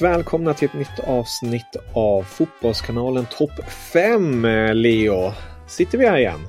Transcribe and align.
Varmt 0.00 0.16
välkomna 0.16 0.54
till 0.54 0.68
ett 0.68 0.74
nytt 0.74 0.98
avsnitt 1.06 1.76
av 1.94 2.22
Fotbollskanalen 2.22 3.26
Topp 3.26 3.50
5, 3.92 4.46
Leo. 4.72 5.32
Sitter 5.66 5.98
vi 5.98 6.06
här 6.06 6.18
igen? 6.18 6.40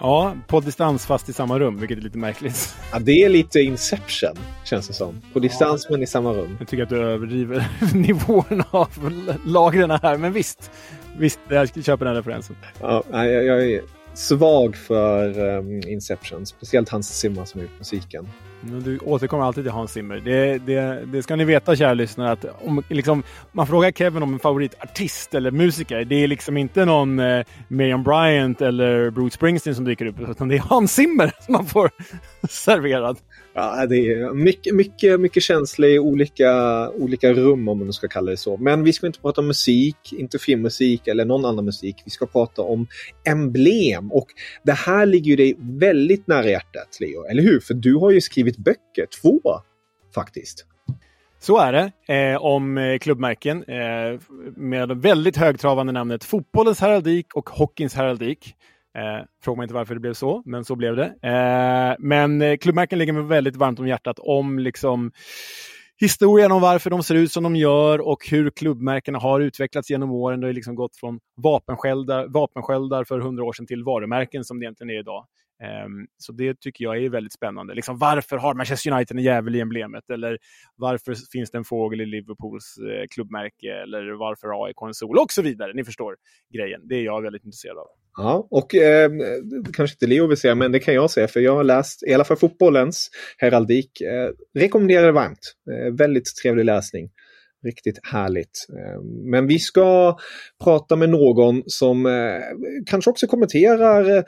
Ja, 0.00 0.34
på 0.46 0.60
distans 0.60 1.06
fast 1.06 1.28
i 1.28 1.32
samma 1.32 1.58
rum, 1.58 1.78
vilket 1.78 1.98
är 1.98 2.02
lite 2.02 2.18
märkligt. 2.18 2.74
Ja, 2.92 2.98
det 2.98 3.12
är 3.12 3.28
lite 3.28 3.60
Inception, 3.60 4.36
känns 4.64 4.88
det 4.88 4.94
som. 4.94 5.20
På 5.32 5.38
distans 5.38 5.86
ja. 5.88 5.92
men 5.92 6.02
i 6.02 6.06
samma 6.06 6.32
rum. 6.32 6.56
Jag 6.58 6.68
tycker 6.68 6.82
att 6.82 6.88
du 6.88 7.02
överdriver 7.02 7.68
nivån 7.94 8.62
av 8.70 9.12
lagren 9.46 9.90
här, 9.90 10.16
men 10.16 10.32
visst. 10.32 10.70
Visst, 11.18 11.40
jag 11.48 11.84
köper 11.84 12.04
den 12.04 12.14
referensen. 12.14 12.56
Ja, 12.80 13.04
jag, 13.10 13.44
jag 13.44 13.70
är 13.70 13.80
svag 14.14 14.76
för 14.76 15.38
um, 15.38 15.82
Inception, 15.86 16.46
speciellt 16.46 16.88
Hans 16.88 17.18
Zimmer 17.18 17.44
som 17.44 17.60
har 17.60 17.66
gjort 17.66 17.78
musiken. 17.78 18.28
Du 18.60 18.98
återkommer 18.98 19.44
alltid 19.44 19.64
till 19.64 19.72
Hans 19.72 19.92
Zimmer. 19.92 20.20
Det, 20.24 20.58
det, 20.58 21.04
det 21.06 21.22
ska 21.22 21.36
ni 21.36 21.44
veta, 21.44 21.76
kära 21.76 21.94
lyssnare, 21.94 22.30
att 22.32 22.44
om 22.64 22.82
liksom, 22.88 23.22
man 23.52 23.66
frågar 23.66 23.90
Kevin 23.90 24.22
om 24.22 24.32
en 24.32 24.38
favoritartist 24.38 25.34
eller 25.34 25.50
musiker, 25.50 26.04
det 26.04 26.14
är 26.14 26.28
liksom 26.28 26.56
inte 26.56 26.84
någon 26.84 27.18
eh, 27.18 27.44
Miriam 27.68 28.02
Bryant 28.02 28.60
eller 28.60 29.10
Bruce 29.10 29.34
Springsteen 29.34 29.74
som 29.74 29.84
dyker 29.84 30.06
upp, 30.06 30.20
utan 30.20 30.48
det 30.48 30.56
är 30.56 30.60
Hans 30.60 30.94
Zimmer 30.94 31.32
som 31.40 31.52
man 31.52 31.66
får 31.66 31.90
serverad. 32.48 33.18
Ja, 33.54 33.86
det 33.86 33.96
är 33.96 34.34
mycket, 34.34 34.74
mycket, 34.74 35.20
mycket 35.20 35.42
känsla 35.42 35.86
i 35.86 35.98
olika, 35.98 36.88
olika 36.90 37.32
rum 37.32 37.68
om 37.68 37.78
man 37.78 37.92
ska 37.92 38.08
kalla 38.08 38.30
det 38.30 38.36
så. 38.36 38.56
Men 38.56 38.84
vi 38.84 38.92
ska 38.92 39.06
inte 39.06 39.20
prata 39.20 39.40
om 39.40 39.46
musik, 39.46 40.12
inte 40.12 40.38
filmmusik 40.38 41.08
eller 41.08 41.24
någon 41.24 41.44
annan 41.44 41.64
musik. 41.64 42.02
Vi 42.04 42.10
ska 42.10 42.26
prata 42.26 42.62
om 42.62 42.86
emblem 43.24 44.12
och 44.12 44.26
det 44.62 44.72
här 44.72 45.06
ligger 45.06 45.30
ju 45.30 45.36
dig 45.36 45.56
väldigt 45.58 46.26
nära 46.26 46.46
hjärtat, 46.46 46.98
Leo, 47.00 47.24
eller 47.24 47.42
hur? 47.42 47.60
För 47.60 47.74
du 47.74 47.94
har 47.94 48.10
ju 48.10 48.20
skrivit 48.20 48.56
böcker, 48.56 49.06
två 49.22 49.40
faktiskt. 50.14 50.66
Så 51.42 51.58
är 51.58 51.72
det, 51.72 52.14
eh, 52.14 52.42
om 52.42 52.78
eh, 52.78 52.98
klubbmärken 52.98 53.64
eh, 53.64 54.20
med 54.56 55.02
väldigt 55.02 55.36
högtravande 55.36 55.92
namnet 55.92 56.24
Fotbollens 56.24 56.80
heraldik 56.80 57.34
och 57.34 57.50
Hockeyns 57.50 57.94
heraldik. 57.94 58.54
Eh, 58.98 59.24
fråga 59.44 59.56
mig 59.56 59.64
inte 59.64 59.74
varför 59.74 59.94
det 59.94 60.00
blev 60.00 60.14
så, 60.14 60.42
men 60.44 60.64
så 60.64 60.76
blev 60.76 60.96
det. 60.96 61.06
Eh, 61.22 61.96
men 61.98 62.42
eh, 62.42 62.56
klubbmärken 62.56 62.98
ligger 62.98 63.12
mig 63.12 63.22
väldigt 63.22 63.56
varmt 63.56 63.78
om 63.78 63.88
hjärtat 63.88 64.18
om 64.18 64.58
liksom 64.58 65.12
historien 66.00 66.52
om 66.52 66.60
varför 66.60 66.90
de 66.90 67.02
ser 67.02 67.14
ut 67.14 67.32
som 67.32 67.42
de 67.42 67.56
gör 67.56 68.08
och 68.08 68.28
hur 68.30 68.50
klubbmärkena 68.50 69.18
har 69.18 69.40
utvecklats 69.40 69.90
genom 69.90 70.10
åren. 70.10 70.40
Det 70.40 70.46
har 70.46 70.52
liksom 70.52 70.74
gått 70.74 70.96
från 70.96 71.20
vapensköldar, 71.36 72.26
vapensköldar 72.28 73.04
för 73.04 73.20
hundra 73.20 73.44
år 73.44 73.52
sedan 73.52 73.66
till 73.66 73.84
varumärken 73.84 74.44
som 74.44 74.60
det 74.60 74.64
egentligen 74.64 74.90
är 74.90 75.00
idag. 75.00 75.26
Um, 75.86 76.06
så 76.18 76.32
det 76.32 76.60
tycker 76.60 76.84
jag 76.84 77.04
är 77.04 77.10
väldigt 77.10 77.32
spännande. 77.32 77.74
Liksom, 77.74 77.98
varför 77.98 78.36
har 78.36 78.54
Manchester 78.54 78.92
United 78.92 79.16
en 79.16 79.22
jävel 79.22 79.56
i 79.56 79.60
emblemet? 79.60 80.10
Eller 80.10 80.38
varför 80.76 81.14
finns 81.32 81.50
det 81.50 81.58
en 81.58 81.64
fågel 81.64 82.00
i 82.00 82.06
Liverpools 82.06 82.78
eh, 82.78 83.06
klubbmärke? 83.10 83.82
Eller 83.82 84.12
varför 84.12 84.64
AIK 84.64 84.76
en 84.86 84.94
sol? 84.94 85.18
Och 85.18 85.32
så 85.32 85.42
vidare. 85.42 85.72
Ni 85.74 85.84
förstår 85.84 86.16
grejen. 86.54 86.80
Det 86.88 86.94
är 86.94 87.02
jag 87.04 87.22
väldigt 87.22 87.44
intresserad 87.44 87.78
av. 87.78 87.86
Ja, 88.16 88.46
och 88.50 88.74
eh, 88.74 89.10
kanske 89.72 89.94
inte 89.94 90.06
Leo 90.06 90.26
vill 90.26 90.36
säga, 90.36 90.54
men 90.54 90.72
det 90.72 90.78
kan 90.78 90.94
jag 90.94 91.10
säga 91.10 91.28
för 91.28 91.40
jag 91.40 91.56
har 91.56 91.64
läst 91.64 92.02
i 92.02 92.14
alla 92.14 92.24
fall 92.24 92.36
fotbollens 92.36 93.10
heraldik. 93.38 94.00
Eh, 94.00 94.30
rekommenderar 94.54 95.06
det 95.06 95.12
varmt. 95.12 95.54
Eh, 95.70 95.94
väldigt 95.94 96.36
trevlig 96.42 96.64
läsning. 96.64 97.10
Riktigt 97.64 97.98
härligt. 98.02 98.66
Eh, 98.78 99.02
men 99.30 99.46
vi 99.46 99.58
ska 99.58 100.18
prata 100.64 100.96
med 100.96 101.08
någon 101.10 101.62
som 101.66 102.06
eh, 102.06 102.40
kanske 102.86 103.10
också 103.10 103.26
kommenterar 103.26 104.16
eh, 104.16 104.22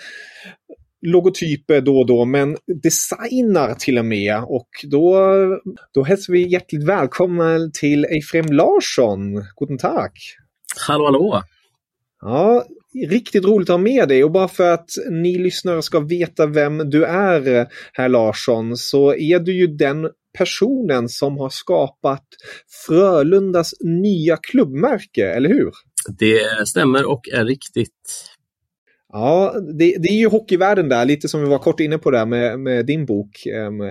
logotyper 1.06 1.80
då 1.80 1.98
och 1.98 2.06
då, 2.06 2.24
men 2.24 2.56
designar 2.82 3.74
till 3.74 3.98
och 3.98 4.04
med. 4.04 4.42
Och 4.46 4.68
då, 4.90 5.18
då 5.94 6.02
hälsar 6.02 6.32
vi 6.32 6.48
hjärtligt 6.48 6.88
välkommen 6.88 7.72
till 7.72 8.04
Efrem 8.04 8.46
Larsson. 8.46 9.44
Guten 9.56 9.78
Tag! 9.78 10.10
Hallå, 10.86 11.04
hallå! 11.04 11.42
Ja, 12.20 12.64
riktigt 12.94 13.44
roligt 13.44 13.70
att 13.70 13.74
ha 13.74 13.82
med 13.82 14.08
dig 14.08 14.24
och 14.24 14.32
bara 14.32 14.48
för 14.48 14.72
att 14.72 14.90
ni 15.10 15.38
lyssnare 15.38 15.82
ska 15.82 16.00
veta 16.00 16.46
vem 16.46 16.90
du 16.90 17.04
är, 17.04 17.66
herr 17.92 18.08
Larsson, 18.08 18.76
så 18.76 19.14
är 19.14 19.38
du 19.38 19.52
ju 19.52 19.66
den 19.66 20.08
personen 20.38 21.08
som 21.08 21.38
har 21.38 21.50
skapat 21.50 22.24
Frölundas 22.86 23.74
nya 23.80 24.36
klubbmärke, 24.36 25.30
eller 25.30 25.48
hur? 25.48 25.70
Det 26.18 26.68
stämmer 26.68 27.10
och 27.10 27.28
är 27.32 27.44
riktigt. 27.44 28.32
Ja, 29.12 29.54
det, 29.78 29.96
det, 29.98 30.08
är 30.08 30.18
ju 30.18 30.28
hockeyvärlden 30.28 30.88
där, 30.88 31.04
lite 31.04 31.28
som 31.28 31.40
vi 31.42 31.48
var 31.48 31.58
kort 31.58 31.80
inne 31.80 31.98
på 31.98 32.10
där 32.10 32.26
med, 32.26 32.60
med 32.60 32.86
din 32.86 33.06
bok, 33.06 33.30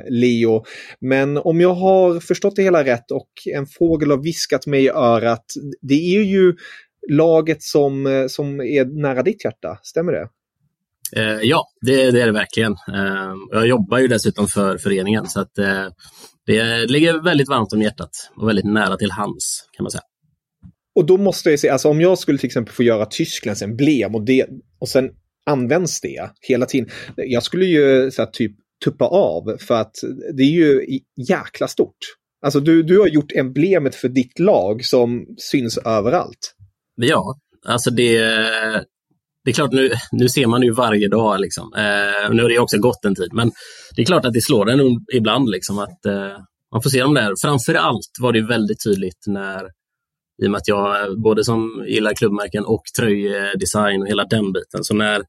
Leo. 0.10 0.64
Men 1.02 1.38
om 1.38 1.62
jag 1.62 1.74
har 1.74 2.20
förstått 2.20 2.56
det 2.56 2.64
hela 2.64 2.84
rätt 2.84 3.12
och 3.12 3.30
en 3.56 3.66
fågel 3.66 4.12
har 4.12 4.24
viskat 4.24 4.68
mig 4.68 4.84
i 4.84 4.90
örat, 4.90 5.46
det 5.82 6.16
är 6.16 6.24
ju 6.24 6.54
laget 7.12 7.64
som, 7.64 8.08
eh, 8.08 8.28
som 8.28 8.62
är 8.62 8.86
nära 8.86 9.24
ditt 9.24 9.46
hjärta, 9.46 9.80
stämmer 9.84 10.12
det? 10.12 10.28
Eh, 11.16 11.40
ja, 11.42 11.68
det, 11.82 12.12
det, 12.12 12.22
är 12.22 12.26
det 12.26 12.32
verkligen. 12.32 12.72
Eh, 12.72 13.34
jag 13.52 13.68
jobbar 13.68 14.00
ju 14.00 14.08
dessutom 14.08 14.48
för 14.48 14.78
föreningen 14.78 15.28
så 15.28 15.40
att 15.40 15.58
eh, 15.58 15.88
det 16.46 16.86
ligger 16.92 17.24
väldigt 17.24 17.50
varmt 17.50 17.74
om 17.74 17.82
hjärtat 17.82 18.32
och 18.36 18.48
väldigt 18.48 18.66
nära 18.66 18.98
till 18.98 19.12
hands 19.12 19.70
kan 19.72 19.84
man 19.84 19.92
säga. 19.92 20.02
Och 20.96 21.06
då 21.06 21.18
måste 21.18 21.50
jag 21.50 21.60
säga, 21.60 21.74
alltså 21.74 21.90
om 21.90 22.02
jag 22.02 22.20
skulle 22.20 22.38
till 22.38 22.48
exempel 22.48 22.74
få 22.74 22.84
göra 22.84 23.06
Tysklands 23.06 23.62
emblem 23.62 24.16
och, 24.16 24.26
det, 24.26 24.48
och 24.80 24.90
sen 24.90 25.10
används 25.46 26.02
det 26.02 26.30
hela 26.42 26.66
tiden. 26.66 26.90
Jag 27.16 27.44
skulle 27.44 27.66
ju 27.66 28.12
så 28.12 28.22
här, 28.22 28.30
typ 28.30 28.52
tuppa 28.84 29.06
av 29.06 29.58
för 29.60 29.76
att 29.76 29.96
det 30.34 30.44
är 30.44 30.52
ju 30.52 31.00
jäkla 31.30 31.68
stort. 31.68 31.98
Alltså 32.46 32.60
du, 32.60 32.84
du 32.84 33.00
har 33.00 33.08
gjort 33.08 33.32
emblemet 33.32 33.96
för 33.96 34.10
ditt 34.10 34.40
lag 34.40 34.86
som 34.86 35.26
syns 35.38 35.78
överallt. 35.78 36.56
Ja, 37.08 37.36
alltså 37.66 37.92
det, 37.92 38.20
det 39.44 39.52
är 39.52 39.54
klart, 39.54 39.72
nu, 39.72 39.92
nu 40.12 40.30
ser 40.30 40.48
man 40.48 40.62
ju 40.62 40.72
varje 40.72 41.08
dag. 41.08 41.40
Liksom. 41.40 41.74
Eh, 41.74 42.34
nu 42.34 42.42
har 42.42 42.50
det 42.50 42.60
också 42.60 42.78
gått 42.78 43.06
en 43.06 43.16
tid, 43.16 43.34
men 43.34 43.52
det 43.96 44.02
är 44.02 44.06
klart 44.06 44.26
att 44.26 44.34
det 44.34 44.42
slår 44.42 44.70
en 44.70 45.06
ibland. 45.14 45.50
Liksom, 45.50 45.80
att 45.80 46.06
eh, 46.06 46.38
Man 46.72 46.82
får 46.82 46.90
se 46.90 47.02
dem 47.02 47.14
där. 47.14 47.34
Framför 47.42 47.74
allt 47.76 48.12
var 48.20 48.34
det 48.34 48.42
väldigt 48.42 48.84
tydligt 48.84 49.24
när, 49.28 49.64
i 50.44 50.48
och 50.48 50.52
med 50.52 50.58
att 50.58 50.68
jag 50.68 51.22
både 51.22 51.44
som 51.44 51.86
gillar 51.88 52.14
klubbmärken 52.14 52.66
och 52.66 52.84
tröjdesign 53.00 54.02
och 54.02 54.08
hela 54.08 54.26
den 54.26 54.54
biten. 54.54 54.84
Så 54.84 54.94
när, 54.96 55.22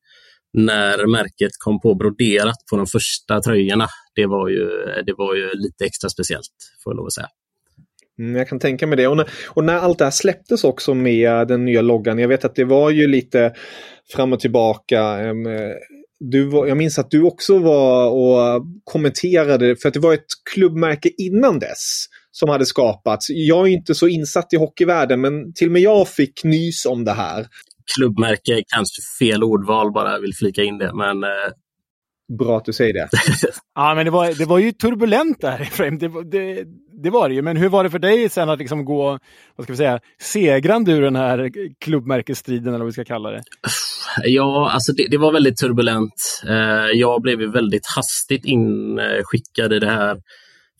när 0.52 1.06
märket 1.06 1.52
kom 1.58 1.80
på 1.80 1.94
broderat 1.94 2.56
på 2.70 2.76
de 2.76 2.86
första 2.86 3.40
tröjorna, 3.40 3.86
det 4.14 4.26
var 4.26 4.48
ju, 4.48 4.66
det 5.06 5.14
var 5.16 5.34
ju 5.34 5.50
lite 5.54 5.84
extra 5.84 6.10
speciellt, 6.10 6.56
får 6.84 6.92
jag 6.92 6.96
lov 6.96 7.06
att 7.06 7.12
säga. 7.12 7.28
Mm, 8.18 8.36
jag 8.36 8.48
kan 8.48 8.58
tänka 8.58 8.86
mig 8.86 8.96
det. 8.96 9.06
Och 9.06 9.16
när, 9.16 9.28
och 9.48 9.64
när 9.64 9.78
allt 9.78 9.98
det 9.98 10.04
här 10.04 10.10
släpptes 10.10 10.64
också 10.64 10.94
med 10.94 11.48
den 11.48 11.64
nya 11.64 11.82
loggan. 11.82 12.18
Jag 12.18 12.28
vet 12.28 12.44
att 12.44 12.54
det 12.54 12.64
var 12.64 12.90
ju 12.90 13.06
lite 13.06 13.52
fram 14.12 14.32
och 14.32 14.40
tillbaka. 14.40 15.20
Eh, 15.20 15.34
du 16.30 16.44
var, 16.44 16.66
jag 16.66 16.76
minns 16.76 16.98
att 16.98 17.10
du 17.10 17.22
också 17.22 17.58
var 17.58 18.10
och 18.10 18.66
kommenterade, 18.84 19.76
för 19.76 19.88
att 19.88 19.94
det 19.94 20.00
var 20.00 20.14
ett 20.14 20.26
klubbmärke 20.54 21.10
innan 21.18 21.58
dess 21.58 22.06
som 22.30 22.48
hade 22.48 22.66
skapats. 22.66 23.26
Jag 23.28 23.68
är 23.68 23.72
inte 23.72 23.94
så 23.94 24.08
insatt 24.08 24.52
i 24.52 24.56
hockeyvärlden, 24.56 25.20
men 25.20 25.54
till 25.54 25.68
och 25.68 25.72
med 25.72 25.82
jag 25.82 26.08
fick 26.08 26.44
nys 26.44 26.86
om 26.86 27.04
det 27.04 27.12
här. 27.12 27.46
Klubbmärke, 27.96 28.62
kanske 28.74 29.02
fel 29.18 29.44
ordval 29.44 29.92
bara, 29.92 30.18
vill 30.18 30.34
flika 30.34 30.62
in 30.62 30.78
det, 30.78 30.94
men 30.94 31.24
eh, 31.24 31.52
Bra 32.38 32.56
att 32.56 32.64
du 32.64 32.72
säger 32.72 32.92
det. 32.92 33.08
ja, 33.74 33.94
men 33.94 34.04
det 34.04 34.10
var, 34.10 34.38
det 34.38 34.44
var 34.44 34.58
ju 34.58 34.72
turbulent 34.72 35.40
där, 35.40 35.60
Efraim. 35.60 35.98
Det, 35.98 36.08
det, 36.24 36.64
det 37.02 37.10
var 37.10 37.28
det 37.28 37.34
ju. 37.34 37.42
Men 37.42 37.56
hur 37.56 37.68
var 37.68 37.84
det 37.84 37.90
för 37.90 37.98
dig 37.98 38.28
sen 38.28 38.50
att 38.50 38.58
liksom 38.58 38.84
gå, 38.84 39.18
vad 39.56 39.64
ska 39.64 39.72
vi 39.72 39.76
säga, 39.76 40.00
segrande 40.20 40.92
ur 40.92 41.02
den 41.02 41.16
här 41.16 41.50
klubbmärkesstriden, 41.80 42.68
eller 42.68 42.78
vad 42.78 42.86
vi 42.86 42.92
ska 42.92 43.04
kalla 43.04 43.30
det? 43.30 43.42
Ja, 44.24 44.70
alltså 44.70 44.92
det, 44.92 45.06
det 45.10 45.18
var 45.18 45.32
väldigt 45.32 45.56
turbulent. 45.56 46.42
Eh, 46.48 46.90
jag 46.92 47.22
blev 47.22 47.38
väldigt 47.38 47.86
hastigt 47.96 48.44
inskickad 48.44 49.72
i 49.72 49.78
det 49.78 49.90
här. 49.90 50.16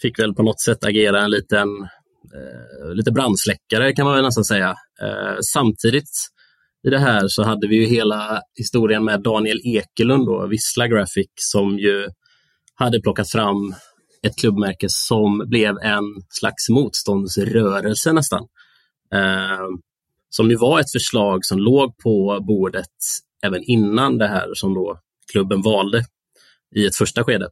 Fick 0.03 0.19
väl 0.19 0.35
på 0.35 0.43
något 0.43 0.61
sätt 0.61 0.85
agera 0.85 1.23
en 1.23 1.31
liten, 1.31 1.69
eh, 2.35 2.95
lite 2.95 3.13
brandsläckare 3.13 3.93
kan 3.93 4.05
man 4.07 4.15
väl 4.15 4.25
nästan 4.25 4.45
säga. 4.45 4.69
Eh, 5.03 5.37
samtidigt 5.53 6.11
i 6.87 6.91
det 6.91 6.99
här 6.99 7.29
så 7.29 7.43
hade 7.43 7.69
vi 7.69 7.77
ju 7.77 7.87
hela 7.87 8.41
historien 8.59 9.05
med 9.05 9.23
Daniel 9.23 9.61
Ekelund, 9.65 10.27
då, 10.27 10.47
Vissla 10.47 10.89
Graphic, 10.89 11.31
som 11.35 11.79
ju 11.79 12.09
hade 12.75 13.01
plockat 13.01 13.31
fram 13.31 13.75
ett 14.23 14.37
klubbmärke 14.37 14.87
som 14.89 15.45
blev 15.47 15.79
en 15.83 16.05
slags 16.29 16.69
motståndsrörelse 16.69 18.13
nästan. 18.13 18.47
Eh, 19.15 19.67
som 20.31 20.51
ju 20.51 20.57
var 20.57 20.81
ett 20.81 20.93
förslag 20.93 21.45
som 21.45 21.59
låg 21.59 21.99
på 21.99 22.41
bordet 22.47 22.87
även 23.43 23.63
innan 23.63 24.19
det 24.19 24.29
här 24.29 24.55
som 24.55 24.75
då 24.75 24.99
klubben 25.33 25.63
valde 25.63 26.05
i 26.77 26.87
ett 26.87 26.97
första 26.97 27.25
skede. 27.25 27.49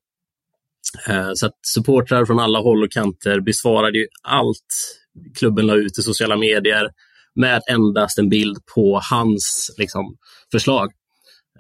Eh, 1.09 1.31
så 1.35 1.47
att 1.47 1.59
supportrar 1.67 2.25
från 2.25 2.39
alla 2.39 2.59
håll 2.59 2.85
och 2.85 2.93
kanter 2.93 3.41
besvarade 3.41 3.99
ju 3.99 4.07
allt 4.23 4.97
klubben 5.39 5.67
la 5.67 5.75
ut 5.75 5.99
i 5.99 6.03
sociala 6.03 6.37
medier 6.37 6.91
med 7.35 7.63
endast 7.69 8.19
en 8.19 8.29
bild 8.29 8.59
på 8.75 9.01
hans 9.11 9.75
liksom, 9.79 10.17
förslag. 10.53 10.93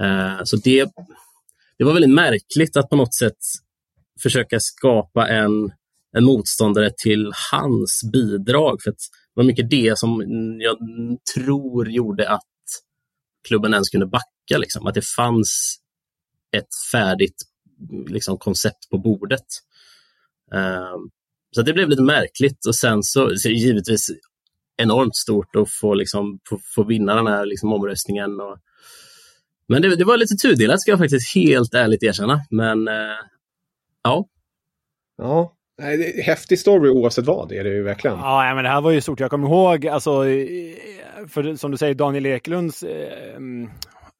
Eh, 0.00 0.40
så 0.44 0.56
det, 0.56 0.88
det 1.78 1.84
var 1.84 1.92
väldigt 1.92 2.14
märkligt 2.14 2.76
att 2.76 2.88
på 2.88 2.96
något 2.96 3.14
sätt 3.14 3.38
försöka 4.22 4.60
skapa 4.60 5.28
en, 5.28 5.72
en 6.16 6.24
motståndare 6.24 6.90
till 6.96 7.32
hans 7.52 8.00
bidrag. 8.12 8.82
För 8.82 8.90
det 8.90 8.96
var 9.34 9.44
mycket 9.44 9.70
det 9.70 9.98
som 9.98 10.22
jag 10.60 10.76
tror 11.34 11.90
gjorde 11.90 12.28
att 12.30 12.42
klubben 13.48 13.72
ens 13.72 13.88
kunde 13.88 14.06
backa. 14.06 14.58
Liksom. 14.58 14.86
Att 14.86 14.94
det 14.94 15.06
fanns 15.16 15.76
ett 16.56 16.74
färdigt 16.92 17.42
liksom, 18.06 18.38
koncept 18.38 18.90
på 18.90 18.98
bordet. 18.98 19.46
Eh, 20.54 20.96
så 21.54 21.62
det 21.62 21.72
blev 21.72 21.88
lite 21.88 22.02
märkligt 22.02 22.66
och 22.66 22.74
sen 22.74 23.02
så, 23.02 23.36
så 23.36 23.48
givetvis 23.48 24.10
enormt 24.82 25.16
stort 25.16 25.56
att 25.56 25.70
få, 25.70 25.94
liksom, 25.94 26.38
få, 26.48 26.58
få 26.74 26.84
vinna 26.84 27.14
den 27.14 27.26
här 27.26 27.46
liksom, 27.46 27.72
omröstningen. 27.72 28.40
Och... 28.40 28.58
Men 29.68 29.82
det, 29.82 29.96
det, 29.96 30.04
var 30.04 30.16
lite 30.16 30.34
tudelat 30.34 30.80
ska 30.80 30.90
jag 30.90 30.98
faktiskt 30.98 31.34
helt 31.34 31.74
ärligt 31.74 32.02
erkänna. 32.02 32.40
Men 32.50 32.88
eh, 32.88 32.94
ja. 34.02 34.26
Ja, 35.16 35.56
häftig 36.24 36.58
story 36.58 36.90
oavsett 36.90 37.26
vad, 37.26 37.48
det 37.48 37.58
är 37.58 37.64
det 37.64 37.70
ju 37.70 37.82
verkligen. 37.82 38.16
Ja, 38.18 38.54
men 38.54 38.64
det 38.64 38.70
här 38.70 38.80
var 38.80 38.90
ju 38.90 39.00
stort. 39.00 39.20
Jag 39.20 39.30
kommer 39.30 39.48
ihåg, 39.48 39.86
alltså, 39.86 40.22
för 41.28 41.56
som 41.56 41.70
du 41.70 41.76
säger, 41.76 41.94
Daniel 41.94 42.26
Ekelunds 42.26 42.82
eh, 42.82 43.40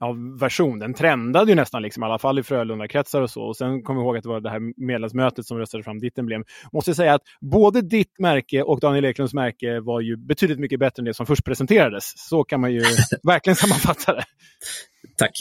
ja, 0.00 0.16
version, 0.40 0.78
den 0.78 0.94
trendade 0.94 1.50
ju 1.50 1.54
nästan, 1.54 1.82
liksom, 1.82 2.02
i 2.02 2.06
alla 2.06 2.18
fall 2.18 2.38
i 2.38 2.42
Frölunda-kretsar 2.42 3.20
och 3.20 3.30
så. 3.30 3.42
Och 3.42 3.56
sen 3.56 3.82
kommer 3.82 4.00
jag 4.00 4.06
ihåg 4.06 4.16
att 4.16 4.22
det 4.22 4.28
var 4.28 4.40
det 4.40 4.50
här 4.50 4.84
medlemsmötet 4.86 5.46
som 5.46 5.58
röstade 5.58 5.82
fram 5.82 5.98
ditt 5.98 6.18
emblem. 6.18 6.44
Måste 6.72 6.94
säga 6.94 7.14
att 7.14 7.22
både 7.40 7.82
ditt 7.82 8.18
märke 8.18 8.62
och 8.62 8.80
Daniel 8.80 9.04
Eklunds 9.04 9.34
märke 9.34 9.80
var 9.80 10.00
ju 10.00 10.16
betydligt 10.16 10.58
mycket 10.58 10.78
bättre 10.80 11.00
än 11.00 11.04
det 11.04 11.14
som 11.14 11.26
först 11.26 11.44
presenterades. 11.44 12.12
Så 12.28 12.44
kan 12.44 12.60
man 12.60 12.72
ju 12.72 12.80
verkligen 13.22 13.56
sammanfatta 13.56 14.14
det. 14.14 14.24
Tack. 15.16 15.32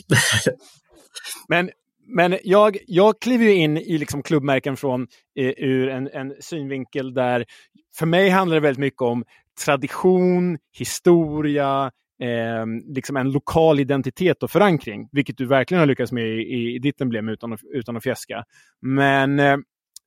Men 1.48 1.70
men 2.12 2.38
jag, 2.44 2.78
jag 2.88 3.20
kliver 3.22 3.46
ju 3.46 3.54
in 3.54 3.78
i 3.78 3.98
liksom 3.98 4.24
klubbmärken 4.24 4.78
från 4.78 5.08
eh, 5.40 5.54
ur 5.58 5.90
en, 5.90 6.10
en 6.14 6.34
synvinkel 6.40 7.14
där 7.14 7.46
för 7.96 8.06
mig 8.06 8.30
handlar 8.30 8.56
det 8.56 8.62
väldigt 8.62 8.80
mycket 8.80 9.02
om 9.02 9.24
tradition, 9.66 10.58
historia, 10.78 11.92
eh, 12.22 12.66
liksom 12.96 13.18
en 13.18 13.32
lokal 13.32 13.80
identitet 13.80 14.44
och 14.44 14.52
förankring, 14.52 15.10
vilket 15.12 15.38
du 15.38 15.46
verkligen 15.46 15.80
har 15.80 15.88
lyckats 15.88 16.12
med 16.12 16.28
i, 16.28 16.76
i 16.76 16.80
ditt 16.80 17.02
emblem 17.02 17.30
utan, 17.30 17.58
utan 17.74 17.98
att 17.98 18.04
fjäska. 18.04 18.44
Men 18.82 19.40
eh, 19.40 19.58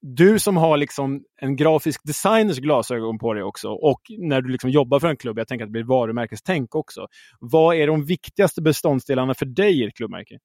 du 0.02 0.38
som 0.38 0.56
har 0.56 0.76
liksom 0.76 1.24
en 1.40 1.56
grafisk 1.56 2.00
designers 2.04 2.58
glasögon 2.58 3.18
på 3.18 3.34
dig 3.34 3.42
också 3.42 3.68
och 3.68 4.00
när 4.18 4.40
du 4.40 4.48
liksom 4.48 4.70
jobbar 4.70 5.00
för 5.00 5.08
en 5.08 5.16
klubb, 5.16 5.38
jag 5.38 5.48
tänker 5.48 5.64
att 5.64 5.68
det 5.68 5.72
blir 5.72 5.84
varumärkestänk 5.84 6.74
också. 6.74 7.06
Vad 7.40 7.76
är 7.76 7.86
de 7.86 8.04
viktigaste 8.04 8.62
beståndsdelarna 8.62 9.34
för 9.34 9.46
dig 9.46 9.80
i 9.80 9.86
ett 9.86 9.96
klubbmärke? 9.96 10.38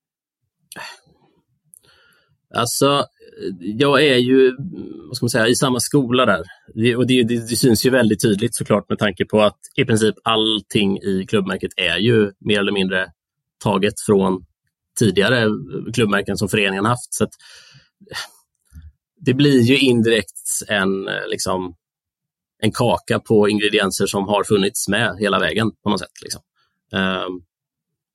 Alltså, 2.55 3.05
jag 3.59 4.03
är 4.03 4.17
ju 4.17 4.55
vad 5.07 5.15
ska 5.15 5.23
man 5.23 5.29
säga, 5.29 5.47
i 5.47 5.55
samma 5.55 5.79
skola 5.79 6.25
där. 6.25 6.43
Det, 6.73 6.95
och 6.95 7.07
det, 7.07 7.23
det, 7.23 7.49
det, 7.49 7.55
syns 7.55 7.85
ju 7.85 7.89
väldigt 7.89 8.21
tydligt 8.21 8.55
såklart 8.55 8.89
med 8.89 8.99
tanke 8.99 9.25
på 9.25 9.41
att 9.41 9.59
i 9.75 9.85
princip 9.85 10.15
allting 10.23 10.97
i 10.97 11.25
klubbmärket 11.29 11.71
är 11.77 11.97
ju 11.97 12.31
mer 12.39 12.59
eller 12.59 12.71
mindre 12.71 13.11
taget 13.63 13.93
från 14.05 14.45
tidigare 14.99 15.49
klubbmärken 15.93 16.37
som 16.37 16.49
föreningen 16.49 16.85
haft. 16.85 17.13
Så 17.13 17.23
att, 17.23 17.31
det 19.19 19.33
blir 19.33 19.61
ju 19.61 19.77
indirekt 19.77 20.39
en, 20.67 21.09
liksom, 21.27 21.75
en 22.59 22.71
kaka 22.71 23.19
på 23.19 23.49
ingredienser 23.49 24.05
som 24.05 24.27
har 24.27 24.43
funnits 24.43 24.87
med 24.87 25.17
hela 25.19 25.39
vägen 25.39 25.71
på 25.83 25.89
något 25.89 25.99
sätt. 25.99 26.21
Liksom. 26.21 26.41
Um, 26.91 27.41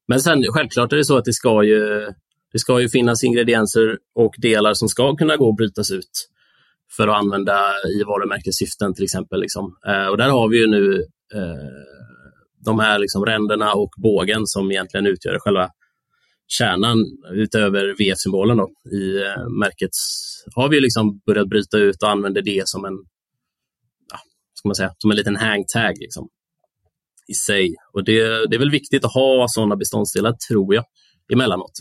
men 0.09 0.21
sen 0.21 0.43
självklart 0.43 0.93
är 0.93 0.97
det 0.97 1.05
så 1.05 1.17
att 1.17 1.25
det 1.25 1.33
ska 1.33 1.63
ju 1.65 2.13
det 2.53 2.59
ska 2.59 2.81
ju 2.81 2.89
finnas 2.89 3.25
ingredienser 3.25 3.99
och 4.15 4.35
delar 4.39 4.75
som 4.75 4.89
ska 4.89 5.17
kunna 5.17 5.37
gå 5.37 5.51
att 5.51 5.57
brytas 5.57 5.91
ut 5.91 6.29
för 6.97 7.09
att 7.09 7.17
använda 7.17 7.59
i 7.99 8.03
varumärkessyften 8.03 8.95
till 8.95 9.05
exempel. 9.05 9.41
Liksom. 9.41 9.77
Eh, 9.87 10.07
och 10.07 10.17
där 10.17 10.29
har 10.29 10.49
vi 10.49 10.59
ju 10.59 10.67
nu 10.67 10.95
eh, 11.35 11.83
de 12.65 12.79
här 12.79 12.99
liksom 12.99 13.25
ränderna 13.25 13.73
och 13.73 13.91
bågen 14.03 14.47
som 14.47 14.71
egentligen 14.71 15.07
utgör 15.07 15.39
själva 15.39 15.71
kärnan 16.47 16.99
utöver 17.33 17.95
VF-symbolen 17.99 18.59
i 18.93 19.17
eh, 19.17 19.49
märket 19.49 19.91
har 20.55 20.69
vi 20.69 20.81
liksom 20.81 21.21
börjat 21.27 21.49
bryta 21.49 21.79
ut 21.79 22.03
och 22.03 22.11
använder 22.11 22.43
det 22.43 22.69
som 22.69 22.85
en, 22.85 22.95
ja, 24.11 24.19
ska 24.55 24.69
man 24.69 24.75
säga, 24.75 24.95
som 24.99 25.11
en 25.11 25.17
liten 25.17 25.37
hangtag 25.37 25.95
liksom, 25.99 26.29
i 27.29 27.35
sig. 27.35 27.75
Och 27.93 28.05
det, 28.05 28.21
det 28.49 28.57
är 28.57 28.59
väl 28.59 28.71
viktigt 28.71 29.05
att 29.05 29.15
ha 29.15 29.47
sådana 29.49 29.77
beståndsdelar, 29.77 30.33
tror 30.49 30.75
jag, 30.75 30.85
emellanåt. 31.33 31.73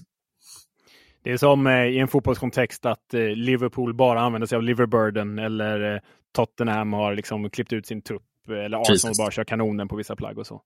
Det 1.23 1.31
är 1.31 1.37
som 1.37 1.67
eh, 1.67 1.85
i 1.85 1.99
en 1.99 2.07
fotbollskontext 2.07 2.85
att 2.85 3.13
eh, 3.13 3.21
Liverpool 3.21 3.93
bara 3.93 4.21
använder 4.21 4.47
sig 4.47 4.55
av 4.55 4.63
Liverburden 4.63 5.39
eller 5.39 5.93
eh, 5.93 5.99
Tottenham 6.35 6.93
har 6.93 7.15
liksom 7.15 7.49
klippt 7.49 7.73
ut 7.73 7.87
sin 7.87 8.01
trupp 8.01 8.23
eller 8.49 8.81
Arsenal 8.81 8.95
Jesus. 8.95 9.17
bara 9.17 9.31
kör 9.31 9.43
kanonen 9.43 9.87
på 9.87 9.95
vissa 9.95 10.15
plagg 10.15 10.37
och 10.37 10.47
så. 10.47 10.61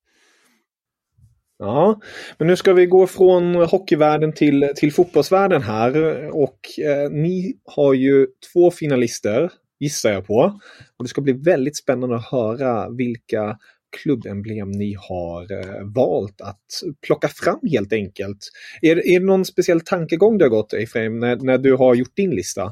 Ja, 1.57 1.99
men 2.37 2.47
nu 2.47 2.55
ska 2.55 2.73
vi 2.73 2.85
gå 2.85 3.07
från 3.07 3.55
hockeyvärlden 3.55 4.33
till, 4.33 4.71
till 4.75 4.93
fotbollsvärlden 4.93 5.61
här 5.61 5.95
och 6.35 6.59
eh, 6.85 7.11
ni 7.11 7.53
har 7.75 7.93
ju 7.93 8.27
två 8.53 8.71
finalister 8.71 9.49
gissar 9.79 10.11
jag 10.11 10.27
på. 10.27 10.59
Och 10.97 11.05
Det 11.05 11.07
ska 11.07 11.21
bli 11.21 11.33
väldigt 11.33 11.77
spännande 11.77 12.15
att 12.15 12.31
höra 12.31 12.89
vilka 12.89 13.57
klubbemblem 13.97 14.71
ni 14.71 14.95
har 15.09 15.51
eh, 15.51 15.93
valt 15.95 16.41
att 16.41 16.65
plocka 17.07 17.27
fram 17.27 17.59
helt 17.71 17.93
enkelt. 17.93 18.37
Är, 18.81 19.07
är 19.07 19.19
det 19.19 19.25
någon 19.25 19.45
speciell 19.45 19.81
tankegång 19.81 20.37
du 20.37 20.45
har 20.45 20.49
gått 20.49 20.73
Efraim 20.73 21.19
när, 21.19 21.35
när 21.35 21.57
du 21.57 21.75
har 21.75 21.95
gjort 21.95 22.15
din 22.15 22.29
lista? 22.29 22.63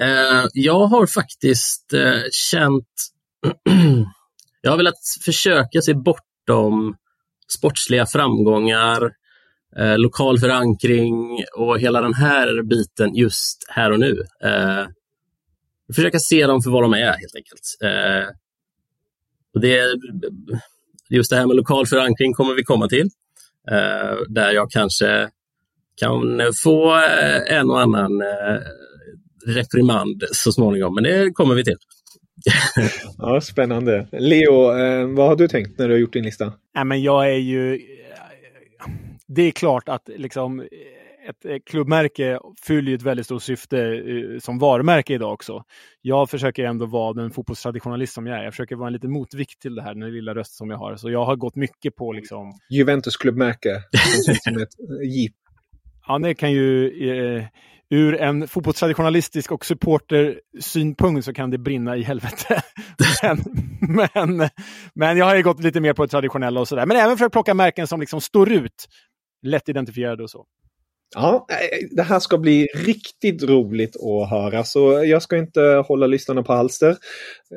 Eh, 0.00 0.44
jag 0.52 0.86
har 0.86 1.06
faktiskt 1.06 1.92
eh, 1.92 2.22
känt... 2.32 2.88
jag 4.60 4.70
har 4.70 4.76
velat 4.76 4.94
försöka 5.24 5.80
se 5.80 5.94
bortom 5.94 6.96
sportsliga 7.48 8.06
framgångar, 8.06 9.12
lokal 9.96 10.38
förankring 10.38 11.44
och 11.56 11.80
hela 11.80 12.00
den 12.00 12.14
här 12.14 12.62
biten 12.62 13.14
just 13.14 13.64
här 13.68 13.92
och 13.92 14.00
nu. 14.00 14.22
Försöka 15.94 16.18
se 16.18 16.46
dem 16.46 16.62
för 16.62 16.70
vad 16.70 16.82
de 16.82 16.94
är 16.94 17.06
helt 17.06 17.36
enkelt. 17.36 17.76
Och 19.56 19.62
det, 19.62 19.80
just 21.10 21.30
det 21.30 21.36
här 21.36 21.46
med 21.46 21.56
lokal 21.56 21.86
förankring 21.86 22.32
kommer 22.32 22.54
vi 22.54 22.62
komma 22.62 22.88
till. 22.88 23.08
Eh, 23.70 24.16
där 24.28 24.50
jag 24.50 24.70
kanske 24.70 25.28
kan 25.96 26.40
få 26.62 26.94
eh, 26.96 27.56
en 27.58 27.70
och 27.70 27.80
annan 27.80 28.20
eh, 28.20 28.60
reprimand 29.46 30.22
så 30.32 30.52
småningom, 30.52 30.94
men 30.94 31.04
det 31.04 31.30
kommer 31.30 31.54
vi 31.54 31.64
till. 31.64 31.76
ja, 33.18 33.40
spännande. 33.40 34.08
Leo, 34.12 34.78
eh, 34.78 35.06
vad 35.06 35.28
har 35.28 35.36
du 35.36 35.48
tänkt 35.48 35.78
när 35.78 35.88
du 35.88 35.94
har 35.94 35.98
gjort 35.98 36.12
din 36.12 36.24
lista? 36.24 36.52
Nej, 36.74 36.84
men 36.84 37.02
jag 37.02 37.26
är 37.26 37.38
ju... 37.38 37.80
Det 39.26 39.42
är 39.42 39.50
klart 39.50 39.88
att 39.88 40.08
liksom 40.16 40.66
ett 41.28 41.64
klubbmärke 41.66 42.38
fyller 42.66 42.94
ett 42.94 43.02
väldigt 43.02 43.26
stort 43.26 43.42
syfte 43.42 44.02
som 44.40 44.58
varumärke 44.58 45.14
idag 45.14 45.32
också. 45.32 45.64
Jag 46.02 46.30
försöker 46.30 46.64
ändå 46.64 46.86
vara 46.86 47.12
den 47.12 47.30
fotbollstraditionalist 47.30 48.14
som 48.14 48.26
jag 48.26 48.38
är. 48.38 48.44
Jag 48.44 48.52
försöker 48.52 48.76
vara 48.76 48.86
en 48.86 48.92
liten 48.92 49.12
motvikt 49.12 49.62
till 49.62 49.74
det 49.74 49.82
här, 49.82 49.94
den 49.94 50.12
lilla 50.12 50.34
röst 50.34 50.56
som 50.56 50.70
jag 50.70 50.78
har. 50.78 50.96
Så 50.96 51.10
jag 51.10 51.24
har 51.24 51.36
gått 51.36 51.56
mycket 51.56 51.96
på 51.96 52.12
liksom... 52.12 52.52
Juventus 52.70 53.16
klubbmärke, 53.16 53.82
som 54.44 54.62
ett 54.62 54.68
jeep. 55.04 55.34
Ja, 56.06 56.18
det 56.18 56.34
kan 56.34 56.52
ju... 56.52 56.88
Eh, 57.10 57.46
ur 57.90 58.20
en 58.20 58.48
fotbollstraditionalistisk 58.48 59.52
och 59.52 59.66
supportersynpunkt 59.66 61.24
så 61.24 61.32
kan 61.32 61.50
det 61.50 61.58
brinna 61.58 61.96
i 61.96 62.02
helvete. 62.02 62.62
men, 63.22 63.38
men, 63.80 64.48
men, 64.94 65.16
jag 65.16 65.26
har 65.26 65.36
ju 65.36 65.42
gått 65.42 65.62
lite 65.62 65.80
mer 65.80 65.92
på 65.92 66.02
det 66.02 66.08
traditionella 66.08 66.60
och 66.60 66.68
sådär. 66.68 66.86
Men 66.86 66.96
även 66.96 67.16
för 67.18 67.24
att 67.24 67.32
plocka 67.32 67.54
märken 67.54 67.86
som 67.86 68.00
liksom 68.00 68.20
står 68.20 68.52
ut. 68.52 68.88
Lätt 69.42 69.68
identifierade 69.68 70.22
och 70.22 70.30
så. 70.30 70.46
Ja, 71.14 71.46
eh, 71.50 71.96
det 71.96 72.02
här 72.02 72.20
ska 72.20 72.38
bli 72.38 72.68
riktigt 72.74 73.42
roligt 73.42 73.96
att 73.96 74.30
höra. 74.30 74.64
Så 74.64 75.02
jag 75.04 75.22
ska 75.22 75.36
inte 75.36 75.60
hålla 75.88 76.06
lyssnarna 76.06 76.42
på 76.42 76.52
halster. 76.52 76.96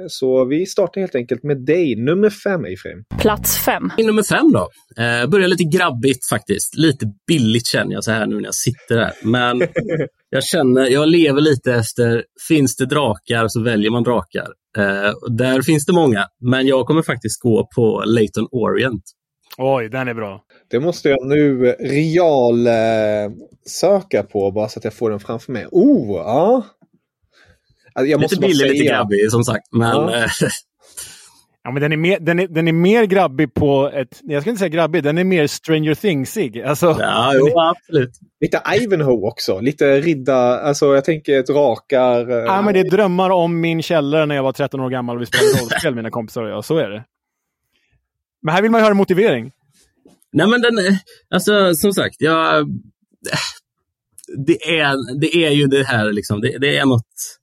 Så 0.08 0.46
vi 0.46 0.66
startar 0.66 1.02
helt 1.02 1.16
enkelt 1.16 1.44
med 1.44 1.66
dig, 1.66 1.96
nummer 1.96 2.30
fem, 2.30 2.66
Efraim. 2.66 3.04
Plats 3.20 3.58
fem. 3.58 3.92
Nummer 3.98 4.24
fem 4.24 4.52
då. 4.52 4.70
Eh, 5.04 5.30
börjar 5.30 5.48
lite 5.48 5.64
grabbigt 5.64 6.30
faktiskt. 6.30 6.76
Lite 6.76 7.06
billigt 7.28 7.68
känner 7.68 7.94
jag 7.94 8.04
så 8.04 8.12
här 8.12 8.26
nu 8.26 8.36
när 8.36 8.46
jag 8.46 8.56
sitter 8.56 8.98
här. 8.98 9.14
Men 9.24 9.60
jag 10.30 10.44
känner, 10.44 10.90
jag 10.90 11.08
lever 11.08 11.42
lite 11.42 11.74
efter, 11.74 12.24
finns 12.48 12.76
det 12.76 12.86
drakar 12.86 13.48
så 13.48 13.64
väljer 13.64 13.92
man 13.92 14.04
drakar. 14.04 14.48
Eh, 14.78 15.12
där 15.30 15.62
finns 15.62 15.86
det 15.86 15.94
många, 15.94 16.26
men 16.42 16.68
jag 16.68 16.86
kommer 16.86 17.02
faktiskt 17.02 17.42
gå 17.42 17.68
på 17.76 18.04
Leighton 18.06 18.48
Orient. 18.52 19.04
Oj, 19.58 19.90
den 19.90 20.08
är 20.08 20.14
bra. 20.14 20.44
Det 20.70 20.80
måste 20.80 21.10
jag 21.10 21.28
nu 21.28 21.76
real 21.80 22.68
eh, 22.68 22.74
söka 23.66 24.24
på 24.24 24.52
bara 24.52 24.70
så 24.70 24.80
att 24.80 24.84
jag 24.84 24.94
får 24.94 25.10
den 25.10 25.20
framför 25.20 25.52
mig. 25.52 25.66
Oh, 25.72 26.18
ja. 26.18 26.66
Alltså, 27.94 28.12
jag 28.12 28.22
lite 28.22 28.40
billig, 28.40 28.58
säga... 28.58 28.72
lite 28.72 28.86
grabbig 28.86 29.32
som 29.32 29.44
sagt. 29.44 29.68
Men, 29.72 29.90
ja. 29.90 30.16
Eh, 30.16 30.30
ja, 31.64 31.72
men 31.72 31.82
den, 31.82 31.92
är 31.92 31.98
mer, 31.98 32.20
den, 32.20 32.40
är, 32.40 32.48
den 32.48 32.68
är 32.68 32.74
mer 32.74 33.04
grabbig 33.04 33.54
på 33.54 33.92
ett... 33.94 34.20
Jag 34.24 34.42
ska 34.42 34.50
inte 34.50 34.60
säga 34.60 34.70
grabbig, 34.70 35.04
den 35.04 35.18
är 35.18 35.24
mer 35.24 35.48
Stranger 35.48 35.96
Thingsig. 35.96 36.62
Alltså, 36.62 36.98
ja, 37.00 37.32
jo, 37.36 37.48
är, 37.48 37.70
absolut. 37.70 38.12
Lite 38.42 38.62
Ivanhoe 38.82 39.28
också. 39.28 39.60
Lite 39.60 40.02
ridda... 40.02 40.60
Alltså 40.60 40.96
jag 40.96 41.06
tänker 41.06 41.40
ett 41.40 41.50
rakar... 41.50 42.30
Ja, 42.30 42.62
men 42.62 42.74
det 42.74 42.80
är 42.80 42.90
drömmar 42.90 43.30
om 43.30 43.62
min 43.62 43.82
källare 43.82 44.26
när 44.26 44.36
jag 44.36 44.44
var 44.44 44.54
13 44.54 44.80
år 44.80 44.90
gammal 44.90 45.16
och 45.16 45.22
vi 45.22 45.26
spelade 45.26 45.62
rollspel, 45.62 45.96
mina 45.96 46.10
kompisar 46.10 46.44
och 46.44 46.50
jag. 46.50 46.66
Så 46.66 46.78
är 46.78 46.90
det. 46.90 47.04
Men 48.42 48.56
här 48.56 48.62
vill 48.62 48.72
man 48.72 48.82
ju 48.82 48.84
höra 48.84 48.94
motivering. 48.94 49.52
Nej, 50.34 50.48
men 50.48 50.62
den, 50.62 50.78
eh, 50.78 50.94
alltså 51.30 51.74
som 51.74 51.94
sagt, 51.94 52.16
jag, 52.20 52.60
eh, 52.60 52.66
det, 54.46 54.80
är, 54.80 55.20
det 55.20 55.36
är 55.46 55.52
ju 55.52 55.68
det 55.68 55.84
här, 55.84 56.14
liksom, 56.14 56.42
det, 56.42 56.58
det 56.58 56.78
är 56.78 56.86
något, 56.86 57.40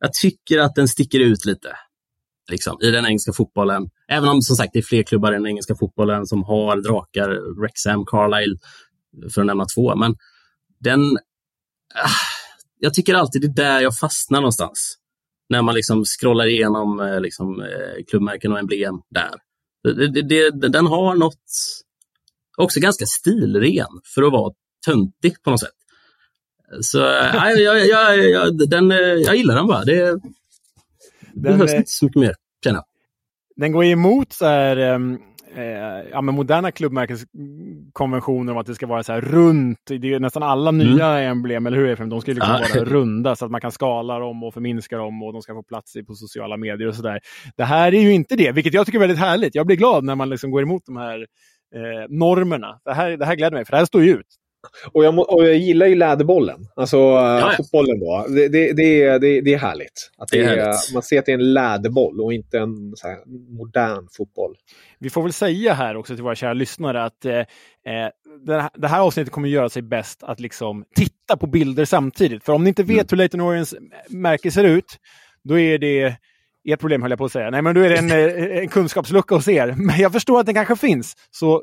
jag 0.00 0.12
tycker 0.12 0.58
att 0.58 0.74
den 0.74 0.88
sticker 0.88 1.20
ut 1.20 1.44
lite 1.44 1.76
liksom, 2.50 2.78
i 2.82 2.90
den 2.90 3.06
engelska 3.06 3.32
fotbollen. 3.32 3.90
Även 4.08 4.28
om 4.28 4.42
som 4.42 4.56
sagt 4.56 4.72
det 4.72 4.78
är 4.78 4.82
fler 4.82 5.02
klubbar 5.02 5.32
i 5.32 5.34
den 5.34 5.46
engelska 5.46 5.74
fotbollen 5.74 6.26
som 6.26 6.44
har 6.44 6.76
drakar, 6.76 7.60
Wrexham, 7.60 8.06
Carlisle, 8.06 8.56
för 9.34 9.40
att 9.40 9.46
nämna 9.46 9.64
två. 9.74 9.96
Men 9.96 10.16
den, 10.80 11.18
Äh, 11.94 12.10
jag 12.78 12.94
tycker 12.94 13.14
alltid 13.14 13.42
det 13.42 13.46
är 13.46 13.64
där 13.64 13.80
jag 13.80 13.98
fastnar 13.98 14.40
någonstans. 14.40 14.94
När 15.48 15.62
man 15.62 15.74
liksom 15.74 16.04
scrollar 16.04 16.46
igenom 16.46 17.00
eh, 17.00 17.20
liksom, 17.20 17.66
klubbmärken 18.10 18.52
och 18.52 18.58
emblem 18.58 18.94
där. 19.10 19.34
Det, 19.82 20.08
det, 20.08 20.22
det, 20.22 20.68
den 20.68 20.86
har 20.86 21.14
något, 21.14 21.44
också 22.58 22.80
ganska 22.80 23.06
stilren 23.06 23.86
för 24.14 24.22
att 24.22 24.32
vara 24.32 24.52
töntig 24.86 25.42
på 25.42 25.50
något 25.50 25.60
sätt. 25.60 25.70
Så 26.80 26.98
nej, 27.34 27.62
jag, 27.62 27.86
jag, 27.86 28.30
jag, 28.30 28.68
den, 28.70 28.90
jag 29.24 29.36
gillar 29.36 29.54
den 29.54 29.66
bara. 29.66 29.84
Det, 29.84 30.20
den, 31.32 31.58
behövs 31.58 31.74
inte 31.74 31.90
så 31.90 32.04
mycket 32.04 32.20
mer, 32.20 32.34
känner 32.64 32.76
jag. 32.76 32.84
Den 33.56 33.72
går 33.72 33.84
emot 33.84 34.32
så 34.32 34.46
här, 34.46 34.76
eh, 34.76 34.98
ja, 36.10 36.20
men 36.20 36.34
moderna 36.34 36.70
klubbmärkeskonventioner 36.70 38.52
om 38.52 38.58
att 38.58 38.66
det 38.66 38.74
ska 38.74 38.86
vara 38.86 39.02
så 39.02 39.12
här 39.12 39.20
runt. 39.20 39.78
Det 39.86 40.14
är 40.14 40.20
nästan 40.20 40.42
alla 40.42 40.68
mm. 40.68 40.86
nya 40.86 41.06
mm. 41.06 41.30
emblem, 41.30 41.66
eller 41.66 41.76
hur? 41.76 41.96
De 41.96 42.20
ska 42.20 42.32
liksom 42.32 42.52
vara 42.52 42.84
runda 42.84 43.36
så 43.36 43.44
att 43.44 43.50
man 43.50 43.60
kan 43.60 43.72
skala 43.72 44.18
dem 44.18 44.42
och 44.42 44.54
förminska 44.54 44.96
dem 44.96 45.22
och 45.22 45.32
de 45.32 45.42
ska 45.42 45.54
få 45.54 45.62
plats 45.62 45.92
på 46.06 46.14
sociala 46.14 46.56
medier 46.56 46.88
och 46.88 46.94
sådär. 46.94 47.20
Det 47.56 47.64
här 47.64 47.94
är 47.94 48.00
ju 48.00 48.12
inte 48.12 48.36
det, 48.36 48.52
vilket 48.52 48.74
jag 48.74 48.86
tycker 48.86 48.98
är 48.98 49.00
väldigt 49.00 49.18
härligt. 49.18 49.54
Jag 49.54 49.66
blir 49.66 49.76
glad 49.76 50.04
när 50.04 50.14
man 50.14 50.30
liksom 50.30 50.50
går 50.50 50.62
emot 50.62 50.82
de 50.86 50.96
här 50.96 51.26
eh, 51.74 52.08
normerna. 52.08 52.80
Det 52.84 52.92
här, 52.92 53.16
det 53.16 53.24
här 53.24 53.34
gläder 53.34 53.56
mig, 53.56 53.64
för 53.64 53.72
det 53.72 53.78
här 53.78 53.84
står 53.84 54.04
ju 54.04 54.10
ut. 54.10 54.26
Och 54.92 55.04
jag, 55.04 55.18
och 55.18 55.46
jag 55.46 55.56
gillar 55.56 55.86
ju 55.86 55.94
läderboll. 55.94 56.52
Alltså 56.76 56.96
ja, 56.96 57.52
fotbollen 57.56 58.00
då. 58.00 58.26
Det, 58.28 58.48
det, 58.48 58.72
det, 58.72 59.02
är, 59.02 59.18
det, 59.18 59.40
det 59.40 59.54
är 59.54 59.58
härligt. 59.58 60.10
Att 60.18 60.28
det 60.28 60.40
är 60.40 60.44
härligt. 60.44 60.92
Man 60.94 61.02
ser 61.02 61.18
att 61.18 61.26
det 61.26 61.32
är 61.32 61.38
en 61.38 61.52
läderboll 61.52 62.20
och 62.20 62.32
inte 62.32 62.58
en 62.58 62.94
modern 63.48 64.08
fotboll. 64.16 64.54
Vi 64.98 65.10
får 65.10 65.22
väl 65.22 65.32
säga 65.32 65.74
här 65.74 65.96
också 65.96 66.14
till 66.14 66.24
våra 66.24 66.34
kära 66.34 66.52
lyssnare 66.52 67.04
att 67.04 67.24
eh, 67.24 67.38
eh 67.38 68.10
det 68.74 68.88
här 68.88 69.00
avsnittet 69.00 69.32
kommer 69.32 69.48
göra 69.48 69.68
sig 69.68 69.82
bäst 69.82 70.22
att 70.22 70.40
liksom 70.40 70.84
titta 70.94 71.36
på 71.36 71.46
bilder 71.46 71.84
samtidigt. 71.84 72.44
För 72.44 72.52
om 72.52 72.64
ni 72.64 72.68
inte 72.68 72.82
vet 72.82 72.90
mm. 72.90 73.06
hur 73.10 73.16
Leighton 73.16 73.40
Orients 73.40 73.74
märke 74.08 74.50
ser 74.50 74.64
ut, 74.64 74.96
då 75.42 75.58
är 75.58 75.78
det 75.78 76.16
ert 76.72 76.80
problem 76.80 77.02
höll 77.02 77.10
jag 77.10 77.18
på 77.18 77.24
att 77.24 77.32
säga. 77.32 77.50
Nej, 77.50 77.62
men 77.62 77.74
då 77.74 77.80
är 77.80 77.90
det 77.90 77.96
en, 77.96 78.10
eh, 78.10 78.58
en 78.58 78.68
kunskapslucka 78.68 79.34
hos 79.34 79.48
er. 79.48 79.74
Men 79.76 79.98
jag 79.98 80.12
förstår 80.12 80.40
att 80.40 80.46
den 80.46 80.54
kanske 80.54 80.76
finns. 80.76 81.14
Så 81.30 81.62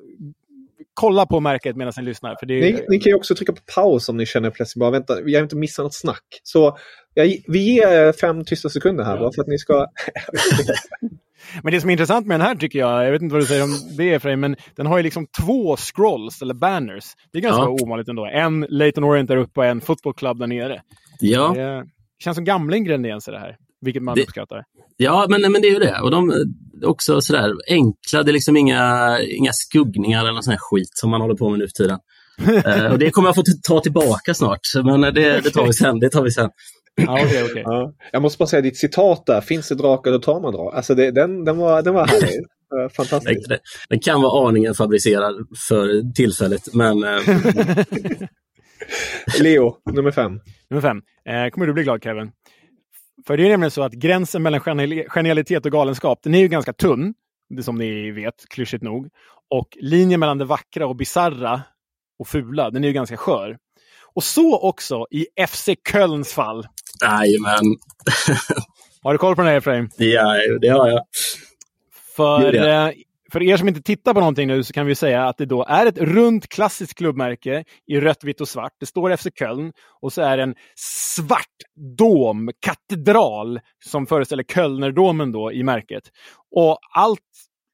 kolla 0.94 1.26
på 1.26 1.40
märket 1.40 1.76
medan 1.76 1.94
ni 1.98 2.04
lyssnar. 2.04 2.36
För 2.40 2.46
det 2.46 2.54
är... 2.54 2.74
ni, 2.74 2.86
ni, 2.90 3.00
kan 3.00 3.10
ju 3.10 3.16
också 3.16 3.36
trycka 3.36 3.54
på 3.54 3.62
paus 3.76 4.10
om 4.10 4.18
ni 4.18 4.26
känner 4.26 4.50
plötsligt 4.50 4.80
bara 4.80 4.92
vänta, 4.92 5.22
jag 5.26 5.40
har 5.40 5.44
inte 5.44 5.56
missat 5.56 5.84
något 5.84 5.94
snack. 5.94 6.24
Så 6.44 6.78
jag, 7.14 7.38
vi 7.48 7.60
ger 7.60 8.12
fem 8.12 8.46
tysta 8.46 8.70
sekunder 8.70 9.04
här 9.04 9.18
bara 9.18 9.32
för 9.32 9.42
att 9.42 9.48
ni 9.48 9.58
ska... 9.58 9.88
men 11.64 11.74
det 11.74 11.82
som 11.82 11.90
är 11.90 11.92
intressant 11.92 12.28
med 12.28 12.40
den 12.40 12.48
här 12.48 12.56
tycker 12.56 12.80
jag, 12.80 13.06
jag 13.06 13.12
vet 13.12 13.22
inte 13.22 13.34
vad 13.34 13.42
du 13.42 13.48
säger 13.48 13.64
om 13.64 13.76
det 13.98 14.24
dig, 14.24 14.36
men 14.36 14.56
den 14.76 14.86
har 14.86 14.98
ju 14.98 15.04
liksom 15.04 15.28
två 15.46 15.78
scrolls 15.78 16.42
eller 16.42 16.54
banners. 16.54 17.06
Det 17.32 17.38
är 17.38 17.42
ganska 17.42 17.62
ja. 17.62 17.78
ovanligt 17.82 18.08
ändå. 18.08 18.26
En 18.26 18.66
Leighton 18.70 19.04
Orient 19.04 19.28
där 19.28 19.38
uppe 19.38 19.60
och 19.60 19.66
en 19.66 19.82
Football 19.82 20.14
Club 20.14 20.40
där 20.40 20.48
nere. 20.48 20.82
Ja. 21.20 21.54
Det 21.56 21.86
känns 22.24 22.36
som 22.36 22.46
gamla 22.46 22.78
ingredienser 22.78 23.32
det 23.32 23.40
här. 23.40 23.58
Vilket 23.86 24.04
man 24.04 24.16
det, 24.16 24.22
uppskattar. 24.22 24.64
Ja, 24.98 25.26
men, 25.30 25.52
men 25.52 25.62
det 25.62 25.68
är 25.68 25.74
ju 25.74 25.80
det. 25.80 26.00
Och 26.02 26.12
de 26.12 26.34
också 26.84 27.22
sådär 27.22 27.54
enkla, 27.70 28.24
det 28.24 28.32
är 28.32 28.34
liksom 28.34 28.58
inga, 28.58 29.20
inga 29.22 29.52
skuggningar 29.54 30.26
eller 30.26 30.42
sån 30.42 30.52
här 30.52 30.60
skit 30.62 30.92
som 30.94 31.10
man 31.10 31.22
håller 31.22 31.36
på 31.36 31.50
med 31.50 31.60
nu 31.60 31.68
för 31.68 31.84
tiden. 31.84 32.00
uh, 32.68 32.86
och 32.92 33.00
det 33.00 33.12
kommer 33.12 33.28
jag 33.28 33.36
få 33.36 33.44
ta 33.68 33.80
tillbaka 33.80 34.34
snart, 34.34 34.60
men 34.84 35.02
det, 35.02 35.40
det 35.44 35.50
tar 35.50 35.66
vi 35.66 35.74
sen. 35.74 36.00
Det 36.00 36.10
tar 36.10 36.24
vi 36.24 36.32
sen. 36.32 36.50
Ja, 36.96 37.26
okay, 37.26 37.44
okay. 37.44 37.62
Ja. 37.66 37.94
Jag 38.12 38.22
måste 38.22 38.38
bara 38.38 38.48
säga 38.48 38.62
ditt 38.62 38.78
citat 38.78 39.26
där, 39.26 39.42
finns 39.42 39.70
det 39.70 39.76
drakar 39.76 40.12
då 40.12 40.20
tar 40.20 40.42
man 40.42 40.54
drakar. 40.54 40.78
Alltså 40.78 40.96
det, 40.96 41.12
den, 41.12 41.46
den, 41.46 41.58
var, 41.58 41.82
den 41.82 41.94
var 41.94 42.08
härlig. 42.08 42.46
Fantastiskt. 42.98 43.50
Den, 43.50 43.60
den 43.90 44.00
kan 44.00 44.22
vara 44.22 44.48
aningen 44.48 44.74
fabricerad 44.74 45.36
för 45.68 46.14
tillfället, 46.14 46.74
men... 46.74 47.04
Eh, 47.04 47.20
Leo, 49.42 49.78
nummer 49.92 50.12
fem. 50.12 50.40
Nummer 50.70 50.82
fem. 50.82 51.02
Eh, 51.30 51.50
kommer 51.50 51.68
du 51.68 51.74
bli 51.74 51.84
glad 51.84 52.04
Kevin? 52.04 52.32
För 53.28 53.38
det 53.38 53.46
är 53.46 53.50
nämligen 53.50 53.72
så 53.72 53.84
att 53.84 53.94
gränsen 53.94 54.44
mellan 54.44 54.62
genialitet 55.08 55.66
och 55.66 55.72
galenskap, 55.72 56.20
den 56.24 56.36
är 56.36 56.40
ju 56.40 56.48
ganska 56.48 56.74
tunn. 56.74 57.14
Det 57.50 57.64
som 57.64 57.78
ni 57.78 58.12
vet, 58.12 58.50
klyschigt 58.50 58.84
nog. 58.84 59.10
Och 59.50 59.78
linjen 59.82 60.20
mellan 60.20 60.38
det 60.38 60.46
vackra 60.46 60.88
och 60.88 60.96
bizarra 60.96 61.62
och 62.20 62.28
fula, 62.28 62.70
den 62.70 62.84
är 62.84 62.88
ju 62.88 62.94
ganska 62.94 63.18
skör. 63.18 63.58
Och 64.14 64.24
så 64.24 64.60
också 64.60 65.08
i 65.12 65.28
FC 65.48 65.70
Kölns 65.92 66.34
fall. 66.34 66.68
Jajamän. 67.02 67.78
har 69.04 69.12
du 69.12 69.18
koll 69.18 69.36
på 69.36 69.42
den 69.42 69.50
här 69.50 69.58
Efraim? 69.58 69.90
Ja, 69.98 70.36
det 70.62 70.68
har 70.68 70.90
jag. 70.90 71.02
För 72.16 72.56
eh, 72.56 72.92
för 73.32 73.44
er 73.44 73.58
som 73.58 73.68
inte 73.68 73.82
tittar 73.82 74.14
på 74.14 74.20
någonting 74.20 74.48
nu 74.48 74.64
så 74.64 74.74
kan 74.74 74.86
vi 74.86 74.96
säga 74.96 75.28
att 75.28 75.38
det 75.38 75.46
då 75.46 75.66
är 75.66 75.86
ett 75.86 75.98
runt 75.98 76.48
klassiskt 76.48 76.96
klubbmärke 76.96 77.64
i 77.88 78.00
rött, 78.00 78.24
vitt 78.24 78.42
och 78.42 78.48
svart. 78.48 78.72
Det 78.80 78.86
står 78.86 79.16
FC 79.16 79.28
Köln 79.40 79.74
och 80.02 80.14
så 80.14 80.22
är 80.22 80.38
det 80.38 80.44
en 80.44 80.56
svart 81.16 81.56
dom, 81.98 82.52
katedral, 82.60 83.60
som 83.86 84.08
föreställer 84.08 84.44
Kölnerdomen 84.44 85.32
då 85.32 85.52
i 85.52 85.64
märket. 85.64 86.04
Och 86.56 86.80
allt 86.96 87.20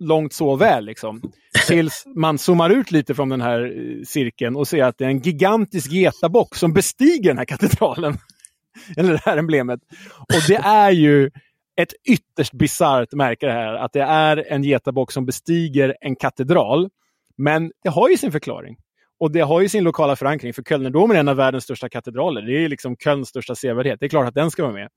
långt 0.03 0.34
så 0.34 0.55
väl 0.55 0.86
liksom. 0.86 1.22
Tills 1.67 2.03
man 2.15 2.38
zoomar 2.38 2.70
ut 2.70 2.91
lite 2.91 3.15
från 3.15 3.29
den 3.29 3.41
här 3.41 3.62
eh, 3.62 4.03
cirkeln 4.05 4.55
och 4.55 4.67
ser 4.67 4.84
att 4.84 4.98
det 4.98 5.05
är 5.05 5.10
en 5.10 5.20
gigantisk 5.20 5.91
getabock 5.91 6.55
som 6.55 6.74
bestiger 6.74 7.29
den 7.29 7.38
här 7.38 7.46
katedralen. 7.46 8.17
Eller 8.98 9.13
det 9.13 9.22
här 9.25 9.38
emblemet. 9.38 9.79
Och 10.20 10.41
det 10.48 10.55
är 10.55 10.91
ju 10.91 11.31
ett 11.75 11.94
ytterst 12.10 12.54
bisarrt 12.54 13.13
märke 13.13 13.46
det 13.46 13.51
här. 13.51 13.74
Att 13.74 13.94
det 13.94 14.01
är 14.01 14.46
en 14.51 14.63
getabock 14.63 15.12
som 15.12 15.25
bestiger 15.25 15.96
en 16.01 16.16
katedral. 16.16 16.90
Men 17.38 17.72
det 17.84 17.90
har 17.90 18.10
ju 18.10 18.18
sin 18.18 18.32
förklaring. 18.32 18.78
Och 19.20 19.32
det 19.32 19.42
har 19.42 19.62
ju 19.62 19.70
sin 19.70 19.84
lokala 19.84 20.16
förankring, 20.16 20.54
för 20.54 20.63
Kölnerdomen 20.63 21.16
är 21.16 21.20
en 21.20 21.28
av 21.28 21.36
världens 21.36 21.63
största 21.63 21.90
katedraler. 21.90 22.42
Det 22.42 22.66
är 22.66 22.70
liksom 22.70 22.96
Kölns 22.98 23.30
största 23.30 23.56
sevärdhet. 23.56 24.00
Det 24.00 24.06
är 24.06 24.10
klart 24.10 24.28
att 24.28 24.34
den 24.34 24.51
ska 24.51 24.63
vara 24.63 24.74
med. 24.74 24.90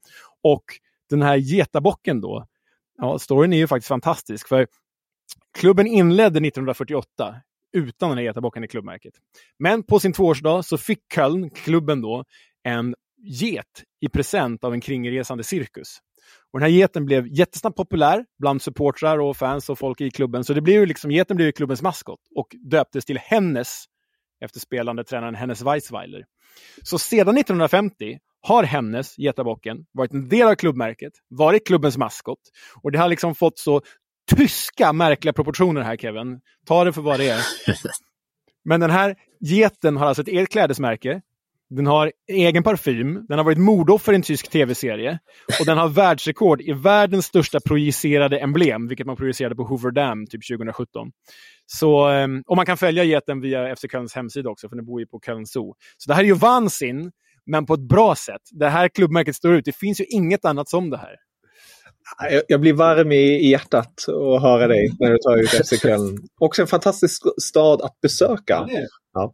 Och 0.42 0.64
den 1.10 1.22
här 1.22 1.36
getabocken 1.36 2.20
då, 2.20 2.46
ja, 2.98 3.18
storyn 3.18 3.52
är 3.52 3.56
ju 3.56 3.66
faktiskt 3.66 3.88
fantastisk. 3.88 4.48
För 4.48 4.66
klubben 5.58 5.86
inledde 5.86 6.38
1948 6.38 7.34
utan 7.72 8.08
den 8.08 8.18
här 8.18 8.24
getabocken 8.24 8.64
i 8.64 8.68
klubbmärket. 8.68 9.14
Men 9.58 9.82
på 9.82 10.00
sin 10.00 10.12
tvåårsdag 10.12 10.62
så 10.62 10.78
fick 10.78 10.98
Köln, 11.14 11.50
klubben 11.50 12.00
då, 12.00 12.24
en 12.62 12.94
get 13.18 13.82
i 14.00 14.08
present 14.08 14.64
av 14.64 14.72
en 14.74 14.80
kringresande 14.80 15.44
cirkus. 15.44 15.98
Och 16.52 16.60
den 16.60 16.70
här 16.70 16.78
geten 16.78 17.04
blev 17.04 17.26
jättesnabbt 17.26 17.76
populär 17.76 18.24
bland 18.38 18.62
supportrar 18.62 19.18
och 19.18 19.36
fans 19.36 19.70
och 19.70 19.78
folk 19.78 20.00
i 20.00 20.10
klubben. 20.10 20.44
Så 20.44 20.54
det 20.54 20.60
blev 20.60 20.86
liksom, 20.86 21.10
geten 21.10 21.36
blev 21.36 21.52
klubbens 21.52 21.82
maskot 21.82 22.20
och 22.36 22.46
döptes 22.70 23.04
till 23.04 23.18
Hennes 23.18 23.84
efter 24.44 24.60
spelande 24.60 25.04
tränaren 25.04 25.34
Hennes 25.34 25.62
Weissweiler. 25.62 26.24
Så 26.82 26.98
sedan 26.98 27.38
1950 27.38 28.18
har 28.40 28.62
Hennes, 28.62 29.16
getabocken, 29.16 29.86
varit 29.92 30.12
en 30.12 30.28
del 30.28 30.48
av 30.48 30.54
klubbmärket, 30.54 31.12
varit 31.28 31.66
klubbens 31.66 31.96
maskot. 31.96 32.38
Och 32.82 32.92
det 32.92 32.98
har 32.98 33.08
liksom 33.08 33.34
fått 33.34 33.58
så 33.58 33.80
tyska 34.36 34.92
märkliga 34.92 35.32
proportioner 35.32 35.80
här 35.82 35.96
Kevin. 35.96 36.40
Ta 36.66 36.84
det 36.84 36.92
för 36.92 37.02
vad 37.02 37.20
det 37.20 37.28
är. 37.28 37.40
Men 38.64 38.80
den 38.80 38.90
här 38.90 39.16
geten 39.40 39.96
har 39.96 40.06
alltså 40.06 40.22
ett 40.22 40.28
eget 40.28 40.48
klädesmärke 40.48 41.22
den 41.76 41.86
har 41.86 42.12
egen 42.28 42.62
parfym, 42.62 43.26
den 43.28 43.38
har 43.38 43.44
varit 43.44 43.58
mordoffer 43.58 44.12
i 44.12 44.16
en 44.16 44.22
tysk 44.22 44.50
tv-serie 44.50 45.18
och 45.60 45.66
den 45.66 45.78
har 45.78 45.88
världsrekord 45.88 46.60
i 46.60 46.72
världens 46.72 47.26
största 47.26 47.60
projicerade 47.60 48.38
emblem, 48.38 48.88
vilket 48.88 49.06
man 49.06 49.16
projicerade 49.16 49.54
på 49.54 49.64
Hoover 49.64 49.90
Dam 49.90 50.26
typ 50.26 50.48
2017. 50.48 51.10
Så, 51.66 52.08
ehm, 52.08 52.42
och 52.46 52.56
man 52.56 52.66
kan 52.66 52.76
följa 52.76 53.04
geten 53.04 53.40
via 53.40 53.76
FC 53.76 53.84
Kölns 53.92 54.14
hemsida 54.14 54.50
också, 54.50 54.68
för 54.68 54.76
den 54.76 54.86
bor 54.86 55.00
ju 55.00 55.06
på 55.06 55.20
Köln 55.26 55.46
Zoo. 55.46 55.74
Så 55.96 56.10
det 56.10 56.14
här 56.14 56.22
är 56.22 56.26
ju 56.26 56.34
vansin, 56.34 57.12
men 57.46 57.66
på 57.66 57.74
ett 57.74 57.88
bra 57.88 58.14
sätt. 58.14 58.42
Det 58.50 58.68
här 58.68 58.88
klubbmärket 58.88 59.36
står 59.36 59.54
ut. 59.54 59.64
Det 59.64 59.76
finns 59.76 60.00
ju 60.00 60.04
inget 60.04 60.44
annat 60.44 60.68
som 60.68 60.90
det 60.90 60.96
här. 60.96 61.16
Jag 62.48 62.60
blir 62.60 62.72
varm 62.72 63.12
i 63.12 63.50
hjärtat 63.50 64.04
att 64.08 64.42
höra 64.42 64.66
dig 64.66 64.90
när 64.98 65.10
du 65.10 65.18
tar 65.18 65.36
ut 65.36 65.48
FC 65.66 65.82
Köln. 65.82 66.18
Också 66.40 66.62
en 66.62 66.68
fantastisk 66.68 67.22
stad 67.42 67.82
att 67.82 68.00
besöka. 68.00 68.68
Ja. 69.12 69.32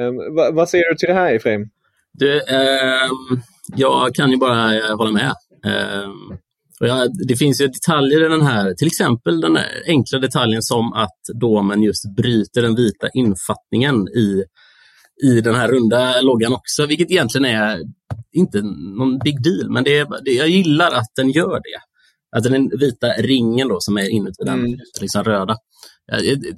Um, 0.00 0.34
vad, 0.36 0.54
vad 0.54 0.68
säger 0.68 0.90
du 0.90 0.96
till 0.96 1.08
det 1.08 1.14
här 1.14 1.34
Efraim? 1.34 1.70
Du, 2.12 2.36
eh, 2.36 3.08
jag 3.76 4.14
kan 4.14 4.30
ju 4.30 4.36
bara 4.36 4.76
eh, 4.76 4.96
hålla 4.96 5.10
med. 5.10 5.34
Eh, 5.66 6.10
och 6.80 6.88
jag, 6.88 7.10
det 7.28 7.36
finns 7.36 7.60
ju 7.60 7.66
detaljer 7.66 8.26
i 8.26 8.28
den 8.28 8.46
här, 8.46 8.74
till 8.74 8.86
exempel 8.86 9.40
den 9.40 9.58
enkla 9.86 10.18
detaljen 10.18 10.62
som 10.62 10.92
att 10.92 11.20
domen 11.40 11.82
just 11.82 12.16
bryter 12.16 12.62
den 12.62 12.74
vita 12.74 13.08
infattningen 13.14 14.08
i, 14.08 14.44
i 15.24 15.40
den 15.40 15.54
här 15.54 15.68
runda 15.68 16.20
loggan 16.20 16.52
också, 16.52 16.86
vilket 16.86 17.10
egentligen 17.10 17.44
är 17.44 17.78
inte 18.32 18.62
någon 18.98 19.18
big 19.18 19.42
deal, 19.42 19.70
men 19.70 19.84
det, 19.84 20.08
det, 20.24 20.30
jag 20.32 20.48
gillar 20.48 20.90
att 20.90 21.12
den 21.16 21.30
gör 21.30 21.54
det. 21.54 21.91
Att 22.36 22.44
den 22.44 22.68
vita 22.78 23.06
ringen 23.06 23.68
då 23.68 23.80
som 23.80 23.96
är 23.96 24.08
inuti 24.08 24.44
den 24.44 24.58
mm. 24.58 24.78
liksom 25.00 25.24
röda. 25.24 25.56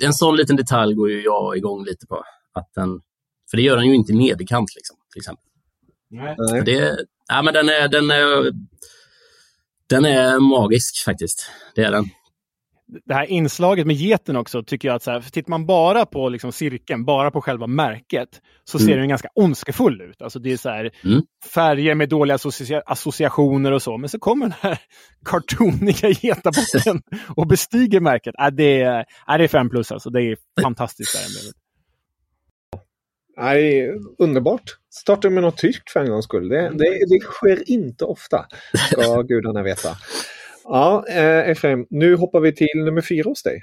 En 0.00 0.12
sån 0.12 0.36
liten 0.36 0.56
detalj 0.56 0.94
går 0.94 1.10
ju 1.10 1.22
jag 1.22 1.56
igång 1.56 1.84
lite 1.84 2.06
på. 2.06 2.24
Att 2.54 2.70
den, 2.74 3.00
för 3.50 3.56
det 3.56 3.62
gör 3.62 3.76
den 3.76 3.86
ju 3.86 3.94
inte 3.94 4.12
i 4.12 4.16
nederkant 4.16 4.74
liksom, 4.74 4.96
till 5.12 5.20
exempel. 5.20 5.44
Nej. 6.10 6.62
Det, 6.64 6.96
ja, 7.28 7.42
men 7.42 7.54
den, 7.54 7.68
är, 7.68 7.88
den, 7.88 8.10
är, 8.10 8.52
den 9.86 10.04
är 10.04 10.38
magisk 10.38 11.04
faktiskt. 11.04 11.50
Det 11.74 11.84
är 11.84 11.90
den. 11.90 12.04
Det 12.86 13.14
här 13.14 13.24
inslaget 13.24 13.86
med 13.86 13.96
geten 13.96 14.36
också 14.36 14.62
tycker 14.62 14.88
jag 14.88 14.94
att 14.94 15.02
så 15.02 15.10
här, 15.10 15.20
tittar 15.20 15.50
man 15.50 15.66
bara 15.66 16.06
på 16.06 16.28
liksom 16.28 16.52
cirkeln, 16.52 17.04
bara 17.04 17.30
på 17.30 17.40
själva 17.40 17.66
märket, 17.66 18.28
så 18.64 18.78
mm. 18.78 18.88
ser 18.88 18.96
den 18.96 19.08
ganska 19.08 19.28
ondskefull 19.34 20.00
ut. 20.00 20.22
Alltså 20.22 20.38
det 20.38 20.52
är 20.52 20.56
så 20.56 20.68
här, 20.68 20.90
mm. 21.04 21.22
färger 21.54 21.94
med 21.94 22.08
dåliga 22.08 22.34
associa 22.34 22.82
associationer 22.86 23.72
och 23.72 23.82
så. 23.82 23.96
Men 23.96 24.08
så 24.08 24.18
kommer 24.18 24.46
den 24.46 24.54
här 24.60 24.78
kartoniga 25.24 26.08
getabocken 26.10 27.02
och 27.36 27.46
bestiger 27.46 28.00
märket. 28.00 28.34
Äh, 28.38 28.46
det, 28.46 28.82
är, 28.82 28.98
äh, 29.28 29.36
det 29.38 29.44
är 29.44 29.48
fem 29.48 29.70
plus 29.70 29.92
alltså. 29.92 30.10
Det 30.10 30.22
är 30.22 30.36
fantastiskt. 30.62 31.14
Där 31.14 31.52
Nej, 33.36 33.90
underbart. 34.18 34.62
Starta 34.90 35.30
med 35.30 35.42
något 35.42 35.56
tyskt 35.56 35.90
för 35.90 36.00
en 36.00 36.10
gångs 36.10 36.24
skull. 36.24 36.48
Det, 36.48 36.60
det, 36.60 36.84
det 37.08 37.20
sker 37.22 37.70
inte 37.70 38.04
ofta, 38.04 38.46
ska 38.90 39.22
gudarna 39.28 39.62
veta. 39.62 39.88
Ja, 40.64 41.04
eh, 41.08 41.50
Efraim, 41.50 41.86
nu 41.90 42.16
hoppar 42.16 42.40
vi 42.40 42.52
till 42.54 42.84
nummer 42.84 43.00
fyra 43.00 43.28
hos 43.28 43.42
dig. 43.42 43.62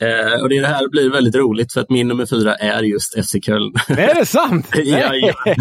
Eh, 0.00 0.42
och 0.42 0.48
det 0.48 0.66
här 0.66 0.88
blir 0.88 1.10
väldigt 1.10 1.34
roligt 1.34 1.72
för 1.72 1.80
att 1.80 1.90
min 1.90 2.08
nummer 2.08 2.26
fyra 2.26 2.54
är 2.54 2.82
just 2.82 3.26
FC 3.26 3.32
Köln. 3.42 3.72
Är 3.88 4.14
det 4.14 4.26
sant? 4.26 4.68
ja, 4.74 5.14
ja, 5.14 5.54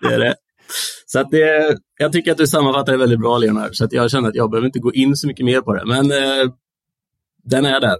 det 0.00 0.14
är 0.14 0.18
det. 0.18 0.34
Så 1.06 1.20
att 1.20 1.30
det, 1.30 1.76
jag 1.98 2.12
tycker 2.12 2.32
att 2.32 2.38
du 2.38 2.46
sammanfattar 2.46 2.92
det 2.92 2.98
väldigt 2.98 3.20
bra, 3.20 3.38
Leonard. 3.38 3.70
Så 3.72 3.84
att 3.84 3.92
jag 3.92 4.10
känner 4.10 4.28
att 4.28 4.34
jag 4.34 4.50
behöver 4.50 4.66
inte 4.66 4.78
gå 4.78 4.92
in 4.92 5.16
så 5.16 5.26
mycket 5.26 5.46
mer 5.46 5.60
på 5.60 5.74
det. 5.74 5.84
Men 5.86 6.10
eh, 6.10 6.52
den 7.44 7.64
är 7.64 7.80
där. 7.80 7.96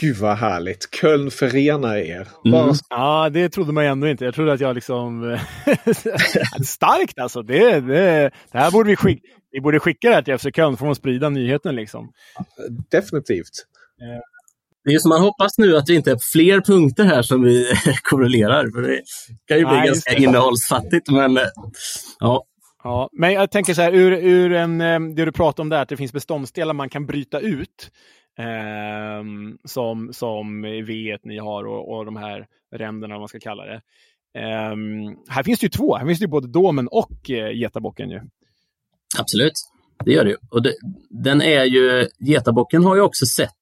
Gud 0.00 0.16
vad 0.16 0.36
härligt. 0.36 0.94
Köln 0.94 1.30
förenar 1.30 1.96
er. 1.96 2.28
Mm. 2.44 2.74
Ja, 2.90 3.30
det 3.30 3.48
trodde 3.48 3.72
man 3.72 3.84
ändå 3.84 4.08
inte. 4.08 4.24
Jag 4.24 4.34
trodde 4.34 4.52
att 4.52 4.60
jag 4.60 4.74
liksom... 4.74 5.38
Starkt 6.64 7.18
alltså! 7.18 7.42
Det, 7.42 7.80
det, 7.80 8.30
det 8.52 8.58
här 8.58 8.70
borde 8.70 8.90
vi 8.90 8.96
skicka. 8.96 9.22
Vi 9.50 9.60
borde 9.60 9.80
skicka 9.80 10.08
det 10.08 10.14
här 10.14 10.22
till 10.22 10.38
FC 10.38 10.46
Köln 10.56 10.76
för 10.76 10.90
att 10.90 10.96
sprida 10.96 11.28
nyheten 11.28 11.76
liksom. 11.76 12.12
Definitivt. 12.90 13.52
Det 14.88 14.94
är 14.94 14.98
som 14.98 15.08
man 15.08 15.20
hoppas 15.20 15.58
nu 15.58 15.76
att 15.76 15.86
det 15.86 15.94
inte 15.94 16.10
är 16.10 16.18
fler 16.32 16.60
punkter 16.60 17.04
här 17.04 17.22
som 17.22 17.42
vi 17.42 17.66
korrelerar. 18.02 18.70
För 18.74 18.82
det 18.82 19.02
kan 19.48 19.58
ju 19.58 19.64
bli 19.64 19.74
Nej, 19.76 19.86
ganska 19.86 20.14
det. 20.14 20.22
innehållsfattigt. 20.22 21.10
Men 21.10 21.36
eh, 21.36 21.42
ja, 22.18 22.44
Ja, 22.84 23.08
men 23.12 23.32
jag 23.32 23.50
tänker 23.50 23.74
så 23.74 23.82
här, 23.82 23.92
ur, 23.92 24.12
ur 24.12 24.52
en, 24.52 24.80
eh, 24.80 25.00
det 25.00 25.24
du 25.24 25.32
pratar 25.32 25.62
om 25.62 25.68
där, 25.68 25.82
att 25.82 25.88
det 25.88 25.96
finns 25.96 26.12
beståndsdelar 26.12 26.74
man 26.74 26.88
kan 26.88 27.06
bryta 27.06 27.40
ut. 27.40 27.90
ehm, 28.38 29.58
som, 29.64 30.12
som 30.12 30.64
V1 30.66 31.18
ni 31.24 31.38
har 31.38 31.64
och, 31.66 31.96
och 31.96 32.04
de 32.04 32.16
här 32.16 32.46
ränderna, 32.76 33.14
vad 33.14 33.20
man 33.20 33.28
ska 33.28 33.38
kalla 33.40 33.64
det. 33.64 33.80
Ehm, 34.38 35.16
här 35.28 35.42
finns 35.42 35.60
det 35.60 35.64
ju 35.64 35.70
två, 35.70 35.96
här 35.96 36.06
finns 36.06 36.18
det 36.18 36.22
ju 36.24 36.28
både 36.30 36.48
domen 36.48 36.88
och 36.88 37.30
eh, 37.30 37.52
getabocken 37.52 38.10
ju. 38.10 38.20
absolut. 39.18 39.52
Det 40.04 40.12
gör 40.12 40.24
det 40.24 40.30
ju. 40.30 40.36
Och 40.50 40.62
det, 40.62 40.74
den 41.10 41.42
är 41.42 41.64
ju, 41.64 42.06
getabocken 42.20 42.84
har 42.84 42.94
ju 42.96 43.00
också 43.02 43.26
sett 43.26 43.52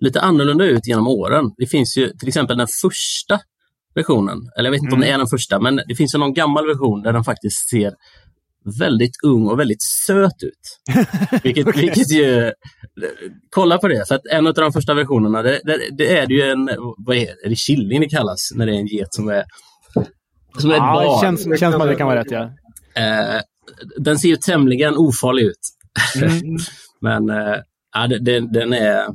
lite 0.00 0.20
annorlunda 0.20 0.64
ut 0.64 0.86
genom 0.86 1.08
åren. 1.08 1.50
Det 1.56 1.66
finns 1.66 1.96
ju 1.96 2.10
till 2.10 2.28
exempel 2.28 2.58
den 2.58 2.66
första 2.82 3.40
versionen, 3.94 4.38
eller 4.58 4.66
jag 4.66 4.72
vet 4.72 4.82
inte 4.82 4.94
om 4.94 5.00
det 5.00 5.10
är 5.10 5.18
den 5.18 5.26
första, 5.26 5.60
men 5.60 5.80
det 5.88 5.94
finns 5.94 6.14
ju 6.14 6.18
någon 6.18 6.34
gammal 6.34 6.66
version 6.66 7.02
där 7.02 7.12
den 7.12 7.24
faktiskt 7.24 7.68
ser 7.68 7.92
väldigt 8.78 9.24
ung 9.24 9.48
och 9.48 9.58
väldigt 9.58 9.82
söt 9.82 10.42
ut. 10.42 10.96
Vilket, 11.42 11.76
vilket 11.76 12.12
ju, 12.12 12.52
kolla 13.50 13.78
på 13.78 13.88
det, 13.88 14.08
för 14.08 14.14
att 14.14 14.26
en 14.26 14.46
av 14.46 14.54
de 14.54 14.72
första 14.72 14.94
versionerna, 14.94 15.42
det, 15.42 15.60
det, 15.64 15.78
det 15.98 16.16
är 16.18 16.30
ju 16.30 16.42
en, 16.42 16.70
vad 16.96 17.16
är 17.16 17.20
det, 17.20 17.46
är 17.46 17.48
det 17.48 17.58
killing 17.66 18.00
det 18.00 18.08
kallas, 18.08 18.50
när 18.54 18.66
det 18.66 18.72
är 18.72 18.76
en 18.76 18.86
get 18.86 19.14
som 19.14 19.28
är, 19.28 19.44
som 20.58 20.70
är 20.70 20.74
ett 20.74 20.78
Ja, 20.78 21.00
det 21.00 21.06
barn. 21.06 21.20
känns, 21.20 21.60
känns 21.60 21.72
som 21.72 21.82
att 21.82 21.88
det 21.88 21.94
kan 21.94 22.06
vara 22.06 22.20
rätt 22.20 22.30
ja. 22.30 22.50
Eh, 22.94 23.40
den 23.96 24.18
ser 24.18 24.28
ju 24.28 24.36
tämligen 24.36 24.96
ofarlig 24.96 25.42
ut. 25.44 25.60
Mm. 26.22 26.56
Men 27.00 27.30
eh, 27.30 28.08
det, 28.20 28.40
den 28.40 28.72
är... 28.72 29.06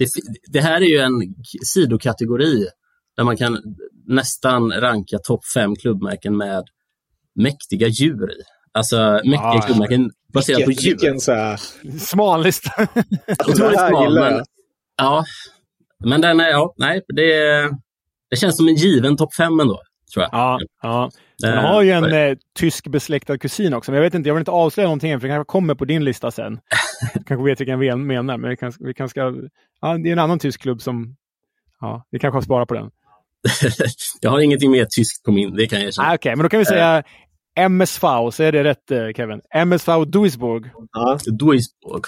Det, 0.00 0.08
det 0.52 0.60
här 0.60 0.80
är 0.80 0.86
ju 0.86 0.98
en 0.98 1.34
sidokategori 1.66 2.66
där 3.16 3.24
man 3.24 3.36
kan 3.36 3.58
nästan 4.06 4.72
ranka 4.72 5.18
topp 5.18 5.40
fem 5.54 5.76
klubbmärken 5.76 6.36
med 6.36 6.64
mäktiga 7.34 7.88
djur 7.88 8.32
i. 8.32 8.42
Alltså 8.72 8.96
mäktiga 9.12 9.40
Ah, 9.40 9.62
klubbmärken 9.66 10.10
baserat 10.34 10.64
på 10.64 10.70
djur. 10.70 10.90
vilken 10.90 11.20
så 11.20 11.32
här... 11.32 11.60
Smal 11.98 12.42
lista. 12.42 12.88
Otroligt 13.48 13.78
smal, 13.88 14.14
men, 14.14 14.44
ja, 14.96 15.24
men 16.04 16.20
den 16.20 16.40
är, 16.40 16.48
ja, 16.48 16.74
nej, 16.76 17.00
det, 17.08 17.62
det 18.30 18.36
känns 18.36 18.56
som 18.56 18.68
en 18.68 18.74
given 18.74 19.16
topp 19.16 19.34
fem 19.34 19.60
ändå, 19.60 19.80
tror 20.14 20.22
jag. 20.22 20.30
Ja, 20.32 20.58
ja. 20.82 21.10
Den 21.38 21.58
har 21.58 21.82
ju 21.82 21.90
en 21.90 22.12
eh, 22.12 22.36
tysk 22.58 22.88
besläktad 22.88 23.38
kusin 23.38 23.74
också, 23.74 23.90
men 23.90 23.96
jag 23.96 24.02
vet 24.02 24.14
inte, 24.14 24.28
jag 24.28 24.34
vill 24.34 24.40
inte 24.40 24.50
avslöja 24.50 24.86
någonting 24.86 25.10
än, 25.10 25.20
för 25.20 25.28
det 25.28 25.34
kanske 25.34 25.50
kommer 25.52 25.74
på 25.74 25.84
din 25.84 26.04
lista 26.04 26.30
sen. 26.30 26.58
Kanske 27.26 27.44
vet 27.44 27.60
vilken 27.60 27.78
vi 27.78 27.96
menar, 27.96 28.38
men 28.38 28.50
vi 28.50 28.56
kanske, 28.56 28.84
vi 28.84 28.94
kanske 28.94 29.10
ska... 29.10 29.34
Ja, 29.80 29.98
det 29.98 30.08
är 30.08 30.12
en 30.12 30.18
annan 30.18 30.38
tysk 30.38 30.60
klubb 30.60 30.82
som... 30.82 31.16
Ja, 31.80 32.06
vi 32.10 32.18
kanske 32.18 32.36
har 32.36 32.42
sparat 32.42 32.68
på 32.68 32.74
den. 32.74 32.90
jag 34.20 34.30
har 34.30 34.40
ingenting 34.40 34.70
mer 34.70 34.84
tyskt 34.84 35.24
på 35.24 35.32
min, 35.32 35.56
det 35.56 35.66
kan 35.66 35.78
jag 35.78 35.88
erkänna. 35.88 36.08
Ah, 36.08 36.14
Okej, 36.14 36.36
men 36.36 36.42
då 36.42 36.48
kan 36.48 36.58
vi 36.58 36.64
säga 36.64 37.02
MSV, 37.58 38.30
så 38.32 38.42
är 38.42 38.52
det 38.52 38.64
rätt 38.64 38.90
eh, 38.90 39.08
Kevin? 39.16 39.40
MSV 39.54 40.04
Duisburg. 40.04 40.70
Ja. 40.92 41.18
Duisburg. 41.38 42.04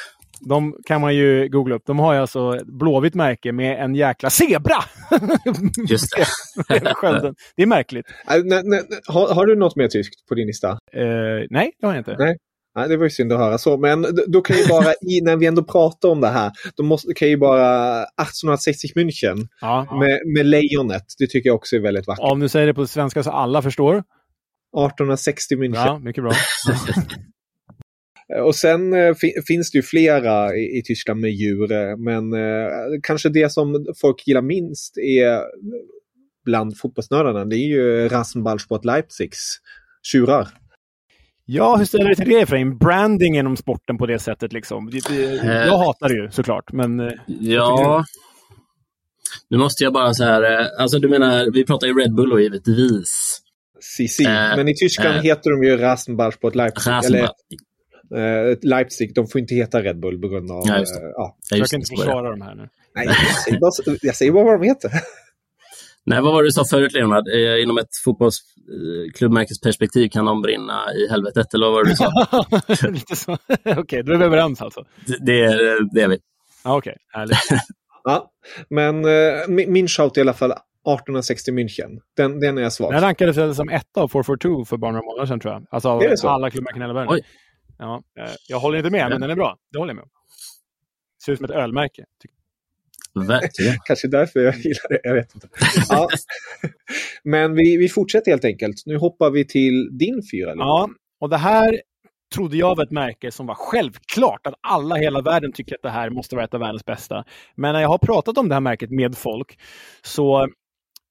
De 0.49 0.75
kan 0.87 1.01
man 1.01 1.15
ju 1.15 1.49
googla 1.49 1.75
upp. 1.75 1.83
De 1.87 1.99
har 1.99 2.15
ju 2.15 2.21
alltså 2.21 2.59
blåvitt 2.65 3.15
märke 3.15 3.53
med 3.53 3.85
en 3.85 3.95
jäkla 3.95 4.31
zebra! 4.31 4.83
Just 5.89 6.17
det. 6.17 6.27
Det 7.57 7.63
är 7.63 7.67
märkligt. 7.67 8.07
Äh. 8.29 9.15
Har, 9.15 9.35
har 9.35 9.47
du 9.47 9.57
något 9.57 9.77
mer 9.77 9.89
tyskt 9.89 10.29
på 10.29 10.35
din 10.35 10.47
lista? 10.47 10.71
Eh, 10.71 11.47
nej, 11.51 11.73
det 11.81 11.87
har 11.87 11.95
jag 11.95 12.01
inte. 12.01 12.17
Nej. 12.19 12.37
Nej, 12.75 12.89
det 12.89 12.97
var 12.97 13.05
ju 13.05 13.11
synd 13.11 13.33
att 13.33 13.39
höra 13.39 13.59
så. 13.59 13.77
Men 13.79 14.07
då 14.27 14.41
kan 14.41 14.57
ju 14.57 14.67
bara, 14.69 14.93
i, 14.93 15.21
när 15.23 15.37
vi 15.37 15.47
ändå 15.47 15.63
pratar 15.65 16.09
om 16.09 16.21
det 16.21 16.29
här, 16.29 16.51
då 16.77 16.83
måste, 16.83 17.15
kan 17.15 17.29
ju 17.29 17.37
bara 17.37 18.03
1860 18.03 18.89
München 18.97 19.49
Ja. 19.61 19.99
med, 20.01 20.21
med 20.35 20.47
lejonet. 20.47 21.05
Det 21.19 21.27
tycker 21.27 21.49
jag 21.49 21.57
också 21.57 21.77
är 21.77 21.81
väldigt 21.81 22.07
vackert. 22.07 22.33
Om 22.33 22.41
du 22.41 22.49
säger 22.49 22.67
det 22.67 22.75
på 22.75 22.87
svenska 22.87 23.23
så 23.23 23.31
alla 23.31 23.63
förstår. 23.63 23.93
1860 23.97 25.55
München. 25.57 25.87
Ja, 25.87 25.99
mycket 25.99 26.25
bra. 26.25 26.33
Och 28.45 28.55
sen 28.55 28.93
eh, 28.93 29.15
fi, 29.15 29.33
finns 29.47 29.71
det 29.71 29.79
ju 29.79 29.83
flera 29.83 30.55
i, 30.57 30.79
i 30.79 30.83
Tyskland 30.85 31.21
med 31.21 31.31
djur. 31.31 31.73
eh, 31.73 31.97
Men 31.97 32.33
eh, 32.33 32.69
kanske 33.03 33.29
det 33.29 33.53
som 33.53 33.87
folk 34.01 34.27
gillar 34.27 34.43
minst 34.43 34.99
är 34.99 35.41
bland 36.45 36.79
fotbollsnördarna. 36.79 37.45
Det 37.45 37.57
är 37.57 37.67
ju 37.69 38.09
Rasenballsport 38.09 38.85
Leipzigs 38.85 39.57
tjurar. 40.13 40.49
Ja, 41.45 41.77
hur 41.77 41.85
ställer 41.85 42.05
du 42.05 42.15
dig 42.15 42.25
till 42.25 42.35
det 42.35 42.41
Efraim? 42.41 42.79
Branding 42.79 43.39
inom 43.39 43.57
sporten 43.57 43.99
på 43.99 44.07
det 44.07 44.19
sättet 44.19 44.53
liksom. 44.53 44.91
Det- 44.91 45.15
Jag 45.47 45.79
hatar 45.79 46.09
det 46.09 46.15
ju 46.15 46.31
såklart, 46.31 46.73
men... 46.73 47.01
eh, 47.01 47.13
Ja. 47.27 48.05
Nu 49.49 49.59
måste 49.59 49.85
jag 49.85 49.93
bara 49.93 50.15
så 50.15 50.25
här, 50.25 50.61
eh, 50.61 50.67
alltså 50.79 50.99
du 50.99 51.09
menar, 51.09 51.51
vi 51.53 51.65
pratar 51.65 51.87
ju 51.87 51.95
Red 52.01 52.15
Bull 52.15 52.31
då 52.31 52.41
givetvis. 52.41 53.39
CC. 53.81 54.21
Eh, 54.25 54.57
Men 54.57 54.69
i 54.69 54.75
Tyskland 54.75 55.17
eh. 55.17 55.23
heter 55.23 55.51
de 55.51 55.63
ju 55.65 55.77
Rasenballsport 55.77 56.55
Leipzig. 56.55 56.91
Rasenball. 56.91 57.29
Eller 58.15 58.51
eh, 58.51 58.57
Leipzig, 58.63 59.15
de 59.15 59.27
får 59.27 59.41
inte 59.41 59.55
heta 59.55 59.83
Red 59.83 60.01
Bull 60.01 60.21
på 60.21 60.29
grund 60.29 60.51
av... 60.51 60.63
Ja, 60.67 60.79
just 60.79 60.95
det. 60.95 61.01
eh, 61.01 61.11
ja. 61.17 61.37
Ja, 61.51 61.57
just 61.57 61.71
Försök 61.71 61.79
inte 61.81 62.03
försvara 62.03 62.31
de 62.31 62.41
här 62.43 62.55
nu. 62.55 62.69
Nej, 62.95 63.07
jag 63.07 63.17
säger, 63.45 63.59
bara, 63.61 63.97
jag 64.03 64.15
säger 64.17 64.33
bara 64.33 64.45
vad 64.45 64.61
de 64.61 64.67
heter. 64.67 64.91
Nej, 66.07 66.21
vad 66.23 66.33
var 66.33 66.43
det 66.43 66.49
du 66.49 66.53
sa 66.53 66.65
förut 66.65 66.93
Leonard? 66.93 67.29
Eh, 67.29 67.63
inom 67.63 67.79
ett 67.79 67.97
fotbollsklubbmärkesperspektiv 68.05 70.09
kan 70.09 70.25
de 70.25 70.43
brinna 70.43 70.95
i 70.95 71.09
helvetet, 71.11 71.55
eller 71.55 71.67
vad 71.67 71.75
var 71.75 71.85
det 71.85 71.91
du 71.91 71.97
sa? 71.97 72.13
Lite 72.91 73.17
så. 73.17 73.33
Okej, 73.77 74.03
då 74.03 74.13
är 74.13 74.17
vi 74.17 74.25
överens 74.25 74.63
alltså. 74.63 74.85
det, 75.07 75.17
det, 75.27 75.45
är- 75.45 75.95
det 75.95 76.01
är 76.03 76.09
vi. 76.09 76.19
Ja, 76.65 76.77
Okej, 76.77 76.97
härligt. 77.13 77.39
Ja. 78.05 78.31
Men 78.71 79.05
eh, 79.05 79.67
min, 79.69 79.89
shout 79.89 80.17
är 80.17 80.21
i 80.21 80.23
alla 80.23 80.33
fall 80.33 80.51
1860 80.51 81.51
München. 81.53 81.99
Den, 82.17 82.41
den 82.41 82.59
är 82.59 82.63
jag 82.63 82.73
svag 82.73 82.93
Den 82.93 83.01
för. 83.01 83.07
rankades 83.07 83.57
som 83.57 83.69
etta 83.69 84.01
av 84.03 84.09
442 84.09 84.65
för 84.65 84.77
bara 84.77 84.93
några 84.93 85.05
månader 85.05 85.27
sedan 85.27 85.41
tror 85.41 85.55
jag. 85.55 85.67
Alltså 85.71 85.89
av 85.89 86.03
alla 86.25 86.51
klubbmärken 86.51 86.83
i 86.83 86.85
hela 86.85 86.95
världen. 86.95 87.13
Oj. 87.15 87.21
Ja, 87.79 88.03
eh, 88.21 88.31
jag 88.49 88.61
håller 88.61 88.79
inte 88.79 88.91
med, 88.91 89.11
men 89.11 89.21
den 89.21 89.31
är 89.31 89.35
bra. 89.35 89.57
Det 89.73 89.79
håller 89.79 89.91
jag 89.91 89.97
med 89.97 90.03
om. 90.03 90.09
Ser 91.25 91.33
ut 91.33 91.39
som 91.39 91.45
ett 91.45 91.51
ölmärke. 91.51 92.05
tycker 92.23 92.37
Verkligen. 93.15 93.77
Kanske 93.85 94.09
därför 94.09 94.41
jag 94.41 94.57
gillar 94.57 94.89
det, 94.89 95.01
jag 95.03 95.15
vet 95.15 95.35
inte. 95.35 95.49
Ja. 95.89 96.09
Men 97.25 97.55
vi, 97.55 97.77
vi 97.77 97.89
fortsätter 97.89 98.31
helt 98.31 98.45
enkelt. 98.45 98.83
Nu 98.87 98.97
hoppar 98.97 99.31
vi 99.31 99.47
till 99.47 99.99
din 99.99 100.23
fyra. 100.33 100.53
Ja, 100.57 100.89
och 101.21 101.29
det 101.29 101.37
här 101.37 101.81
trodde 102.35 102.57
jag 102.57 102.77
var 102.77 102.85
ett 102.85 102.91
märke 102.91 103.31
som 103.31 103.47
var 103.47 103.55
självklart 103.55 104.47
att 104.47 104.55
alla 104.61 104.99
i 104.99 105.03
hela 105.03 105.21
världen 105.21 105.53
tycker 105.53 105.75
att 105.75 105.83
det 105.83 105.91
här 105.91 106.11
måste 106.11 106.35
vara 106.35 106.45
ett 106.45 106.55
av 106.55 106.61
världens 106.61 106.85
bästa. 106.85 107.25
Men 107.55 107.73
när 107.73 107.81
jag 107.81 107.89
har 107.89 107.99
pratat 107.99 108.39
om 108.39 108.49
det 108.49 108.55
här 108.55 108.61
märket 108.61 108.91
med 108.91 109.19
folk 109.19 109.59
så 110.03 110.43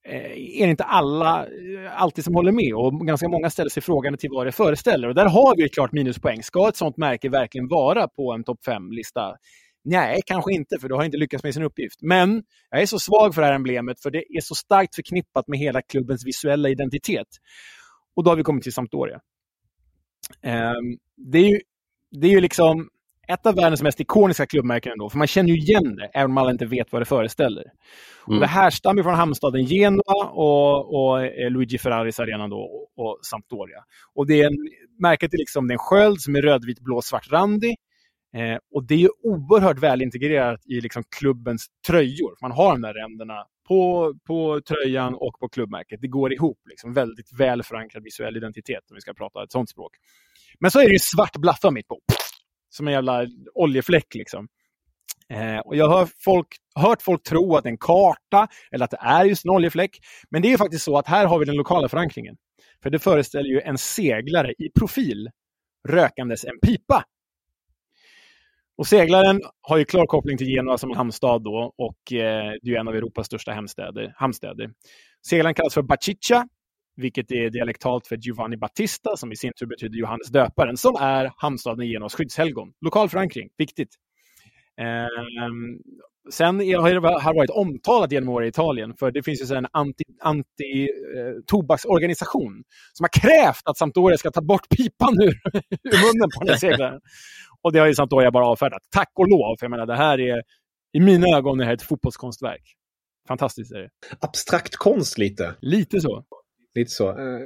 eh, 0.08 0.32
är 0.32 0.66
det 0.66 0.70
inte 0.70 0.84
alla 0.84 1.40
eh, 1.40 2.02
alltid 2.02 2.24
som 2.24 2.36
håller 2.36 2.52
med 2.52 2.74
och 2.74 3.08
ganska 3.08 3.28
många 3.28 3.50
ställer 3.50 3.70
sig 3.70 3.84
frågan 3.84 4.18
till 4.18 4.30
vad 4.32 4.48
det 4.48 4.52
föreställer. 4.52 5.08
Och 5.08 5.16
där 5.16 5.26
har 5.26 5.56
vi 5.58 5.64
ett 5.64 5.74
klart 5.74 5.92
minuspoäng. 5.92 6.44
Ska 6.44 6.70
ett 6.70 6.76
sånt 6.78 6.98
märke 6.98 7.30
verkligen 7.30 7.68
vara 7.68 8.08
på 8.08 8.34
en 8.34 8.44
topp 8.44 8.60
5-lista? 8.68 9.36
Nej, 9.84 10.22
kanske 10.26 10.54
inte, 10.54 10.80
för 10.80 10.90
då 10.90 10.96
har 10.96 11.04
inte 11.04 11.18
lyckats 11.18 11.44
med 11.44 11.54
sin 11.54 11.64
uppgift. 11.64 12.02
Men 12.02 12.44
jag 12.70 12.82
är 12.82 12.86
så 12.86 13.00
svag 13.00 13.36
för 13.36 13.42
det 13.42 13.48
här 13.48 13.56
emblemet, 13.56 14.02
för 14.02 14.12
det 14.12 14.24
är 14.38 14.42
så 14.42 14.56
starkt 14.56 14.96
förknippat 14.96 15.48
med 15.48 15.60
hela 15.60 15.82
klubbens 15.82 16.26
visuella 16.26 16.70
identitet. 16.70 17.28
Och 18.16 18.24
då 18.24 18.32
har 18.32 18.36
vi 18.36 18.44
kommit 18.44 18.64
till 18.64 18.74
Sampdoria. 18.74 19.20
Ehm, 20.42 20.98
det, 21.32 21.38
är 21.38 21.50
ju, 21.50 21.60
det 22.12 22.28
är 22.28 22.32
ju 22.32 22.42
liksom 22.42 22.90
ett 23.28 23.46
av 23.46 23.56
världens 23.56 23.82
mest 23.82 24.00
ikoniska 24.00 24.46
klubbmärken 24.46 24.92
ändå, 24.92 25.10
för 25.10 25.18
man 25.18 25.28
känner 25.28 25.50
ju 25.50 25.58
igen 25.58 25.96
det, 25.96 26.06
även 26.14 26.32
om 26.32 26.38
alla 26.38 26.52
inte 26.52 26.66
vet 26.66 26.92
vad 26.92 27.02
det 27.02 27.06
föreställer. 27.06 27.64
Och 28.26 28.40
det 28.40 28.48
härstammar 28.48 29.04
från 29.04 29.16
hamnstaden 29.16 29.66
Genua 29.66 30.30
och, 30.32 30.96
och 30.96 31.26
eh, 31.26 31.52
Luigi 31.52 31.78
Ferraris 31.78 32.20
arena 32.20 32.48
då, 32.48 32.58
och, 32.58 33.06
och 33.06 33.20
Sampdoria. 33.22 33.84
Och 34.16 34.28
det 34.28 34.42
är 34.42 34.48
en, 34.48 34.58
märket 35.00 35.34
är 35.34 35.38
liksom 35.38 35.68
det 35.68 35.72
är 35.72 35.76
en 35.76 35.80
sköld 35.80 36.22
som 36.22 36.36
är 36.36 36.42
rödvit, 36.42 36.80
blå, 36.80 37.02
svart 37.02 37.32
randig. 37.32 37.76
Eh, 38.34 38.58
och 38.76 38.84
det 38.88 38.94
är 38.94 39.00
ju 39.00 39.10
oerhört 39.24 39.80
väl 39.80 40.02
integrerat 40.02 40.62
i 40.66 40.82
liksom 40.82 41.04
klubbens 41.20 41.68
tröjor. 41.88 42.38
Man 42.42 42.52
har 42.52 42.72
de 42.72 42.82
där 42.82 42.94
ränderna 42.94 43.46
på, 43.68 44.14
på 44.28 44.62
tröjan 44.68 45.14
och 45.16 45.40
på 45.40 45.50
klubbmärket. 45.50 46.02
Det 46.02 46.08
går 46.08 46.34
ihop. 46.34 46.60
Liksom. 46.70 46.94
Väldigt 46.94 47.40
väl 47.40 47.64
förankrad 47.64 48.04
visuell 48.04 48.38
identitet 48.38 48.92
om 48.92 48.96
vi 48.96 49.02
ska 49.02 49.14
prata 49.14 49.44
ett 49.44 49.52
sånt 49.52 49.70
språk. 49.70 49.92
Men 50.60 50.72
så 50.72 50.80
är 50.80 50.86
det 50.86 50.94
ju 50.94 51.00
svart 51.00 51.38
blaffa 51.38 51.72
mitt 51.72 51.88
på. 51.88 52.00
Som 52.70 52.88
en 52.88 52.94
jävla 52.94 53.28
oljefläck 53.54 54.16
liksom. 54.16 54.48
Eh, 55.30 55.58
och 55.58 55.76
jag 55.76 55.88
har 55.88 56.10
folk, 56.24 56.48
hört 56.76 57.02
folk 57.02 57.24
tro 57.24 57.56
att 57.56 57.64
det 57.64 57.70
är 57.70 57.72
en 57.72 57.78
karta 57.78 58.48
eller 58.72 58.86
att 58.86 58.92
det 58.92 59.00
är 59.02 59.26
just 59.26 59.46
en 59.46 59.52
oljefläck. 59.52 60.00
Men 60.30 60.42
det 60.42 60.48
är 60.48 60.50
ju 60.50 60.58
faktiskt 60.58 60.84
så 60.84 60.98
att 60.98 61.08
här 61.08 61.26
har 61.26 61.40
vi 61.40 61.46
den 61.46 61.56
lokala 61.56 61.90
förankringen. 61.90 62.36
För 62.84 62.90
det 62.90 63.00
föreställer 63.00 63.50
ju 63.50 63.62
en 63.62 63.78
seglare 63.78 64.52
i 64.52 64.70
profil 64.80 65.30
rökandes 65.90 66.46
en 66.46 66.60
pipa. 66.60 67.06
Och 68.82 68.88
seglaren 68.88 69.42
har 69.62 69.78
ju 69.78 69.86
klar 69.86 70.06
koppling 70.06 70.38
till 70.38 70.48
Genua 70.48 70.78
som 70.78 70.92
hamnstad 70.92 71.44
då 71.44 71.74
och 71.78 72.14
eh, 72.14 72.52
det 72.62 72.68
är 72.68 72.70
ju 72.70 72.76
en 72.76 72.88
av 72.88 72.96
Europas 72.96 73.26
största 73.26 73.52
hamnstäder. 73.52 74.14
hamnstäder. 74.16 74.70
Seglaren 75.28 75.54
kallas 75.54 75.74
för 75.74 75.82
Baciccia, 75.82 76.48
vilket 76.96 77.32
är 77.32 77.50
dialektalt 77.50 78.08
för 78.08 78.18
Giovanni 78.18 78.58
Battista, 78.58 79.18
som 79.18 79.32
i 79.32 79.36
sin 79.36 79.52
tur 79.60 79.66
betyder 79.66 80.00
Johannes 80.00 80.28
döparen, 80.28 80.78
som 80.78 80.96
är 80.96 81.32
hamnstaden 81.38 81.86
i 81.86 81.92
Genuas 81.92 82.16
skyddshelgon. 82.16 82.74
Lokal 82.86 83.10
förankring, 83.10 83.50
viktigt. 83.58 83.96
Eh, 84.82 85.08
sen 86.32 86.56
har 86.56 86.90
det 86.90 87.00
har 87.22 87.34
varit 87.34 87.50
omtalat 87.50 88.12
genom 88.12 88.30
åren 88.30 88.46
i 88.46 88.50
Italien, 88.50 88.94
för 89.00 89.12
det 89.12 89.24
finns 89.24 89.52
ju 89.52 89.56
en 89.56 89.66
anti-tobaksorganisation 89.66 92.48
anti, 92.48 92.58
eh, 92.58 92.64
som 92.94 93.04
har 93.04 93.10
krävt 93.22 93.62
att 93.66 93.78
Sampdoria 93.78 94.18
ska 94.18 94.32
ta 94.32 94.42
bort 94.42 94.70
pipan 94.70 95.22
ur, 95.22 95.34
ur 95.84 96.06
munnen 96.06 96.30
på 96.36 96.40
den 96.40 96.50
här 96.50 96.58
seglaren. 96.58 97.02
Och 97.64 97.74
det 97.74 97.80
har 97.80 97.88
ju 97.88 97.96
Sampdoria 97.96 98.32
bara 98.32 98.48
avfärdat. 98.48 98.82
Tack 98.92 99.12
och 99.16 99.28
lov, 99.30 99.56
för 99.60 99.66
jag 99.66 99.72
menar 99.72 99.86
det 99.86 99.96
här 99.96 100.20
är 100.20 100.42
i 100.94 101.00
mina 101.00 101.38
ögon 101.38 101.58
det 101.58 101.66
här 101.66 101.74
ett 101.74 101.82
fotbollskonstverk. 101.82 102.64
Fantastiskt 103.28 103.72
är 103.72 103.80
det. 103.80 103.90
Abstrakt 104.20 104.76
konst 104.76 105.18
lite. 105.18 105.56
Lite 105.62 106.02
så. 106.02 106.24
Lite 106.76 106.92
så. 106.92 107.10
Eh, 107.10 107.46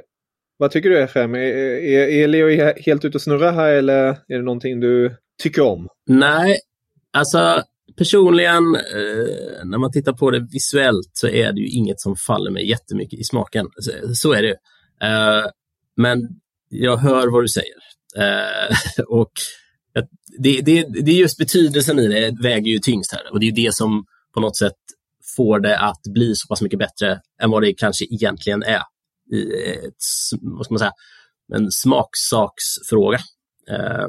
vad 0.56 0.70
tycker 0.70 0.90
du 0.90 1.02
FM? 1.02 1.34
Är, 1.34 1.38
är, 1.38 2.08
är 2.08 2.28
Leo 2.28 2.72
helt 2.86 3.04
ute 3.04 3.18
och 3.18 3.22
snurra 3.22 3.50
här 3.50 3.72
eller 3.72 4.08
är 4.08 4.36
det 4.36 4.42
någonting 4.42 4.80
du 4.80 5.16
tycker 5.42 5.62
om? 5.62 5.88
Nej, 6.06 6.56
alltså 7.12 7.62
personligen 7.96 8.74
eh, 8.74 9.64
när 9.64 9.78
man 9.78 9.92
tittar 9.92 10.12
på 10.12 10.30
det 10.30 10.46
visuellt 10.52 11.10
så 11.12 11.28
är 11.28 11.52
det 11.52 11.60
ju 11.60 11.68
inget 11.68 12.00
som 12.00 12.16
faller 12.16 12.50
mig 12.50 12.68
jättemycket 12.68 13.20
i 13.20 13.24
smaken. 13.24 13.66
Så, 13.76 14.14
så 14.14 14.32
är 14.32 14.42
det 14.42 14.56
eh, 15.06 15.50
Men 15.96 16.18
jag 16.68 16.96
hör 16.96 17.28
vad 17.28 17.44
du 17.44 17.48
säger. 17.48 17.76
Eh, 18.18 19.04
och 19.08 19.32
det, 20.38 20.60
det, 20.60 20.82
det 20.82 21.10
är 21.10 21.20
just 21.20 21.38
betydelsen 21.38 21.98
i 21.98 22.08
det 22.08 22.42
väger 22.42 22.70
ju 22.70 22.78
tyngst 22.78 23.12
här 23.12 23.32
och 23.32 23.40
det 23.40 23.46
är 23.46 23.52
det 23.52 23.74
som 23.74 24.04
på 24.34 24.40
något 24.40 24.56
sätt 24.56 24.74
får 25.36 25.60
det 25.60 25.78
att 25.78 26.02
bli 26.14 26.34
så 26.34 26.48
pass 26.48 26.62
mycket 26.62 26.78
bättre 26.78 27.20
än 27.42 27.50
vad 27.50 27.62
det 27.62 27.74
kanske 27.74 28.04
egentligen 28.04 28.62
är 28.62 28.82
i 29.32 29.70
ett, 29.72 29.94
vad 30.40 30.64
ska 30.64 30.74
man 30.74 30.78
säga, 30.78 30.92
en 31.54 31.70
smaksaksfråga. 31.70 33.18
Eh, 33.70 34.06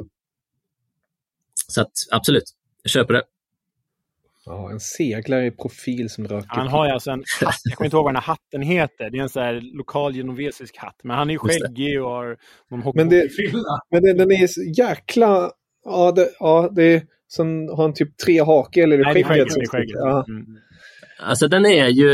så 1.68 1.80
att 1.80 1.92
absolut, 2.10 2.44
jag 2.82 2.90
köper 2.90 3.14
det. 3.14 3.22
Ja, 4.44 4.70
en 4.70 4.80
seglare 4.80 5.46
i 5.46 5.50
profil 5.50 6.10
som 6.10 6.28
röker. 6.28 6.48
Han 6.48 6.68
har 6.68 6.86
ju 6.86 6.92
alltså 6.92 7.10
en 7.10 7.24
hatt, 7.40 7.60
jag 7.64 7.76
kommer 7.76 7.86
inte 7.86 7.96
ihåg 7.96 8.04
vad 8.04 8.14
den 8.14 8.22
här 8.22 8.26
hatten 8.26 8.62
heter. 8.62 9.10
Det 9.10 9.18
är 9.18 9.22
en 9.22 9.28
sån 9.28 9.42
här 9.42 9.60
lokal 9.76 10.14
genovesisk 10.14 10.76
hatt. 10.76 11.00
Men 11.02 11.16
han 11.16 11.30
är 11.30 11.32
ju 11.32 11.38
skäggig 11.38 12.02
och 12.02 12.10
har 12.10 12.36
någon 12.68 12.82
hockeyfrilla. 12.82 13.80
Men, 13.90 14.02
det, 14.02 14.14
men 14.14 14.16
den 14.16 14.32
är 14.32 14.78
jäkla 14.78 15.52
Ja, 15.90 16.12
det, 16.12 16.28
ja, 16.38 16.70
det 16.72 16.94
är, 16.94 17.02
sen 17.32 17.68
har 17.68 17.82
han 17.82 17.94
typ 17.94 18.16
tre 18.16 18.40
hake 18.40 18.82
eller 18.82 18.98
Nej, 18.98 19.24
skägget. 19.24 19.54
Det 19.54 19.60
är 19.60 19.66
skägget. 19.66 19.96
Ja. 19.96 20.24
Mm. 20.28 20.46
Alltså 21.20 21.48
den 21.48 21.66
är 21.66 21.88
ju, 21.88 22.10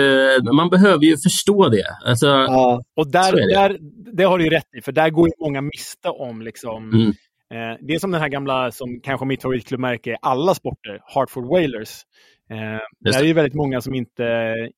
man 0.53 0.71
behöver 0.71 1.05
ju 1.05 1.17
förstå 1.17 1.69
det. 1.69 1.87
Alltså, 2.05 2.27
ja. 2.27 2.83
Och 2.97 3.11
där, 3.11 3.33
det. 3.33 3.55
där, 3.55 3.79
det 4.13 4.25
har 4.25 4.39
du 4.39 4.45
ju 4.45 4.51
rätt 4.51 4.75
i, 4.79 4.83
för 4.83 4.93
där 4.93 5.11
går 5.11 5.29
ju 5.29 5.33
många 5.41 5.61
miste 5.61 6.09
om 6.09 6.43
liksom, 6.43 6.91
mm. 6.93 7.09
eh, 7.55 7.79
det 7.81 7.95
är 7.95 7.99
som 7.99 8.11
den 8.11 8.21
här 8.21 8.29
gamla, 8.29 8.73
som 8.73 9.01
kanske 9.01 9.27
mitt 9.27 9.43
favoritklubbmärke 9.43 10.11
i 10.11 10.17
alla 10.23 10.55
sporter, 10.55 11.01
Hartford 11.15 11.45
Whalers. 11.45 12.03
Eh, 12.51 12.81
där 13.01 13.23
är 13.23 13.25
ju 13.25 13.33
väldigt 13.33 13.55
många 13.55 13.81
som 13.81 13.95
inte, 13.95 14.25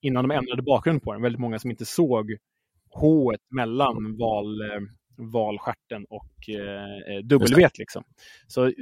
innan 0.00 0.28
de 0.28 0.36
ändrade 0.36 0.62
bakgrund 0.62 1.02
på 1.02 1.12
den, 1.12 1.22
väldigt 1.22 1.40
många 1.40 1.58
som 1.58 1.70
inte 1.70 1.84
såg 1.84 2.36
H 2.94 3.32
mellan 3.50 4.16
val, 4.16 4.60
eh, 4.60 4.80
valskärten 5.16 6.04
och 6.08 6.48
eh, 6.48 7.22
W. 7.24 7.68
Liksom. 7.78 8.04
Så 8.46 8.72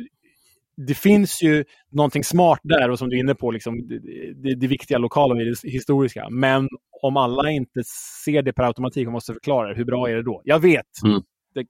det 0.77 0.95
finns 0.95 1.43
ju 1.43 1.65
någonting 1.91 2.25
smart 2.25 2.61
där 2.63 2.91
och 2.91 2.99
som 2.99 3.09
du 3.09 3.17
är 3.17 3.21
inne 3.21 3.35
på, 3.35 3.51
liksom, 3.51 3.89
det, 3.89 4.55
det 4.55 4.67
viktiga 4.67 4.99
lokala 4.99 5.35
och 5.35 5.41
det 5.41 5.71
historiska. 5.71 6.29
Men 6.31 6.69
om 7.03 7.17
alla 7.17 7.51
inte 7.51 7.83
ser 8.25 8.43
det 8.43 8.53
per 8.53 8.65
automatik 8.65 9.07
och 9.07 9.13
måste 9.13 9.33
förklara 9.33 9.69
det, 9.69 9.75
hur 9.75 9.85
bra 9.85 10.09
är 10.09 10.15
det 10.15 10.23
då? 10.23 10.43
Jag 10.45 10.61
vet. 10.61 11.03
Mm. 11.05 11.23
Det, 11.55 11.67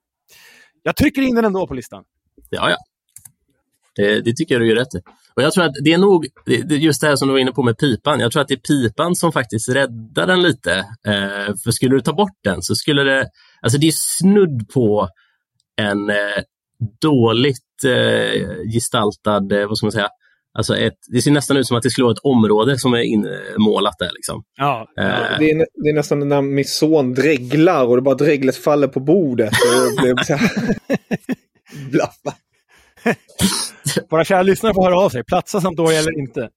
jag 0.82 0.96
trycker 0.96 1.22
in 1.22 1.34
den 1.34 1.44
ändå 1.44 1.66
på 1.66 1.74
listan. 1.74 2.04
Ja, 2.50 2.70
ja. 2.70 2.76
Det, 3.96 4.20
det, 4.20 4.32
tycker 4.32 4.54
jag 4.54 4.62
du 4.62 4.68
gör 4.68 4.76
rätt 4.76 4.94
i. 4.94 4.98
Och 5.36 5.42
jag 5.42 5.52
tror 5.52 5.64
att 5.64 5.72
det 5.84 5.92
är 5.92 5.98
nog, 5.98 6.26
det, 6.46 6.76
just 6.76 7.00
det 7.00 7.06
här 7.06 7.16
som 7.16 7.28
du 7.28 7.32
var 7.32 7.38
inne 7.38 7.52
på 7.52 7.62
med 7.62 7.78
pipan, 7.78 8.20
jag 8.20 8.32
tror 8.32 8.42
att 8.42 8.48
det 8.48 8.54
är 8.54 8.88
pipan 8.88 9.14
som 9.14 9.32
faktiskt 9.32 9.68
räddar 9.68 10.26
den 10.26 10.42
lite. 10.42 10.72
Eh, 11.06 11.54
för 11.64 11.70
skulle 11.70 11.94
du 11.94 12.00
ta 12.00 12.12
bort 12.12 12.38
den 12.44 12.62
så 12.62 12.74
skulle 12.74 13.02
det, 13.02 13.28
alltså 13.64 13.78
det 13.78 13.86
är 13.86 13.94
snudd 14.18 14.68
på 14.74 15.08
en 15.76 16.10
eh, 16.10 16.42
dåligt 17.00 17.84
eh, 17.86 18.42
gestaltad, 18.74 19.52
eh, 19.52 19.68
vad 19.68 19.78
ska 19.78 19.86
man 19.86 19.92
säga, 19.92 20.08
Alltså 20.58 20.76
ett, 20.76 20.98
det 21.12 21.22
ser 21.22 21.30
nästan 21.30 21.56
ut 21.56 21.66
som 21.66 21.76
att 21.76 21.82
det 21.82 21.90
skulle 21.90 22.04
vara 22.04 22.12
ett 22.12 22.24
område 22.24 22.78
som 22.78 22.94
är 22.94 23.02
inmålat 23.02 23.94
där. 23.98 24.10
Liksom. 24.14 24.44
Ja, 24.56 24.88
uh, 25.00 25.04
det, 25.38 25.50
är, 25.50 25.66
det, 25.82 25.88
är, 25.88 25.94
nästan 25.94 26.28
när 26.28 26.42
min 26.42 26.64
son 26.64 27.14
dreglar 27.14 27.86
och 27.86 27.96
det 27.96 28.02
bara 28.02 28.14
dreglet 28.14 28.56
faller 28.56 28.88
på 28.88 29.00
bordet. 29.00 29.52
Och 29.52 30.02
det, 30.02 30.14
det 30.14 30.38
blaffa. 31.90 32.34
Våra 34.10 34.24
kära 34.24 34.42
lyssnare 34.42 34.74
får 34.74 34.82
höra 34.82 34.98
av 34.98 35.10
sig. 35.10 35.24
Platsa 35.24 35.60
samt 35.60 35.76
då 35.76 35.88
eller 35.88 36.18
inte. 36.18 36.48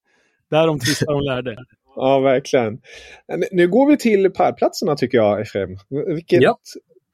Där 0.50 0.68
de 0.68 0.80
tvistar 0.80 1.14
om 1.14 1.22
lärde. 1.22 1.56
Ja, 1.96 2.20
verkligen. 2.20 2.80
Nu 3.52 3.68
går 3.68 3.90
vi 3.90 3.98
till 3.98 4.32
pärlplatserna 4.32 4.96
tycker 4.96 5.18
jag, 5.18 5.42
Efrem. 5.42 5.70
Vilket 6.08 6.42
ja. 6.42 6.58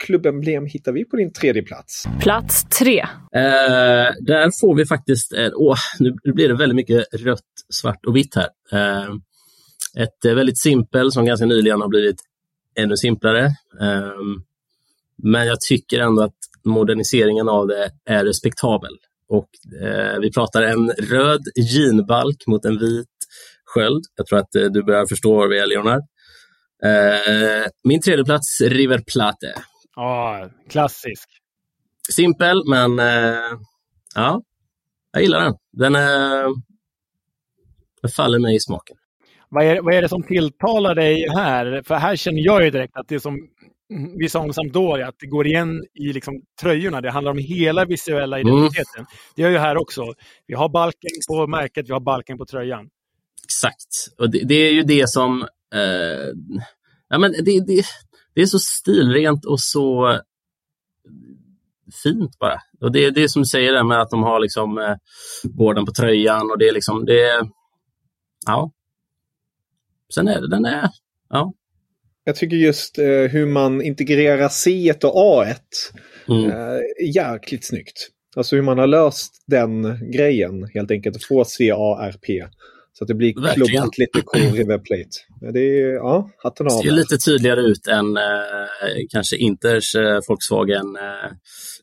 Klubbemblem 0.03 0.65
hittar 0.65 0.91
vi 0.91 1.05
på 1.05 1.15
din 1.15 1.33
tredje 1.33 1.63
plats? 1.63 2.03
Plats 2.21 2.63
tre. 2.79 2.99
Eh, 3.35 4.09
där 4.19 4.61
får 4.61 4.75
vi 4.75 4.85
faktiskt, 4.85 5.33
eh, 5.33 5.49
åh, 5.53 5.77
nu 5.99 6.33
blir 6.33 6.47
det 6.47 6.55
väldigt 6.55 6.75
mycket 6.75 7.05
rött, 7.13 7.39
svart 7.69 8.05
och 8.05 8.15
vitt 8.15 8.35
här. 8.35 8.49
Eh, 8.71 9.09
ett 9.97 10.25
eh, 10.25 10.33
väldigt 10.33 10.61
simpel 10.61 11.11
som 11.11 11.25
ganska 11.25 11.45
nyligen 11.45 11.81
har 11.81 11.87
blivit 11.87 12.21
ännu 12.75 12.97
simplare. 12.97 13.45
Eh, 13.81 14.11
men 15.23 15.47
jag 15.47 15.61
tycker 15.61 15.99
ändå 15.99 16.21
att 16.21 16.37
moderniseringen 16.63 17.49
av 17.49 17.67
det 17.67 17.91
är 18.05 18.25
respektabel. 18.25 18.91
Och 19.29 19.49
eh, 19.81 20.19
vi 20.19 20.31
pratar 20.31 20.61
en 20.61 20.89
röd 20.89 21.41
jeanbalk 21.55 22.47
mot 22.47 22.65
en 22.65 22.79
vit 22.79 23.07
sköld. 23.65 24.03
Jag 24.15 24.25
tror 24.25 24.39
att 24.39 24.55
eh, 24.55 24.63
du 24.63 24.83
börjar 24.83 25.05
förstå 25.05 25.35
var 25.35 25.47
vi 25.47 25.59
är, 25.59 25.67
Leonard. 25.67 26.01
Eh, 26.83 27.65
min 27.83 28.01
tredje 28.01 28.25
plats, 28.25 28.61
River 28.61 29.03
Plate. 29.13 29.53
Ja, 29.95 30.49
klassisk. 30.69 31.29
Simpel, 32.09 32.63
men 32.69 32.99
eh, 32.99 33.57
ja, 34.15 34.41
jag 35.11 35.21
gillar 35.21 35.43
den. 35.43 35.53
Den, 35.71 35.95
eh, 35.95 36.49
den 38.01 38.11
faller 38.11 38.39
mig 38.39 38.55
i 38.55 38.59
smaken. 38.59 38.97
Vad 39.49 39.65
är, 39.65 39.81
vad 39.81 39.93
är 39.93 40.01
det 40.01 40.09
som 40.09 40.23
tilltalar 40.23 40.95
dig 40.95 41.29
här? 41.29 41.83
För 41.85 41.95
här 41.95 42.15
känner 42.15 42.41
jag 42.41 42.63
ju 42.63 42.69
direkt 42.69 42.97
att 42.97 43.07
det 43.07 43.19
som 43.19 43.49
vi 44.19 44.29
sa 44.29 44.39
om 44.39 44.53
Sampdoria, 44.53 45.07
att 45.07 45.15
det 45.19 45.27
går 45.27 45.47
igen 45.47 45.83
i 45.93 46.13
liksom 46.13 46.41
tröjorna. 46.61 47.01
Det 47.01 47.11
handlar 47.11 47.31
om 47.31 47.37
hela 47.37 47.85
visuella 47.85 48.39
mm. 48.39 48.53
identiteten. 48.53 48.97
Mm. 48.97 49.07
Det 49.35 49.41
gör 49.41 49.49
ju 49.49 49.57
här 49.57 49.77
också. 49.77 50.13
Vi 50.47 50.53
har 50.53 50.69
balken 50.69 51.09
på 51.29 51.47
märket, 51.47 51.89
vi 51.89 51.93
har 51.93 51.99
balken 51.99 52.37
på 52.37 52.45
tröjan. 52.45 52.89
Exakt. 53.43 54.17
Och 54.17 54.31
det, 54.31 54.43
det 54.43 54.55
är 54.55 54.71
ju 54.71 54.83
det 54.83 55.09
som... 55.09 55.41
Eh, 55.75 56.29
ja, 57.09 57.17
men 57.17 57.31
det, 57.31 57.65
det, 57.67 57.83
det 58.33 58.41
är 58.41 58.45
så 58.45 58.59
stilrent 58.59 59.45
och 59.45 59.59
så 59.59 60.19
fint 62.03 62.39
bara. 62.39 62.59
Och 62.81 62.91
det 62.91 63.05
är 63.05 63.11
det 63.11 63.29
som 63.29 63.41
du 63.41 63.45
säger 63.45 63.73
där 63.73 63.83
med 63.83 64.01
att 64.01 64.09
de 64.09 64.23
har 64.23 64.39
liksom 64.39 64.77
eh, 64.77 64.95
borden 65.43 65.85
på 65.85 65.91
tröjan 65.91 66.51
och 66.51 66.57
det 66.57 66.67
är 66.67 66.73
liksom, 66.73 67.05
det 67.05 67.47
ja. 68.45 68.71
Sen 70.15 70.27
är 70.27 70.41
det, 70.41 70.49
den 70.49 70.65
är, 70.65 70.89
ja, 71.29 71.53
jag 72.23 72.35
tycker 72.35 72.57
just 72.57 72.97
eh, 72.97 73.05
hur 73.05 73.45
man 73.45 73.81
integrerar 73.81 74.49
C 74.49 74.93
och 75.03 75.43
A1 75.43 75.55
mm. 76.27 76.51
eh, 76.51 76.79
jäkligt 77.15 77.65
snyggt. 77.65 78.09
Alltså 78.35 78.55
hur 78.55 78.63
man 78.63 78.77
har 78.77 78.87
löst 78.87 79.43
den 79.47 79.99
grejen 80.11 80.69
helt 80.73 80.91
enkelt. 80.91 81.25
Få 81.25 81.45
C-A-R-P. 81.45 82.45
Så 82.93 83.03
att 83.03 83.07
det 83.07 83.13
blir 83.13 83.33
klubbat 83.33 83.97
lite 83.97 84.21
cool 84.21 84.41
River 84.53 84.77
Plate. 84.77 85.51
Det 85.53 85.59
är, 85.59 85.93
ja, 85.93 86.29
hatten 86.37 86.67
av. 86.67 86.77
Det 86.77 86.89
ser 86.89 86.91
lite 86.91 87.17
tydligare 87.17 87.61
ut 87.61 87.87
än 87.87 88.17
eh, 88.17 88.23
kanske 89.09 89.37
Inters 89.37 89.95
eh, 89.95 90.19
Volkswagen 90.27 90.95
eh, 90.95 91.31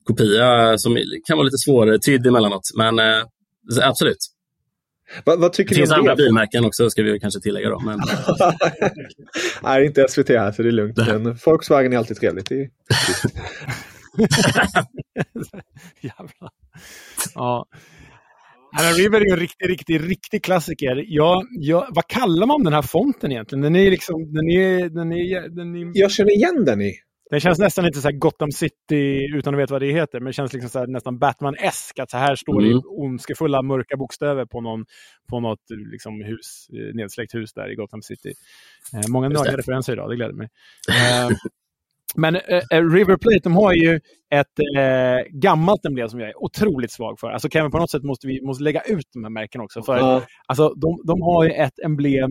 kopia 0.04 0.78
som 0.78 0.98
kan 1.26 1.36
vara 1.36 1.44
lite 1.44 1.58
svårare 1.58 1.98
tydd 1.98 2.26
emellanåt. 2.26 2.62
Men 2.76 2.98
eh, 2.98 3.22
absolut, 3.82 4.18
vad, 5.24 5.40
vad 5.40 5.52
tycker 5.52 5.74
det 5.74 5.78
finns 5.78 5.92
andra 5.92 6.16
bilmärken 6.16 6.64
också, 6.64 6.90
ska 6.90 7.02
vi 7.02 7.20
kanske 7.20 7.40
tillägga. 7.40 7.70
Då, 7.70 7.80
men... 7.80 8.00
Nej, 9.62 9.86
inte 9.86 10.06
SVT 10.08 10.28
här, 10.28 10.52
så 10.52 10.62
det 10.62 10.68
är 10.68 10.72
lugnt. 10.72 10.96
Men 10.96 11.38
Volkswagen 11.44 11.92
är 11.92 11.96
alltid 11.96 12.16
trevligt. 12.16 12.50
Är... 12.50 12.56
Jävlar. 16.00 16.50
Ja. 17.34 17.66
Anna 18.78 18.88
River 18.90 19.20
är 19.20 19.24
ju 19.24 19.32
en 19.32 19.38
riktig, 19.40 19.68
riktig, 19.70 20.10
riktig 20.10 20.44
klassiker. 20.44 21.04
Ja, 21.08 21.42
ja, 21.50 21.88
vad 21.90 22.06
kallar 22.06 22.46
man 22.46 22.64
den 22.64 22.72
här 22.72 22.82
fonten 22.82 23.32
egentligen? 23.32 23.62
Den 23.62 23.76
är 23.76 23.90
liksom, 23.90 24.32
den 24.32 24.48
är, 24.50 24.88
den 24.88 25.12
är, 25.12 25.48
den 25.48 25.74
är... 25.76 25.90
Jag 25.94 26.10
känner 26.10 26.30
igen 26.36 26.64
den 26.64 26.80
i. 26.80 26.94
Den 27.30 27.40
känns 27.40 27.58
nästan 27.58 27.84
lite 27.84 28.00
så 28.00 28.08
här 28.08 28.16
Gotham 28.18 28.50
City 28.52 29.28
utan 29.34 29.54
att 29.54 29.60
veta 29.60 29.74
vad 29.74 29.82
det 29.82 29.92
heter. 29.92 30.20
Men 30.20 30.26
det 30.26 30.32
känns 30.32 30.52
liksom 30.52 30.70
så 30.70 30.86
nästan 30.86 31.18
Batman-esk. 31.18 31.98
Att 32.02 32.10
så 32.10 32.16
här 32.16 32.34
står 32.36 32.60
det 32.60 32.66
Mm. 32.68 32.80
ondskefulla 32.86 33.62
mörka 33.62 33.96
bokstäver 33.96 34.44
på, 34.46 34.60
någon, 34.60 34.84
på 35.30 35.40
något 35.40 35.60
liksom, 35.92 36.20
hus, 36.24 36.66
eh, 36.72 36.94
nedsläckt 36.94 37.34
hus 37.34 37.52
där 37.52 37.72
i 37.72 37.74
Gotham 37.74 38.02
City. 38.02 38.32
Eh, 38.94 39.08
många 39.12 39.28
det. 39.28 39.34
nördiga 39.34 39.56
referenser 39.56 39.92
idag, 39.92 40.10
det 40.10 40.16
gläder 40.16 40.34
mig. 40.34 40.48
Eh, 40.90 41.28
men 42.14 42.34
eh, 42.36 42.62
eh, 42.70 42.90
River 42.90 43.16
Plate, 43.16 43.40
de 43.42 43.56
har 43.56 43.72
ju 43.72 44.00
ett 44.34 44.58
eh, 44.76 45.38
gammalt 45.40 45.84
emblem 45.86 46.08
som 46.08 46.20
jag 46.20 46.28
är 46.28 46.42
otroligt 46.44 46.92
svag 46.92 47.20
för. 47.20 47.30
Alltså 47.30 47.48
Kevin, 47.48 47.70
på 47.70 47.78
något 47.78 47.90
sätt 47.90 48.02
måste 48.02 48.26
vi 48.26 48.42
måste 48.42 48.64
lägga 48.64 48.80
ut 48.80 49.06
de 49.14 49.24
här 49.24 49.30
märkena 49.30 49.64
också. 49.64 49.82
För 49.82 49.96
Ja. 49.96 50.22
Alltså, 50.46 50.68
de, 50.68 51.00
de 51.06 51.22
har 51.22 51.44
ju 51.44 51.50
ett 51.50 51.78
emblem 51.84 52.30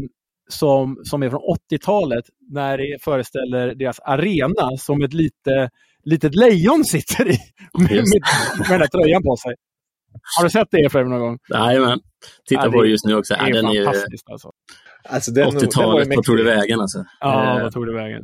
som, 0.50 0.98
som 1.04 1.24
är 1.24 1.30
från 1.30 1.42
80-talet 1.72 2.26
när 2.52 2.78
det 2.78 3.04
föreställer 3.04 3.76
deras 3.76 4.00
arena 4.00 4.78
som 4.78 5.02
ett 5.04 5.14
lite, 5.14 5.70
litet 6.04 6.36
lejon 6.36 6.86
sitter 6.86 7.28
i 7.32 7.38
med, 7.78 7.90
med, 7.92 8.04
med 8.60 8.70
den 8.70 8.80
här 8.80 8.88
tröjan 8.88 9.24
på 9.24 9.36
sig. 9.36 9.56
Har 10.38 10.44
du 10.44 10.50
sett 10.50 10.68
det 10.72 10.78
Efraim 10.86 11.10
någon 11.10 11.20
gång? 11.20 11.38
Jajamän. 11.54 12.00
Titta 12.50 12.66
Ja, 12.66 12.72
på 12.72 12.82
det 12.82 12.90
just 12.90 13.06
nu 13.06 13.16
också. 13.16 13.34
Det 13.34 13.40
Ja, 13.40 13.48
är 13.48 13.54
den 13.54 13.66
är 13.66 13.74
ju 13.74 13.86
fantastiskt 13.86 14.30
alltså. 14.30 14.52
Alltså, 15.10 15.32
den, 15.32 15.44
den 15.46 15.54
var 15.54 15.62
ju 15.62 15.68
80-talet. 15.68 16.08
Vad 16.16 16.26
tog 16.26 16.38
det 16.38 16.44
vägen 16.44 16.80
alltså? 16.80 17.04
Ja, 17.20 17.58
Eh, 17.58 17.64
vad 17.64 17.74
tog 17.74 17.86
det 17.86 17.94
vägen? 17.94 18.24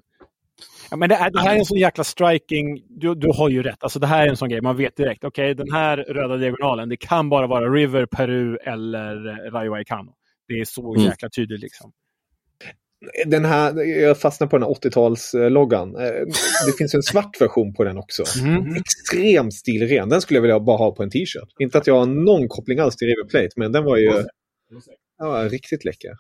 Ja, 0.92 0.98
men 0.98 1.10
det, 1.10 1.16
är, 1.16 1.32
det 1.32 1.40
här 1.42 1.56
är 1.56 1.60
en 1.60 1.66
sån 1.66 1.78
jäkla 1.78 2.04
striking. 2.04 2.82
Du, 2.90 3.16
du 3.16 3.28
har 3.28 3.50
ju 3.50 3.64
rätt. 3.64 3.78
Alltså, 3.84 4.00
det 4.00 4.08
här 4.08 4.26
är 4.26 4.30
en 4.30 4.38
sån 4.38 4.50
grej. 4.50 4.62
Man 4.62 4.78
vet 4.78 4.96
direkt. 4.98 5.24
Okej, 5.24 5.56
den 5.56 5.72
här 5.72 5.98
röda 5.98 6.38
diagonalen. 6.38 6.90
Det 6.90 6.98
kan 6.98 7.30
bara 7.30 7.48
vara 7.48 7.70
River, 7.70 8.06
Peru 8.06 8.58
eller 8.58 9.28
eh, 9.28 9.52
Rayo 9.52 9.72
Vallecano. 9.72 10.14
Det 10.48 10.54
är 10.54 10.66
så 10.66 10.94
Mm. 10.96 11.06
jäkla 11.08 11.30
tydligt 11.30 11.62
liksom. 11.62 11.92
Den 13.26 13.46
här, 13.46 13.84
jag 14.02 14.20
fastnar 14.20 14.48
på 14.48 14.58
den 14.58 14.68
här 14.68 14.74
80-talsloggan. 14.74 15.96
Eh, 15.96 16.12
Det 16.68 16.78
finns 16.78 16.94
en 16.94 17.04
svart 17.04 17.42
version 17.42 17.74
på 17.74 17.84
den 17.84 17.98
också. 17.98 18.24
Mm. 18.40 18.76
Extremt 18.76 19.54
stilren. 19.54 20.10
Den 20.10 20.22
skulle 20.22 20.38
jag 20.38 20.42
vilja 20.42 20.60
bara 20.60 20.78
ha 20.78 20.96
på 20.96 21.04
en 21.04 21.10
t-shirt. 21.10 21.50
Inte 21.60 21.78
att 21.78 21.88
jag 21.88 22.00
har 22.00 22.06
någon 22.06 22.48
koppling 22.48 22.80
alls 22.80 22.96
till 22.96 23.08
River 23.08 23.30
Plate, 23.30 23.50
men 23.56 23.72
den 23.72 23.84
var 23.84 23.98
ju 23.98 24.24
var 25.18 25.50
riktigt 25.50 25.86
läcker. 25.86 26.12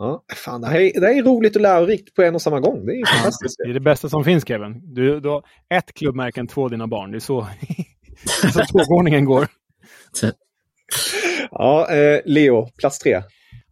Ja, 0.00 0.24
fan, 0.34 0.60
det, 0.60 0.66
här 0.66 0.80
är, 0.80 1.00
det 1.00 1.06
här 1.06 1.18
är 1.18 1.22
roligt 1.22 1.56
och 1.56 1.62
lärorikt 1.62 2.14
på 2.14 2.22
en 2.22 2.34
och 2.34 2.42
samma 2.42 2.60
gång. 2.60 2.86
Det 2.86 2.92
är 2.92 3.06
fantastiskt. 3.06 3.56
Det 3.58 3.70
är 3.70 3.74
det 3.74 3.80
bästa 3.80 4.08
som 4.08 4.24
finns 4.24 4.46
Kevin. 4.46 4.94
Du, 4.94 5.20
du 5.20 5.28
har 5.28 5.42
ett 5.74 5.94
klubbmärke 5.94 6.40
än 6.40 6.46
två 6.46 6.68
dina 6.68 6.86
barn. 6.86 7.10
Det 7.10 7.18
är 7.18 7.20
så, 7.20 7.40
det 8.42 8.52
så 8.52 8.64
tågordningen 8.64 9.24
går. 9.24 9.46
Ja, 11.50 11.90
eh, 11.90 12.20
Leo, 12.24 12.68
plats 12.78 12.98
tre. 12.98 13.22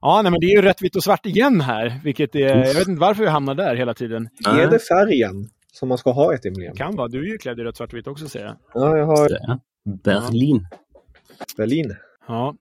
Ja, 0.00 0.22
nej, 0.22 0.32
men 0.32 0.40
det 0.40 0.46
är 0.46 0.56
ju 0.56 0.62
rätt 0.62 0.82
vitt 0.82 0.96
och 0.96 1.02
svart 1.02 1.26
igen 1.26 1.60
här. 1.60 2.00
Vilket 2.04 2.34
är, 2.34 2.40
jag 2.40 2.74
vet 2.74 2.88
inte 2.88 3.00
varför 3.00 3.22
vi 3.22 3.28
hamnar 3.28 3.54
där 3.54 3.74
hela 3.74 3.94
tiden. 3.94 4.28
Är 4.48 4.70
det 4.70 4.78
färgen 4.78 5.48
som 5.72 5.88
man 5.88 5.98
ska 5.98 6.10
ha 6.10 6.34
ett 6.34 6.46
emblem? 6.46 6.74
Kan 6.74 6.96
vara. 6.96 7.08
Du 7.08 7.18
är 7.18 7.32
ju 7.32 7.38
klädd 7.38 7.60
i 7.60 7.62
rött, 7.62 7.76
svart 7.76 7.92
och 7.92 7.98
vitt 7.98 8.06
också 8.06 8.28
ser 8.28 8.44
jag. 8.44 8.56
Ja, 8.74 8.96
jag 8.96 9.06
har 9.06 9.28
det. 9.28 9.58
Berlin. 10.04 10.66
Berlin. 11.56 11.96
Ja. 12.28 12.54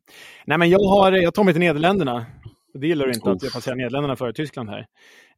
Nej, 0.45 0.57
men 0.57 0.69
jag 0.69 0.79
har 0.79 1.11
jag 1.11 1.33
tar 1.33 1.43
mig 1.43 1.53
till 1.53 1.59
Nederländerna. 1.59 2.25
Det 2.79 2.87
gillar 2.87 3.05
du 3.05 3.13
inte 3.13 3.31
att 3.31 3.43
jag 3.43 3.53
passerar 3.53 3.75
Nederländerna 3.75 4.15
före 4.15 4.33
Tyskland 4.33 4.69
här. 4.69 4.85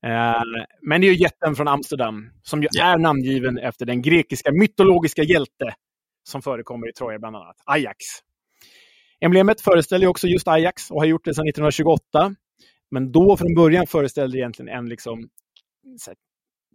Eh, 0.04 0.41
men 0.82 1.02
det 1.02 1.08
är 1.08 1.12
ju 1.12 1.17
jätten 1.17 1.56
från 1.56 1.67
Amsterdam 1.67 2.30
som 2.43 2.62
ju 2.62 2.67
är 2.82 2.97
namngiven 2.97 3.58
efter 3.58 3.86
den 3.86 4.02
grekiska 4.02 4.52
mytologiska 4.52 5.23
hjälte 5.23 5.73
som 6.23 6.41
förekommer 6.41 6.89
i 6.89 6.93
Troja 6.93 7.19
bland 7.19 7.36
annat, 7.36 7.56
Ajax. 7.65 7.97
Emblemet 9.21 9.62
föreställer 9.62 10.08
också 10.08 10.28
just 10.28 10.47
Ajax 10.47 10.91
och 10.91 11.02
har 11.02 11.06
gjort 11.06 11.25
det 11.25 11.34
sedan 11.34 11.47
1928. 11.47 12.36
Men 12.91 13.12
då 13.12 13.38
från 13.38 13.54
början 13.56 13.88
föreställde 13.88 14.38
det 14.38 14.39
egentligen 14.39 14.78
en, 14.78 14.89
liksom, 14.89 15.30
här, 16.08 16.15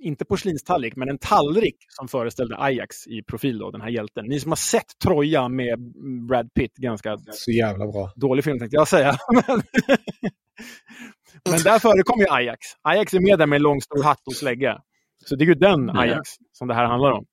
inte 0.00 0.24
porslinstallrik, 0.24 0.96
men 0.96 1.08
en 1.08 1.18
tallrik 1.18 1.76
som 1.88 2.08
föreställde 2.08 2.56
Ajax 2.58 3.06
i 3.06 3.22
profil, 3.22 3.58
då, 3.58 3.70
den 3.70 3.80
här 3.80 3.88
hjälten. 3.88 4.26
Ni 4.26 4.40
som 4.40 4.50
har 4.50 4.56
sett 4.56 4.98
Troja 5.04 5.48
med 5.48 5.78
Brad 6.28 6.54
Pitt, 6.54 6.76
ganska 6.76 7.18
Så 7.30 7.50
jävla 7.50 7.86
bra. 7.86 8.12
dålig 8.16 8.44
film 8.44 8.58
tänkte 8.58 8.76
jag 8.76 8.88
säga. 8.88 9.16
Men, 11.50 11.58
där 11.58 11.78
förekommer 11.78 12.24
ju 12.24 12.30
Ajax. 12.30 12.58
Ajax 12.82 13.14
är 13.14 13.20
med 13.20 13.38
där 13.38 13.46
med 13.46 13.60
lång 13.62 13.80
stor 13.80 14.02
hatt 14.02 14.26
och 14.26 14.34
slägga. 14.34 14.80
Så 15.24 15.36
det 15.36 15.44
är 15.44 15.46
ju 15.46 15.54
den 15.54 15.90
Ja. 15.94 16.00
Ajax 16.00 16.30
som 16.52 16.68
det 16.68 16.74
här 16.74 16.84
handlar 16.84 17.10
om. 17.10 17.24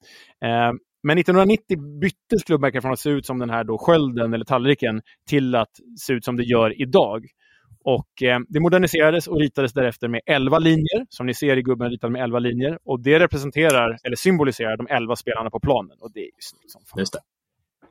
Eh, 0.46 0.72
men 1.04 1.18
1990 1.18 2.00
byttes 2.00 2.44
klubbmärket 2.44 2.82
från 2.82 2.94
att 2.94 3.00
se 3.00 3.10
ut 3.10 3.26
som 3.26 3.40
den 3.40 3.50
här 3.50 3.64
då 3.64 3.78
skölden 3.78 4.34
eller 4.34 4.46
tallriken 4.46 5.02
till 5.30 5.56
att 5.56 5.72
se 6.00 6.14
ut 6.14 6.26
som 6.26 6.36
det 6.38 6.44
gör 6.44 6.82
idag. 6.82 7.26
Och 7.84 8.24
eh, 8.24 8.40
Det 8.50 8.60
moderniserades 8.60 9.28
och 9.28 9.40
ritades 9.40 9.74
därefter 9.74 10.08
med 10.08 10.22
11 10.26 10.60
linjer. 10.60 11.06
Som 11.10 11.26
ni 11.26 11.34
ser 11.34 11.58
i 11.58 11.62
gubben 11.62 11.90
ritad 11.90 12.12
med 12.12 12.24
11 12.24 12.40
linjer. 12.40 12.80
Och 12.84 13.00
Det 13.00 13.20
representerar, 13.20 13.98
eller 14.04 14.16
symboliserar, 14.16 14.78
de 14.78 14.88
11 14.90 15.16
spelarna 15.16 15.50
på 15.50 15.60
planen. 15.60 15.98
Och 16.00 16.12
det 16.14 16.20
är 16.20 16.24
ju 16.24 16.32
snyggt 16.40 16.72
som 16.72 16.82
fan. 16.86 17.00
Just 17.00 17.14
det. 17.14 17.20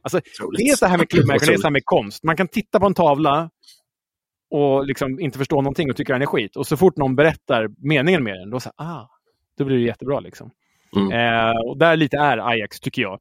Alltså, 0.03 0.21
det 0.57 0.63
är 0.63 0.77
så 0.77 0.87
här 0.87 0.99
med 0.99 1.09
klubbmärken, 1.09 1.47
det 1.47 1.55
är 1.55 1.57
så 1.57 1.63
här 1.63 1.71
med 1.71 1.85
konst. 1.85 2.25
Man 2.25 2.37
kan 2.37 2.49
titta 2.49 2.81
på 2.81 2.87
en 2.87 2.95
tavla 2.95 3.51
och 4.51 4.87
liksom 4.87 5.21
inte 5.21 5.39
förstå 5.39 5.57
någonting 5.57 5.91
och 5.91 5.97
tycka 5.97 6.13
den 6.13 6.23
är 6.23 6.27
skit. 6.27 6.57
Och 6.57 6.67
så 6.67 6.77
fort 6.77 6.97
någon 6.97 7.17
berättar 7.17 7.69
meningen 7.79 8.25
med 8.25 8.35
den, 8.35 8.51
då, 8.51 8.61
så 8.61 8.71
här, 8.79 8.87
ah, 8.87 9.09
då 9.59 9.65
blir 9.65 9.77
det 9.77 9.83
jättebra. 9.83 10.21
Liksom. 10.21 10.51
Mm. 10.97 11.13
Eh, 11.13 11.57
och 11.69 11.79
där 11.79 11.97
lite 11.97 12.17
är 12.17 12.39
Ajax, 12.39 12.81
tycker 12.81 13.03
jag. 13.03 13.21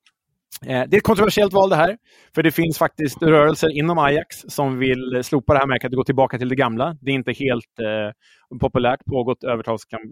Eh, 0.66 0.84
det 0.88 0.96
är 0.96 0.98
ett 0.98 1.04
kontroversiellt 1.04 1.54
val 1.54 1.70
det 1.70 1.76
här. 1.76 1.98
För 2.36 2.44
det 2.44 2.52
finns 2.52 2.78
faktiskt 2.78 3.24
rörelser 3.24 3.78
inom 3.78 3.98
Ajax 3.98 4.38
som 4.48 4.80
vill 4.80 5.24
slopa 5.24 5.54
det 5.54 5.60
här 5.60 5.68
märket 5.68 5.92
och 5.92 5.98
gå 5.98 6.04
tillbaka 6.04 6.38
till 6.38 6.50
det 6.50 6.56
gamla. 6.56 6.98
Det 7.02 7.12
är 7.12 7.16
inte 7.16 7.32
helt 7.32 7.80
eh, 7.80 8.58
populärt, 8.60 9.06
pågått 9.06 9.40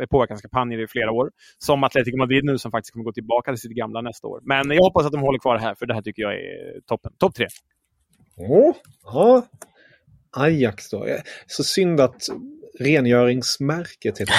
påverkanskampanjer 0.10 0.80
i 0.80 0.88
flera 0.88 1.12
år. 1.12 1.32
Som 1.58 1.84
Atletico 1.84 2.18
Madrid 2.18 2.44
nu 2.44 2.58
som 2.58 2.72
faktiskt 2.72 2.94
kommer 2.94 3.04
gå 3.04 3.12
tillbaka 3.12 3.52
till 3.52 3.62
sitt 3.62 3.72
gamla 3.72 4.02
nästa 4.02 4.28
år. 4.28 4.42
Men 4.44 4.72
jag 4.72 4.84
hoppas 4.84 5.06
att 5.06 5.12
de 5.12 5.22
håller 5.22 5.40
kvar 5.40 5.56
det 5.56 5.62
här, 5.62 5.76
för 5.76 5.86
det 5.86 5.94
här 5.94 6.02
tycker 6.02 6.22
jag 6.22 6.34
är 6.34 6.82
toppen. 6.86 7.12
Topp 7.18 7.36
tre. 7.36 7.48
Åh, 8.38 8.76
ja. 9.04 9.48
Ajax 10.38 10.90
då. 10.90 11.06
Eh, 11.06 11.20
Så 11.48 11.64
synd 11.64 12.00
att 12.00 12.28
rengöringsmärket 12.80 14.18
heter 14.20 14.34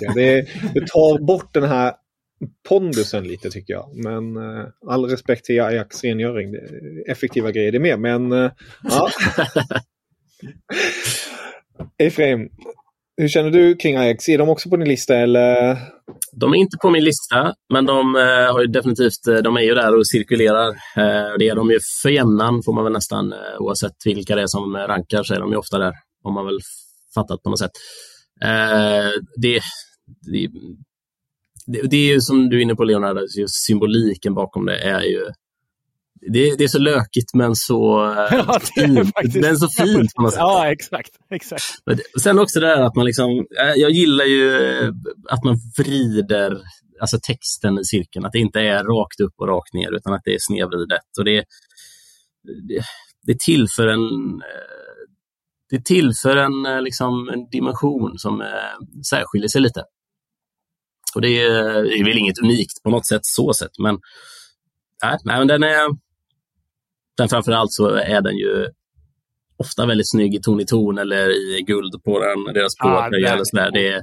det. 0.00 0.14
Det, 0.14 0.48
det 0.74 0.86
tar 0.86 1.26
bort 1.26 1.54
den 1.54 1.64
här 1.64 1.94
pondusen 2.68 3.24
lite 3.24 3.50
tycker 3.50 3.72
jag. 3.72 3.90
Men 3.94 4.36
eh, 4.36 4.66
all 4.86 5.04
respekt 5.04 5.44
till 5.44 5.60
Ajax 5.60 6.04
rengöring. 6.04 6.54
Effektiva 7.08 7.50
grejer 7.50 7.72
det 7.72 7.78
med. 7.80 8.00
Men 8.00 8.32
eh, 8.32 8.50
ja. 8.82 9.10
Efraim, 11.98 12.48
hur 13.18 13.28
känner 13.28 13.50
du 13.50 13.76
kring 13.76 13.96
Ajax? 13.96 14.28
Är 14.28 14.38
de 14.38 14.48
också 14.48 14.70
på 14.70 14.76
din 14.76 14.88
lista 14.88 15.16
eller? 15.16 15.76
De 16.32 16.52
är 16.52 16.56
inte 16.56 16.76
på 16.82 16.90
min 16.90 17.04
lista, 17.04 17.54
men 17.72 17.86
de 17.86 18.16
eh, 18.16 18.52
har 18.52 18.60
ju 18.60 18.66
definitivt, 18.66 19.26
eh, 19.28 19.36
de 19.36 19.56
är 19.56 19.60
ju 19.60 19.74
där 19.74 19.96
och 19.96 20.08
cirkulerar. 20.08 20.68
Eh, 20.68 21.36
det 21.38 21.48
är 21.48 21.54
de 21.54 21.70
ju 21.70 21.78
för 22.02 22.08
jämnan, 22.08 22.62
får 22.64 22.72
man 22.72 22.84
väl 22.84 22.92
nästan, 22.92 23.34
oavsett 23.58 23.96
vilka 24.04 24.36
det 24.36 24.42
är 24.42 24.46
som 24.46 24.76
rankar, 24.76 25.22
så 25.22 25.34
är 25.34 25.40
de 25.40 25.50
ju 25.50 25.56
ofta 25.56 25.78
där, 25.78 25.92
har 26.24 26.32
man 26.32 26.46
väl 26.46 26.58
fattat 27.14 27.42
på 27.42 27.50
något 27.50 27.58
sätt. 27.58 27.70
Det, 29.36 29.60
det, 30.32 30.48
det, 31.66 31.88
det 31.90 31.96
är 31.96 32.14
ju 32.14 32.20
som 32.20 32.48
du 32.48 32.58
är 32.58 32.62
inne 32.62 32.74
på, 32.74 32.84
Leonardo, 32.84 33.20
just 33.38 33.66
symboliken 33.66 34.34
bakom 34.34 34.66
det 34.66 34.78
är 34.78 35.02
ju 35.02 35.24
det, 36.20 36.56
det 36.58 36.64
är 36.64 36.68
så 36.68 36.78
lökigt 36.78 37.34
men 37.34 37.56
så, 37.56 37.74
Ja, 38.30 38.60
fint. 38.74 39.34
men 39.34 39.56
så 39.56 39.68
fint 39.68 40.14
på 40.14 40.22
något 40.22 40.32
sätt. 40.32 40.40
Ja, 40.40 40.72
exakt. 40.72 41.10
exakt. 41.30 41.64
Sen 42.22 42.38
också 42.38 42.60
det 42.60 42.66
där 42.66 42.82
att 42.82 42.96
man 42.96 43.06
liksom, 43.06 43.30
eh, 43.60 43.72
jag 43.76 43.90
gillar 43.90 44.24
ju 44.24 44.56
eh, 44.56 44.88
att 45.28 45.44
man 45.44 45.56
vrider 45.78 46.58
alltså 47.00 47.18
texten 47.22 47.78
i 47.78 47.84
cirkeln, 47.84 48.24
att 48.24 48.32
det 48.32 48.38
inte 48.38 48.60
är 48.60 48.84
rakt 48.84 49.20
upp 49.20 49.34
och 49.36 49.48
rakt 49.48 49.74
ner 49.74 49.96
utan 49.96 50.12
att 50.12 50.22
det 50.24 50.34
är 50.34 50.38
snedvridet. 50.40 51.18
Och 51.18 51.24
det, 51.24 51.44
det, 52.68 52.82
det 53.22 53.40
tillför 53.40 53.86
en 53.86 54.34
eh, 54.34 54.78
det 55.70 55.84
tillför 55.84 56.36
en, 56.36 56.84
liksom, 56.84 57.28
en 57.28 57.48
dimension 57.50 58.18
som 58.18 58.40
eh, 58.40 59.02
särskiljer 59.10 59.48
sig 59.48 59.60
lite. 59.60 59.84
Och 61.14 61.20
det 61.20 61.42
är, 61.42 61.82
det 61.82 61.98
är 61.98 62.04
väl 62.04 62.18
inget 62.18 62.38
unikt 62.42 62.82
på 62.82 62.90
något 62.90 63.06
sätt 63.06 63.20
så 63.22 63.52
sett, 63.52 63.78
men, 63.78 63.98
nej, 65.04 65.18
nej, 65.24 65.38
men 65.38 65.48
den 65.48 65.62
är 65.62 65.88
den 67.18 67.28
framförallt 67.28 67.72
så 67.72 67.88
är 67.88 68.20
den 68.20 68.36
ju 68.36 68.66
ofta 69.56 69.86
väldigt 69.86 70.10
snygg 70.10 70.34
i 70.34 70.40
ton 70.40 70.60
i 70.60 70.66
ton 70.66 70.98
eller 70.98 71.30
i 71.30 71.62
guld 71.62 72.02
på 72.04 72.18
den, 72.20 72.54
deras 72.54 72.72
Ja, 72.78 73.08
plåtröja 73.10 73.36
den-. 73.52 73.72
Det 73.72 73.88
är, 73.88 74.02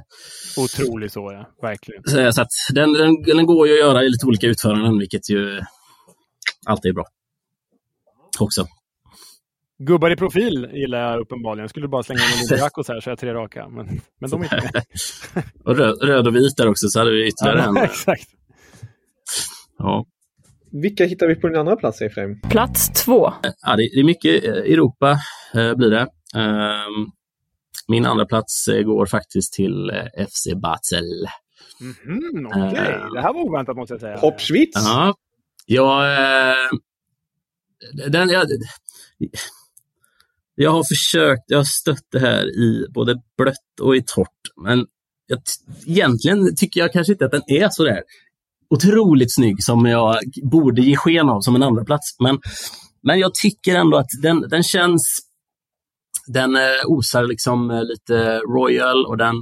Otrolig 0.58 1.10
så, 1.12 1.32
ja. 1.32 1.50
Verkligen. 1.62 2.02
så 2.04 2.32
så 2.32 2.42
att 2.42 2.48
den, 2.74 2.92
den, 2.92 3.22
den 3.22 3.46
går 3.46 3.66
ju 3.68 3.72
att 3.72 3.78
göra 3.78 4.02
i 4.04 4.08
lite 4.08 4.26
olika 4.26 4.46
utföranden, 4.46 4.98
vilket 4.98 5.30
ju 5.30 5.60
alltid 6.66 6.88
är 6.88 6.94
bra. 6.94 7.04
Också. 8.40 8.66
Gubbar 9.78 10.10
i 10.10 10.16
profil 10.16 10.68
gillar 10.72 10.98
jag 10.98 11.20
uppenbarligen. 11.20 11.62
Jag 11.62 11.70
skulle 11.70 11.88
bara 11.88 12.02
slänga 12.02 12.20
in 12.20 12.26
en 12.26 12.38
Olympiakos 12.46 12.88
här 12.88 13.00
så 13.00 13.10
jag 13.10 13.18
tre 13.18 13.34
raka. 13.34 13.68
Men, 13.68 14.00
men 14.20 14.30
de 14.30 14.40
är 14.40 14.44
inte 14.44 14.70
med. 14.74 14.84
Och 15.64 15.76
röd, 15.76 16.02
röd 16.02 16.26
och 16.26 16.36
vit 16.36 16.56
där 16.56 16.68
också, 16.68 16.88
så 16.88 16.98
hade 16.98 17.10
vi 17.10 17.26
ytterligare 17.28 17.58
Ja, 17.58 17.68
en. 17.68 17.76
exakt. 17.84 18.28
Ja. 19.78 20.06
Vilka 20.82 21.04
hittar 21.04 21.26
vi 21.26 21.34
på 21.34 21.48
din 21.48 21.56
andra 21.56 21.76
plats 21.76 22.02
Efraim? 22.02 22.40
Plats 22.40 23.04
två. 23.04 23.32
Ja, 23.62 23.76
det, 23.76 23.82
är 23.82 24.04
mycket 24.04 24.44
eh, 24.44 24.50
Europa, 24.50 25.18
eh, 25.54 25.74
blir 25.74 25.90
det. 25.90 26.08
Ehm, 26.34 27.10
min 27.88 28.06
andra 28.06 28.26
plats 28.26 28.68
eh, 28.68 28.82
går 28.82 29.06
faktiskt 29.06 29.52
till 29.52 29.92
FC 30.28 30.46
Basel. 30.62 31.26
Mm, 31.80 32.46
Okej, 32.46 32.70
okay. 32.70 32.94
uh, 32.94 33.12
det 33.12 33.20
här 33.20 33.32
var 33.32 33.40
oväntat 33.40 33.76
måste 33.76 33.94
jag 33.94 34.00
säga. 34.00 34.16
Hoppschwitz? 34.16 34.72
Ja, 34.74 35.14
jag, 35.66 36.02
den, 38.12 38.28
jag, 38.28 38.46
jag 40.54 40.70
har 40.70 40.84
försökt, 40.84 41.44
jag 41.46 41.58
har 41.58 41.64
stött 41.64 42.06
det 42.12 42.18
här 42.18 42.44
i 42.44 42.86
både 42.94 43.22
blött 43.38 43.80
och 43.80 43.96
i 43.96 44.02
torrt. 44.06 44.28
Men 44.56 44.86
jag, 45.26 45.38
egentligen 45.86 46.56
tycker 46.56 46.80
jag 46.80 46.92
kanske 46.92 47.12
inte 47.12 47.24
att 47.24 47.30
den 47.30 47.42
är 47.46 47.68
så 47.68 47.84
där 47.84 48.02
otroligt 48.70 49.34
snygg 49.34 49.62
som 49.62 49.86
jag 49.86 50.16
borde 50.42 50.82
ge 50.82 50.96
sken 50.96 51.28
av 51.28 51.40
som 51.40 51.54
en 51.54 51.62
andra 51.62 51.84
plats. 51.84 52.16
Men, 52.20 52.38
men 53.02 53.18
jag 53.18 53.34
tycker 53.34 53.76
ändå 53.76 53.96
att 53.96 54.10
den, 54.22 54.48
den 54.48 54.62
känns... 54.62 55.18
Den 56.28 56.56
eh, 56.56 56.62
osar 56.86 57.24
liksom 57.24 57.70
eh, 57.70 57.84
lite 57.84 58.38
royal 58.38 59.06
och 59.06 59.16
den, 59.16 59.34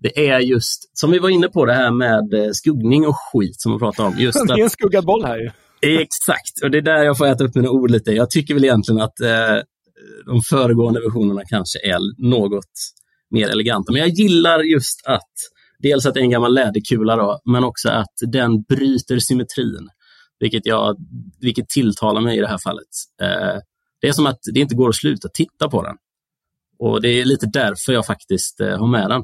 det 0.00 0.28
är 0.28 0.40
just, 0.40 0.98
som 0.98 1.10
vi 1.10 1.18
var 1.18 1.28
inne 1.28 1.48
på 1.48 1.64
det 1.64 1.74
här 1.74 1.90
med 1.90 2.34
eh, 2.34 2.50
skuggning 2.52 3.06
och 3.06 3.16
skit 3.16 3.60
som 3.60 3.72
vi 3.72 3.78
pratade 3.78 4.08
om. 4.08 4.14
Just 4.18 4.38
det 4.46 4.52
är 4.52 4.62
en 4.62 4.70
skuggad 4.70 5.04
boll 5.04 5.24
här 5.24 5.38
ju. 5.38 5.50
Exakt, 5.80 6.62
och 6.62 6.70
det 6.70 6.78
är 6.78 6.82
där 6.82 7.04
jag 7.04 7.18
får 7.18 7.26
äta 7.26 7.44
upp 7.44 7.54
mina 7.54 7.70
ord 7.70 7.90
lite. 7.90 8.12
Jag 8.12 8.30
tycker 8.30 8.54
väl 8.54 8.64
egentligen 8.64 9.00
att 9.00 9.20
eh, 9.20 9.56
de 10.26 10.42
föregående 10.42 11.00
versionerna 11.00 11.42
kanske 11.48 11.78
är 11.78 12.28
något 12.30 12.72
mer 13.30 13.48
eleganta. 13.48 13.92
Men 13.92 14.00
jag 14.00 14.08
gillar 14.08 14.62
just 14.62 15.06
att 15.06 15.32
dels 15.88 16.06
att 16.06 16.14
det 16.14 16.20
är 16.20 16.24
en 16.24 16.30
gammal 16.30 16.54
läderkula, 16.54 17.16
då, 17.16 17.40
men 17.44 17.64
också 17.64 17.88
att 17.88 18.14
den 18.32 18.62
bryter 18.62 19.18
symmetrin, 19.18 19.88
vilket, 20.38 20.66
jag, 20.66 20.96
vilket 21.40 21.68
tilltalar 21.68 22.20
mig 22.20 22.38
i 22.38 22.40
det 22.40 22.48
här 22.48 22.58
fallet. 22.64 22.88
Eh, 23.22 23.60
det 24.00 24.08
är 24.08 24.12
som 24.12 24.26
att 24.26 24.38
det 24.54 24.60
inte 24.60 24.74
går 24.74 24.88
att 24.88 24.96
sluta 24.96 25.28
titta 25.28 25.68
på 25.68 25.82
den. 25.82 25.96
Och 26.78 27.02
det 27.02 27.08
är 27.08 27.24
lite 27.24 27.46
därför 27.46 27.92
jag 27.92 28.06
faktiskt 28.06 28.60
eh, 28.60 28.78
har 28.78 28.86
med 28.86 29.10
den. 29.10 29.22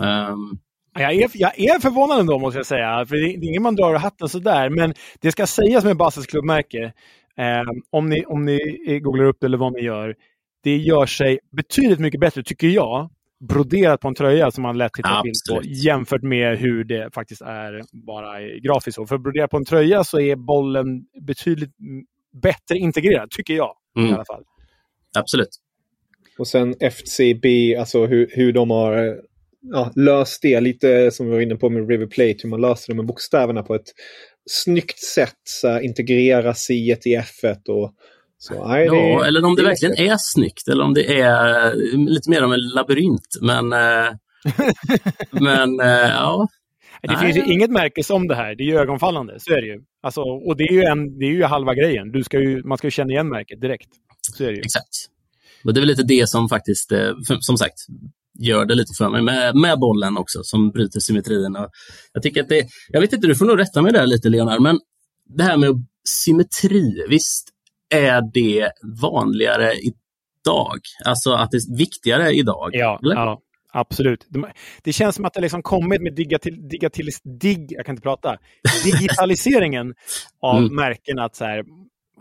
Um, 0.00 0.58
jag 0.98 1.14
är, 1.14 1.30
jag 1.34 1.58
är 1.58 1.80
förvånad 1.80 2.20
ändå 2.20 2.38
måste 2.38 2.58
jag 2.58 2.66
säga. 2.66 3.06
För 3.06 3.16
det 3.16 3.22
är 3.22 3.48
ingen 3.48 3.62
man 3.62 3.76
drar 3.76 3.94
ur 3.94 3.98
hatten 3.98 4.28
sådär. 4.28 4.70
Men 4.70 4.94
det 5.20 5.32
ska 5.32 5.46
sägas 5.46 5.84
med 5.84 5.96
Basses 5.96 6.26
klubbmärke. 6.26 6.92
Eh, 7.38 7.62
om, 7.90 8.08
ni, 8.08 8.24
om 8.24 8.44
ni 8.44 8.84
eh, 8.88 8.98
googlar 8.98 9.24
upp 9.24 9.36
det 9.40 9.46
eller 9.46 9.58
vad 9.58 9.72
ni 9.72 9.80
gör. 9.80 10.14
Det 10.62 10.76
gör 10.76 11.06
sig 11.06 11.38
betydligt 11.52 11.98
mycket 11.98 12.20
bättre, 12.20 12.42
tycker 12.42 12.68
jag, 12.68 13.10
broderat 13.40 14.00
på 14.00 14.08
en 14.08 14.14
tröja 14.14 14.50
som 14.50 14.62
man 14.62 14.78
lätt 14.78 14.96
hittar 14.98 15.22
bild 15.22 15.34
på 15.50 15.60
jämfört 15.64 16.22
med 16.22 16.58
hur 16.58 16.84
det 16.84 17.14
faktiskt 17.14 17.42
är 17.42 17.82
bara 17.92 18.40
grafiskt. 18.58 19.08
För 19.08 19.18
broderat 19.18 19.50
på 19.50 19.56
en 19.56 19.64
tröja 19.64 20.04
så 20.04 20.20
är 20.20 20.36
bollen 20.36 21.04
betydligt 21.26 21.70
bättre 22.42 22.76
integrerad, 22.76 23.30
tycker 23.30 23.54
jag. 23.54 23.76
Mm. 23.98 24.10
i 24.10 24.14
alla 24.14 24.24
fall. 24.24 24.44
Absolut. 25.18 25.48
Och 26.38 26.48
sen 26.48 26.74
FCB, 26.80 27.76
alltså 27.76 28.06
hur, 28.06 28.30
hur 28.32 28.52
de 28.52 28.70
har 28.70 29.18
ja, 29.72 29.92
löst 29.96 30.42
det 30.42 30.60
lite 30.60 31.10
som 31.10 31.26
vi 31.26 31.32
var 31.32 31.40
inne 31.40 31.56
på 31.56 31.70
med 31.70 31.88
River 31.88 32.06
Plate, 32.06 32.36
hur 32.42 32.50
man 32.50 32.60
löser 32.60 32.92
det 32.92 32.96
med 32.96 33.06
bokstäverna 33.06 33.62
på 33.62 33.74
ett 33.74 33.92
snyggt 34.50 34.98
sätt. 34.98 35.40
Så 35.44 35.80
integrera 35.80 36.54
C 36.54 36.74
i 36.74 36.94
F1 37.18 37.68
och 37.68 37.94
så, 38.38 38.68
nej, 38.68 38.88
det, 38.88 38.96
ja, 38.96 39.26
eller 39.26 39.44
om 39.44 39.56
det, 39.56 39.62
det 39.62 39.68
verkligen 39.68 39.94
är, 39.94 40.12
är 40.12 40.16
snyggt 40.18 40.68
eller 40.68 40.84
om 40.84 40.94
det 40.94 41.20
är 41.20 41.74
lite 41.96 42.30
mer 42.30 42.42
av 42.42 42.52
en 42.52 42.60
labyrint. 42.74 43.28
Men, 43.40 43.72
eh, 43.72 44.12
men 45.30 45.80
eh, 45.80 46.10
ja. 46.10 46.48
Det 47.02 47.12
nej. 47.12 47.32
finns 47.32 47.36
ju 47.36 47.52
inget 47.52 47.70
märke 47.70 48.02
som 48.04 48.28
det 48.28 48.34
här. 48.34 48.54
Det 48.54 48.62
är 48.62 48.66
ju 48.66 48.78
ögonfallande. 48.78 49.34
Så 49.38 49.52
är 49.52 49.60
det 49.60 49.66
ju. 49.66 49.80
Alltså, 50.02 50.20
och 50.20 50.56
det 50.56 50.64
är 50.64 50.72
ju, 50.72 50.82
en, 50.82 51.18
det 51.18 51.24
är 51.24 51.30
ju 51.30 51.44
halva 51.44 51.74
grejen. 51.74 52.12
Du 52.12 52.24
ska 52.24 52.40
ju, 52.40 52.62
man 52.64 52.78
ska 52.78 52.86
ju 52.86 52.90
känna 52.90 53.12
igen 53.12 53.28
märket 53.28 53.60
direkt. 53.60 53.88
Så 54.36 54.44
är 54.44 54.48
det 54.48 54.54
ju. 54.54 54.60
Exakt. 54.60 54.94
Och 55.64 55.74
det 55.74 55.78
är 55.78 55.82
väl 55.82 55.88
lite 55.88 56.02
det 56.02 56.28
som 56.28 56.48
faktiskt, 56.48 56.92
eh, 56.92 57.12
som 57.40 57.56
sagt, 57.56 57.78
gör 58.38 58.64
det 58.64 58.74
lite 58.74 58.94
för 58.98 59.10
mig 59.10 59.22
med, 59.22 59.56
med 59.56 59.78
bollen 59.78 60.16
också, 60.16 60.40
som 60.42 60.70
bryter 60.70 61.00
symmetrin. 61.00 61.56
Och 61.56 61.68
jag, 62.12 62.22
tycker 62.22 62.42
att 62.42 62.48
det, 62.48 62.66
jag 62.88 63.00
vet 63.00 63.12
inte, 63.12 63.26
du 63.26 63.34
får 63.34 63.46
nog 63.46 63.58
rätta 63.58 63.82
mig 63.82 63.92
där 63.92 64.06
lite 64.06 64.28
Leonard, 64.28 64.60
men 64.62 64.78
det 65.36 65.42
här 65.42 65.56
med 65.56 65.70
symmetri, 66.24 67.06
visst 67.08 67.48
är 67.90 68.22
det 68.34 68.70
vanligare 69.02 69.72
idag? 69.72 70.80
Alltså 71.04 71.32
att 71.32 71.50
det 71.50 71.56
är 71.56 71.76
viktigare 71.76 72.32
idag? 72.32 72.70
Ja, 72.72 72.98
ja 73.02 73.40
absolut. 73.72 74.26
Det 74.82 74.92
känns 74.92 75.16
som 75.16 75.24
att 75.24 75.34
det 75.34 75.40
liksom 75.40 75.62
kommit 75.62 76.02
med 76.02 76.14
digatil, 76.14 76.68
digitalis, 76.68 77.20
dig, 77.22 77.66
jag 77.68 77.86
kan 77.86 77.92
inte 77.92 78.02
prata, 78.02 78.36
digitaliseringen 78.84 79.94
av 80.40 80.58
mm. 80.58 80.74
märken. 80.74 81.18
Att 81.18 81.36
så 81.36 81.44
här, 81.44 81.64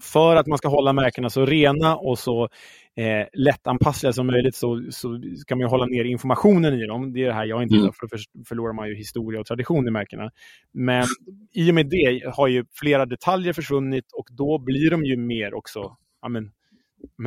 för 0.01 0.35
att 0.35 0.47
man 0.47 0.57
ska 0.57 0.67
hålla 0.67 0.93
märkena 0.93 1.29
så 1.29 1.45
rena 1.45 1.95
och 1.95 2.19
så 2.19 2.49
eh, 2.97 3.27
lättanpassliga 3.33 4.13
som 4.13 4.27
möjligt 4.27 4.55
så, 4.55 4.87
så 4.89 5.21
ska 5.37 5.55
man 5.55 5.69
hålla 5.69 5.85
ner 5.85 6.05
informationen 6.05 6.73
i 6.73 6.85
dem. 6.85 7.13
Det 7.13 7.23
är 7.23 7.27
det 7.27 7.33
här 7.33 7.45
jag 7.45 7.63
inte 7.63 7.75
gillar, 7.75 7.87
mm. 7.87 7.93
för 7.93 8.07
då 8.07 8.43
förlorar 8.45 8.73
man 8.73 8.89
ju 8.89 8.95
historia 8.95 9.39
och 9.39 9.45
tradition 9.45 9.87
i 9.87 9.91
märkena. 9.91 10.31
Men 10.71 11.05
i 11.53 11.71
och 11.71 11.75
med 11.75 11.89
det 11.89 12.31
har 12.35 12.47
ju 12.47 12.65
flera 12.73 13.05
detaljer 13.05 13.53
försvunnit 13.53 14.05
och 14.13 14.27
då 14.31 14.57
blir 14.57 14.89
de 14.89 15.05
ju 15.05 15.17
mer 15.17 15.53
också 15.53 15.97
ja, 16.21 16.29
men, 16.29 16.51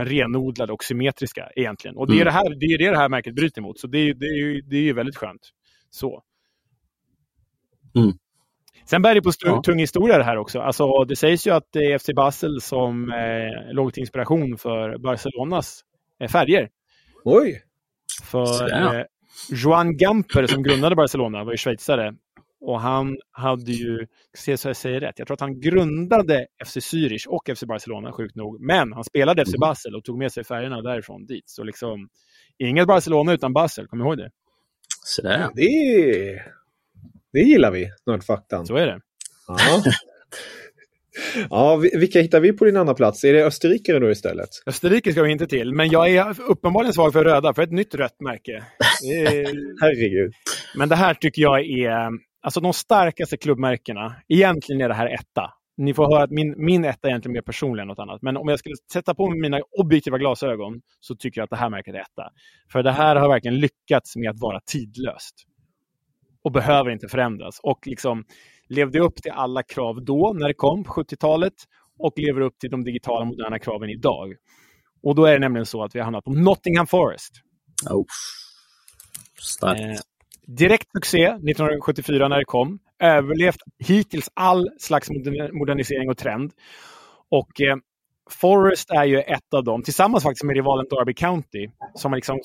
renodlade 0.07 0.73
och 0.73 0.85
symmetriska 0.85 1.51
egentligen. 1.57 1.97
Och 1.97 2.07
det 2.07 2.13
är, 2.13 2.15
mm. 2.15 2.25
det, 2.25 2.31
här, 2.31 2.55
det 2.61 2.67
är 2.67 2.91
det 2.91 2.99
här 2.99 3.09
märket 3.09 3.35
bryter 3.35 3.63
mot, 3.63 3.79
så 3.79 3.87
det 3.87 3.99
är, 3.99 4.15
det 4.15 4.27
är, 4.27 4.63
det 4.63 4.77
är 4.77 4.83
ju 4.83 4.93
väldigt 4.93 5.17
skönt. 5.17 5.51
Så. 5.91 6.23
Mm. 7.95 8.13
Sen 8.91 9.03
bär 9.03 9.15
det 9.15 9.23
på 9.23 9.31
ja. 9.45 9.63
tung 9.63 9.79
historia 9.79 10.19
det 10.19 10.25
här 10.25 10.37
också. 10.37 10.61
Alltså, 10.61 11.05
det 11.05 11.17
sägs 11.17 11.47
ju 11.47 11.51
att 11.51 11.69
det 11.73 11.93
är 11.93 11.99
FC 11.99 12.11
Basel 12.17 12.61
som 12.61 13.13
eh, 13.13 13.75
låg 13.75 13.95
till 13.95 14.01
inspiration 14.01 14.59
för 14.59 14.99
Barcelonas 14.99 15.81
eh, 16.21 16.29
färger. 16.29 16.69
Oj! 17.25 17.63
För 18.23 18.97
eh, 18.97 19.05
Joan 19.51 19.97
Gamper 19.97 20.47
som 20.47 20.63
grundade 20.63 20.97
Barcelona 20.97 21.45
var 21.45 21.53
ju 21.53 21.57
schweizare. 21.57 22.15
Och 22.61 22.81
han 22.81 23.19
hade 23.33 23.73
ju, 23.73 24.07
se 24.37 24.57
så 24.57 24.69
jag 24.69 24.77
säger 24.77 25.01
rätt, 25.01 25.19
jag 25.19 25.27
tror 25.27 25.35
att 25.35 25.41
han 25.41 25.61
grundade 25.61 26.47
FC 26.67 26.77
Zürich 26.77 27.27
och 27.27 27.51
FC 27.57 27.65
Barcelona 27.65 28.13
sjukt 28.13 28.37
nog. 28.37 28.61
Men 28.61 28.93
han 28.93 29.05
spelade 29.05 29.45
FC 29.45 29.49
mm. 29.49 29.61
Basel 29.61 29.97
och 29.97 30.05
tog 30.05 30.19
med 30.19 30.33
sig 30.33 30.45
färgerna 30.45 30.83
därifrån 30.83 31.27
dit. 31.27 31.49
Så 31.51 31.65
liksom, 31.65 32.09
inget 32.59 32.87
Barcelona 32.87 33.33
utan 33.33 33.53
Basel, 33.53 33.87
kom 33.87 34.01
ihåg 34.01 34.17
det. 34.17 34.31
Sådär. 35.05 35.49
Det 35.55 36.41
det 37.33 37.41
gillar 37.41 37.71
vi, 37.71 37.91
Nördfaktan. 38.07 38.67
Så 38.67 38.77
är 38.77 38.87
det. 38.87 39.01
Ja. 39.47 39.83
ja, 41.51 41.77
vilka 41.77 42.21
hittar 42.21 42.41
vi 42.41 42.53
på 42.53 42.65
din 42.65 42.77
andra 42.77 42.95
plats? 42.95 43.25
Är 43.25 43.33
det 43.33 43.45
österrikare 43.45 43.99
då 43.99 44.11
istället? 44.11 44.49
Österrike 44.67 45.13
ska 45.13 45.23
vi 45.23 45.33
inte 45.33 45.47
till, 45.47 45.75
men 45.75 45.89
jag 45.89 46.09
är 46.09 46.41
uppenbarligen 46.41 46.93
svag 46.93 47.13
för 47.13 47.25
röda, 47.25 47.55
för 47.55 47.63
ett 47.63 47.73
nytt 47.73 47.95
rött 47.95 48.21
märke. 48.21 48.65
Är... 49.05 49.81
Herregud. 49.81 50.33
Men 50.77 50.89
det 50.89 50.97
här 50.97 51.15
tycker 51.15 51.43
jag 51.43 51.61
är 51.61 52.11
alltså 52.43 52.61
de 52.61 52.73
starkaste 52.73 53.37
klubbmärkena. 53.37 54.17
Egentligen 54.29 54.81
är 54.81 54.89
det 54.89 54.95
här 54.95 55.15
etta. 55.15 55.53
Ni 55.77 55.95
får 55.95 56.15
höra 56.15 56.23
att 56.23 56.31
min, 56.31 56.55
min 56.57 56.85
etta 56.85 57.09
är 57.09 57.11
egentligen 57.11 57.33
mer 57.33 57.43
personlig 57.43 57.83
än 57.83 57.89
något 57.89 57.99
annat. 57.99 58.23
Men 58.23 58.37
om 58.37 58.49
jag 58.49 58.59
skulle 58.59 58.75
sätta 58.93 59.15
på 59.15 59.31
mig 59.31 59.41
mina 59.41 59.61
objektiva 59.79 60.19
glasögon 60.19 60.81
så 61.01 61.17
tycker 61.17 61.41
jag 61.41 61.45
att 61.45 61.51
det 61.51 61.57
här 61.57 61.71
märket 61.71 61.95
är 61.95 61.99
etta. 61.99 62.31
För 62.73 62.83
det 62.83 62.93
här 62.93 63.17
har 63.17 63.29
verkligen 63.29 63.61
lyckats 63.61 64.17
med 64.17 64.31
att 64.31 64.41
vara 64.41 64.61
tidlöst 64.67 65.35
och 66.45 66.53
behöver 66.53 66.91
inte 66.91 67.09
förändras. 67.09 67.61
Och 67.63 67.87
liksom 67.87 68.25
levde 68.69 69.01
upp 69.01 69.17
till 69.17 69.33
alla 69.33 69.63
krav 69.63 70.05
då, 70.05 70.33
när 70.35 70.49
det 70.49 70.55
kom 70.55 70.85
på 70.85 70.93
70-talet 70.93 71.55
och 71.99 72.13
lever 72.17 72.41
upp 72.41 72.59
till 72.59 72.71
de 72.71 72.85
digitala 72.85 73.25
moderna 73.25 73.59
kraven 73.59 73.91
idag. 73.91 74.35
Och 75.03 75.15
då 75.15 75.25
är 75.25 75.33
det 75.33 75.39
nämligen 75.39 75.67
så 75.67 75.85
att 75.85 75.95
vi 75.95 75.99
har 75.99 76.05
hamnat 76.05 76.25
på 76.25 76.33
Nottingham 76.33 76.87
Forest. 76.87 77.33
Oh. 77.91 78.05
Starkt. 79.41 79.81
Eh, 79.81 79.97
direkt 80.47 80.93
succé 80.93 81.25
1974 81.27 82.29
när 82.29 82.39
det 82.39 82.45
kom. 82.45 82.79
Överlevt 82.99 83.61
hittills 83.79 84.31
all 84.35 84.69
slags 84.79 85.11
modernisering 85.53 86.11
och 86.11 86.17
trend. 86.17 86.53
Och 87.31 87.61
eh, 87.61 87.77
Forest 88.31 88.91
är 88.91 89.05
ju 89.05 89.21
ett 89.21 89.55
av 89.55 89.65
dem, 89.65 89.83
tillsammans 89.83 90.25
faktiskt 90.25 90.45
med 90.45 90.57
rivalen 90.57 90.87
Derby 90.91 91.15
County, 91.15 91.69
som 91.95 92.15
liksom 92.15 92.41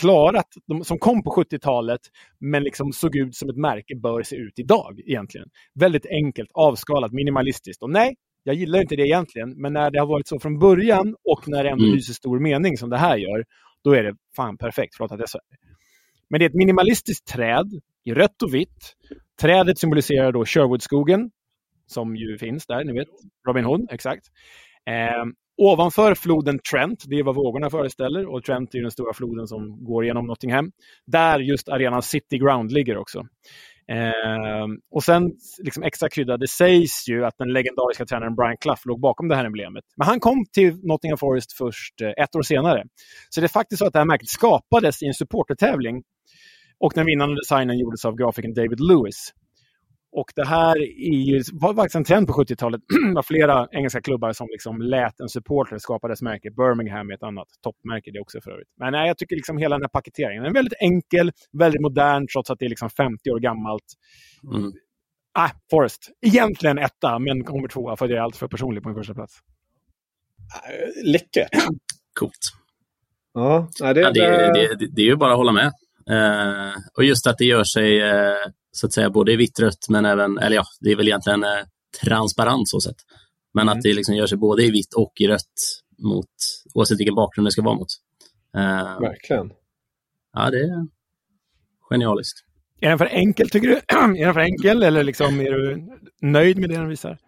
klarat, 0.00 0.46
de, 0.66 0.84
som 0.84 0.98
kom 0.98 1.22
på 1.22 1.30
70-talet, 1.30 2.00
men 2.40 2.62
liksom 2.62 2.92
såg 2.92 3.16
ut 3.16 3.36
som 3.36 3.50
ett 3.50 3.56
märke 3.56 3.96
bör 3.96 4.22
se 4.22 4.36
ut 4.36 4.58
idag 4.58 5.00
egentligen. 5.06 5.48
Väldigt 5.74 6.06
enkelt, 6.06 6.50
avskalat, 6.54 7.12
minimalistiskt. 7.12 7.82
Och 7.82 7.90
nej, 7.90 8.14
jag 8.42 8.54
gillar 8.54 8.80
inte 8.80 8.96
det 8.96 9.06
egentligen, 9.06 9.50
men 9.56 9.72
när 9.72 9.90
det 9.90 9.98
har 9.98 10.06
varit 10.06 10.28
så 10.28 10.38
från 10.38 10.58
början 10.58 11.16
och 11.24 11.48
när 11.48 11.64
det 11.64 11.70
ändå 11.70 11.84
mm. 11.84 11.96
hyser 11.96 12.12
stor 12.12 12.38
mening 12.40 12.78
som 12.78 12.90
det 12.90 12.98
här 12.98 13.16
gör, 13.16 13.44
då 13.84 13.92
är 13.92 14.02
det 14.02 14.16
fan 14.36 14.56
perfekt. 14.56 14.94
Förlåt 14.96 15.12
att 15.12 15.20
jag 15.20 15.28
sa 15.28 15.38
Men 16.30 16.38
det 16.38 16.44
är 16.44 16.48
ett 16.48 16.54
minimalistiskt 16.54 17.28
träd 17.28 17.80
i 18.04 18.14
rött 18.14 18.42
och 18.42 18.54
vitt. 18.54 18.96
Trädet 19.40 19.78
symboliserar 19.78 20.32
då 20.32 20.44
Sherwoodskogen, 20.44 21.30
som 21.86 22.16
ju 22.16 22.38
finns 22.38 22.66
där, 22.66 22.84
ni 22.84 22.92
vet. 22.92 23.08
Robin 23.48 23.64
Hood, 23.64 23.88
exakt. 23.90 24.26
Eh, 24.86 25.24
Ovanför 25.58 26.14
floden 26.14 26.58
Trent, 26.70 27.04
det 27.06 27.16
är 27.18 27.24
vad 27.24 27.34
vågorna 27.34 27.70
föreställer, 27.70 28.26
och 28.26 28.44
Trent 28.44 28.74
är 28.74 28.82
den 28.82 28.90
stora 28.90 29.12
floden 29.14 29.46
som 29.46 29.84
går 29.84 30.04
genom 30.04 30.26
Nottingham. 30.26 30.72
Där 31.06 31.38
just 31.38 31.68
arenan 31.68 32.02
City 32.02 32.38
Ground 32.38 32.72
ligger 32.72 32.96
också. 32.96 33.18
Eh, 33.92 34.66
och 34.90 35.04
sen 35.04 35.32
liksom 35.64 35.82
extra 35.82 36.08
krydda, 36.08 36.36
det 36.36 36.48
sägs 36.48 37.08
ju 37.08 37.24
att 37.24 37.34
den 37.38 37.52
legendariska 37.52 38.06
tränaren 38.06 38.34
Brian 38.34 38.56
Clough 38.60 38.80
låg 38.84 39.00
bakom 39.00 39.28
det 39.28 39.36
här 39.36 39.44
emblemet. 39.44 39.84
Men 39.96 40.06
han 40.06 40.20
kom 40.20 40.44
till 40.52 40.78
Nottingham 40.82 41.18
Forest 41.18 41.52
först 41.52 42.00
eh, 42.02 42.24
ett 42.24 42.36
år 42.36 42.42
senare. 42.42 42.84
Så 43.30 43.40
det 43.40 43.46
är 43.46 43.48
faktiskt 43.48 43.78
så 43.78 43.86
att 43.86 43.92
det 43.92 43.98
här 43.98 44.06
märket 44.06 44.28
skapades 44.28 45.02
i 45.02 45.06
en 45.06 45.14
supportertävling 45.14 46.02
Och 46.80 46.92
den 46.94 47.06
vinnande 47.06 47.34
designen 47.34 47.78
gjordes 47.78 48.04
av 48.04 48.16
grafikern 48.16 48.54
David 48.54 48.80
Lewis. 48.80 49.32
Och 50.20 50.32
det 50.36 50.46
här 50.46 50.76
är 50.78 51.18
ju, 51.30 51.42
var 51.52 51.74
faktiskt 51.74 51.94
en 51.94 52.04
trend 52.04 52.26
på 52.26 52.32
70-talet. 52.32 52.80
det 53.08 53.14
var 53.14 53.22
flera 53.22 53.68
engelska 53.70 54.00
klubbar 54.00 54.32
som 54.32 54.48
liksom 54.50 54.82
lät 54.82 55.20
en 55.20 55.28
supporter 55.28 55.78
skapa 55.78 56.08
dess 56.08 56.22
märke. 56.22 56.50
Birmingham 56.50 57.10
är 57.10 57.14
ett 57.14 57.22
annat 57.22 57.48
toppmärke 57.62 58.10
det 58.10 58.20
också 58.20 58.40
för 58.40 58.50
övrigt. 58.50 58.68
Men 58.80 58.92
nej, 58.92 59.08
jag 59.08 59.18
tycker 59.18 59.36
liksom 59.36 59.58
hela 59.58 59.76
den 59.76 59.82
här 59.82 59.88
paketeringen 59.88 60.44
är 60.44 60.52
väldigt 60.52 60.78
enkel, 60.80 61.32
väldigt 61.52 61.80
modern 61.80 62.26
trots 62.32 62.50
att 62.50 62.58
det 62.58 62.64
är 62.64 62.68
liksom 62.68 62.90
50 62.90 63.30
år 63.30 63.40
gammalt. 63.40 63.84
Mm. 64.54 64.72
Ah, 65.32 65.50
Forest. 65.70 66.10
Egentligen 66.26 66.78
etta, 66.78 67.18
men 67.18 67.44
kommer 67.44 67.68
tvåa 67.68 67.96
för 67.96 68.08
jag 68.08 68.18
är 68.18 68.22
alltför 68.22 68.48
personlig 68.48 68.82
på 68.82 68.88
min 68.88 68.96
första 68.96 69.14
plats. 69.14 69.38
Läckert. 71.04 71.48
Coolt. 72.18 72.52
Ja, 73.34 73.68
det, 73.80 74.00
Ja, 74.00 74.10
det, 74.10 74.20
det, 74.20 74.76
det, 74.78 74.86
det 74.86 75.02
är 75.02 75.06
ju 75.06 75.16
bara 75.16 75.32
att 75.32 75.38
hålla 75.38 75.52
med. 75.52 75.72
Eh, 76.10 76.74
och 76.96 77.04
just 77.04 77.26
att 77.26 77.38
det 77.38 77.44
gör 77.44 77.64
sig 77.64 78.02
eh, 78.02 78.46
så 78.78 78.86
att 78.86 78.92
säga 78.92 79.10
både 79.10 79.32
i 79.32 79.36
vitt 79.36 79.60
rött, 79.60 79.88
men 79.88 80.04
även, 80.04 80.38
eller 80.38 80.56
ja, 80.56 80.64
det 80.80 80.90
är 80.92 80.96
väl 80.96 81.08
egentligen 81.08 81.44
eh, 81.44 81.50
transparent 82.04 82.68
så 82.68 82.80
sett. 82.80 82.96
Men 83.54 83.62
Mm. 83.68 83.78
att 83.78 83.82
det 83.82 83.94
liksom 83.94 84.14
gör 84.14 84.26
sig 84.26 84.38
både 84.38 84.62
i 84.64 84.70
vitt 84.70 84.94
och 84.94 85.12
i 85.20 85.28
rött 85.28 85.42
mot, 85.98 86.26
oavsett 86.74 86.98
vilken 87.00 87.14
bakgrund 87.14 87.46
det 87.46 87.52
ska 87.52 87.62
vara 87.62 87.74
mot. 87.74 87.88
Eh, 88.56 89.00
Verkligen. 89.00 89.50
ja, 90.32 90.50
det 90.50 90.58
är 90.58 90.86
genialiskt. 91.90 92.38
Är 92.80 92.88
den 92.88 92.98
för 92.98 93.06
enkel, 93.06 93.50
tycker 93.50 93.68
du? 93.68 93.74
är 93.88 94.24
den 94.24 94.34
för 94.34 94.40
enkel 94.40 94.82
eller 94.82 95.04
liksom, 95.04 95.40
är 95.40 95.50
du 95.50 95.88
nöjd 96.22 96.58
med 96.58 96.70
det 96.70 96.76
den 96.76 96.88
visar? 96.88 97.18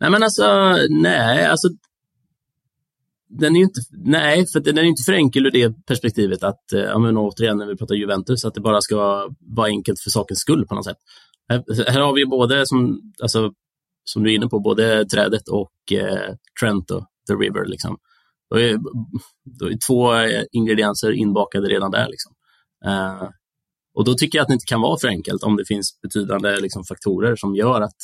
Nej, 0.00 0.10
men 0.10 0.22
alltså, 0.22 0.76
nej, 0.90 1.46
alltså. 1.46 1.68
Den 3.28 3.56
är 3.56 3.58
ju 3.58 3.64
inte, 3.64 3.80
nej, 3.90 4.46
för 4.52 4.60
den 4.60 4.78
är 4.78 4.82
inte 4.82 5.02
för 5.02 5.12
enkel 5.12 5.46
ur 5.46 5.50
det 5.50 5.86
perspektivet 5.86 6.42
att, 6.42 6.72
eh, 6.72 6.80
ja, 6.80 6.98
men 6.98 7.16
återigen 7.16 7.58
när 7.58 7.66
vi 7.66 7.76
pratar 7.76 7.94
Juventus, 7.94 8.44
att 8.44 8.54
det 8.54 8.60
bara 8.60 8.80
ska 8.80 9.28
vara 9.40 9.66
enkelt 9.66 10.00
för 10.00 10.10
sakens 10.10 10.38
skull 10.38 10.66
på 10.66 10.74
något 10.74 10.84
sätt. 10.84 10.96
Här, 11.48 11.90
här 11.90 12.00
har 12.00 12.14
vi 12.14 12.26
både, 12.26 12.66
som, 12.66 13.00
alltså, 13.22 13.52
som 14.04 14.22
du 14.22 14.30
är 14.30 14.34
inne 14.34 14.48
på, 14.48 14.60
både 14.60 15.04
trädet 15.06 15.48
och 15.48 15.92
eh, 15.92 16.34
Trent 16.60 16.90
och 16.90 17.06
The 17.28 17.34
River. 17.34 17.64
Liksom. 17.66 17.96
Då 18.50 18.60
är, 18.60 18.78
då 19.60 19.66
är 19.66 19.78
två 19.86 20.14
eh, 20.14 20.44
ingredienser 20.52 21.12
inbakade 21.12 21.68
redan 21.68 21.90
där. 21.90 22.08
Liksom. 22.08 22.32
Eh, 22.86 23.28
och 23.94 24.04
då 24.04 24.14
tycker 24.14 24.38
jag 24.38 24.42
att 24.42 24.48
det 24.48 24.54
inte 24.54 24.66
kan 24.68 24.80
vara 24.80 24.98
för 25.00 25.08
enkelt 25.08 25.42
om 25.42 25.56
det 25.56 25.64
finns 25.64 26.00
betydande 26.02 26.60
liksom, 26.60 26.84
faktorer 26.84 27.36
som 27.36 27.54
gör 27.54 27.80
att 27.80 27.96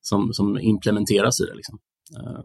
som, 0.00 0.32
som 0.32 0.58
implementeras 0.58 1.40
i 1.40 1.44
det. 1.44 1.54
Liksom. 1.54 1.78
Eh, 2.16 2.42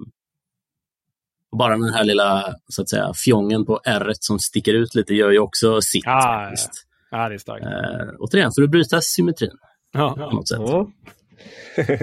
bara 1.58 1.78
den 1.78 1.94
här 1.94 2.04
lilla 2.04 2.56
så 2.68 2.82
att 2.82 2.90
säga, 2.90 3.12
fjongen 3.26 3.66
på 3.66 3.80
r 3.86 4.12
som 4.20 4.40
sticker 4.40 4.74
ut 4.74 4.96
lite 4.96 5.14
gör 5.14 5.32
ju 5.32 5.40
också 5.40 5.82
sitt. 5.82 6.08
Ah, 6.08 6.46
faktiskt. 6.50 6.86
Ja, 7.12 7.30
det 7.30 7.36
är 7.36 7.38
starkt. 7.38 7.66
Uh, 7.66 8.16
återigen, 8.20 8.52
för 8.56 8.64
att 8.64 8.70
bryta 8.70 9.02
symmetrin 9.02 9.52
Ja. 9.94 10.14
på 10.30 10.36
något 10.36 10.48
sätt. 10.48 10.60
Ja. 10.62 10.88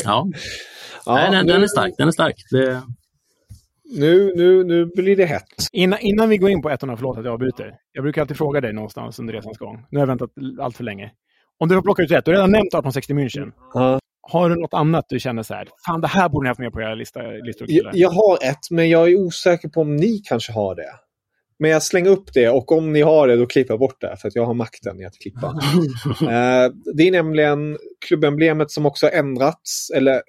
Ja. 0.05 0.27
Ja, 1.09 1.15
Nej, 1.15 1.31
den, 1.31 1.47
den 1.47 1.63
är 1.63 1.67
stark. 1.67 1.95
Den 1.99 2.09
är 2.09 2.13
stark. 2.13 2.35
Det, 2.51 2.83
Nu, 3.99 4.33
nu, 4.37 4.65
nu 4.65 4.87
blir 4.97 5.17
det 5.17 5.25
hett. 5.27 5.43
Innan, 5.73 5.99
innan 6.01 6.29
vi 6.29 6.39
går 6.39 6.51
in 6.51 6.63
på 6.63 6.71
ettorna, 6.71 6.97
förlåt 6.97 7.19
att 7.19 7.25
jag 7.25 7.33
avbryter. 7.35 7.75
Jag 7.93 8.05
brukar 8.05 8.21
alltid 8.23 8.37
fråga 8.37 8.61
dig 8.61 8.73
någonstans 8.73 9.19
under 9.19 9.35
resans 9.35 9.59
gång. 9.59 9.87
Nu 9.91 9.99
har 9.99 10.03
jag 10.03 10.07
väntat 10.07 10.31
allt 10.61 10.77
för 10.77 10.85
länge. 10.85 11.11
Om 11.59 11.69
du 11.69 11.75
får 11.75 11.83
plocka 11.83 12.03
ut 12.03 12.11
rätt, 12.11 12.25
du 12.25 12.31
har 12.31 12.37
redan 12.37 12.51
nämnt 12.51 12.75
1860 12.75 13.15
München. 13.15 13.53
Ja. 13.75 13.99
Har 14.29 14.51
du 14.51 14.57
något 14.57 14.75
annat 14.75 15.07
du 15.09 15.21
känner 15.21 15.43
så 15.43 15.55
här, 15.55 15.69
fan 15.87 16.01
det 16.01 16.09
här 16.09 16.29
borde 16.29 16.45
ni 16.45 16.49
haft 16.49 16.61
med 16.61 16.73
på 16.73 16.81
era 16.81 16.95
lista, 16.95 17.21
listor 17.21 17.67
Jag, 17.71 17.97
jag 17.97 18.11
har 18.11 18.39
ett, 18.43 18.71
men 18.71 18.91
jag 18.91 19.13
är 19.13 19.17
osäker 19.17 19.69
på 19.69 19.81
om 19.81 19.97
ni 19.97 20.19
kanske 20.19 20.53
har 20.53 20.75
det. 20.75 20.93
Men 21.59 21.71
jag 21.71 21.83
slänger 21.83 22.11
upp 22.11 22.33
det 22.35 22.49
och 22.49 22.73
om 22.73 22.93
ni 22.93 23.01
har 23.01 23.29
det 23.29 23.37
då 23.37 23.47
klipper 23.47 23.73
jag 23.73 23.79
bort 23.79 24.01
det 24.01 24.17
för 24.17 24.29
att 24.29 24.35
jag 24.35 24.47
har 24.47 24.55
makten 24.55 25.01
i 25.01 25.05
att 25.05 25.19
klippa. 25.19 25.47
Eh, 26.21 26.73
det 26.95 27.03
är 27.03 27.11
nämligen 27.11 27.79
klubbemblemet 28.09 28.71
som 28.71 28.87
också 28.87 29.07
har 29.07 29.11
ändrats. 29.11 29.91
Eller 29.91 30.23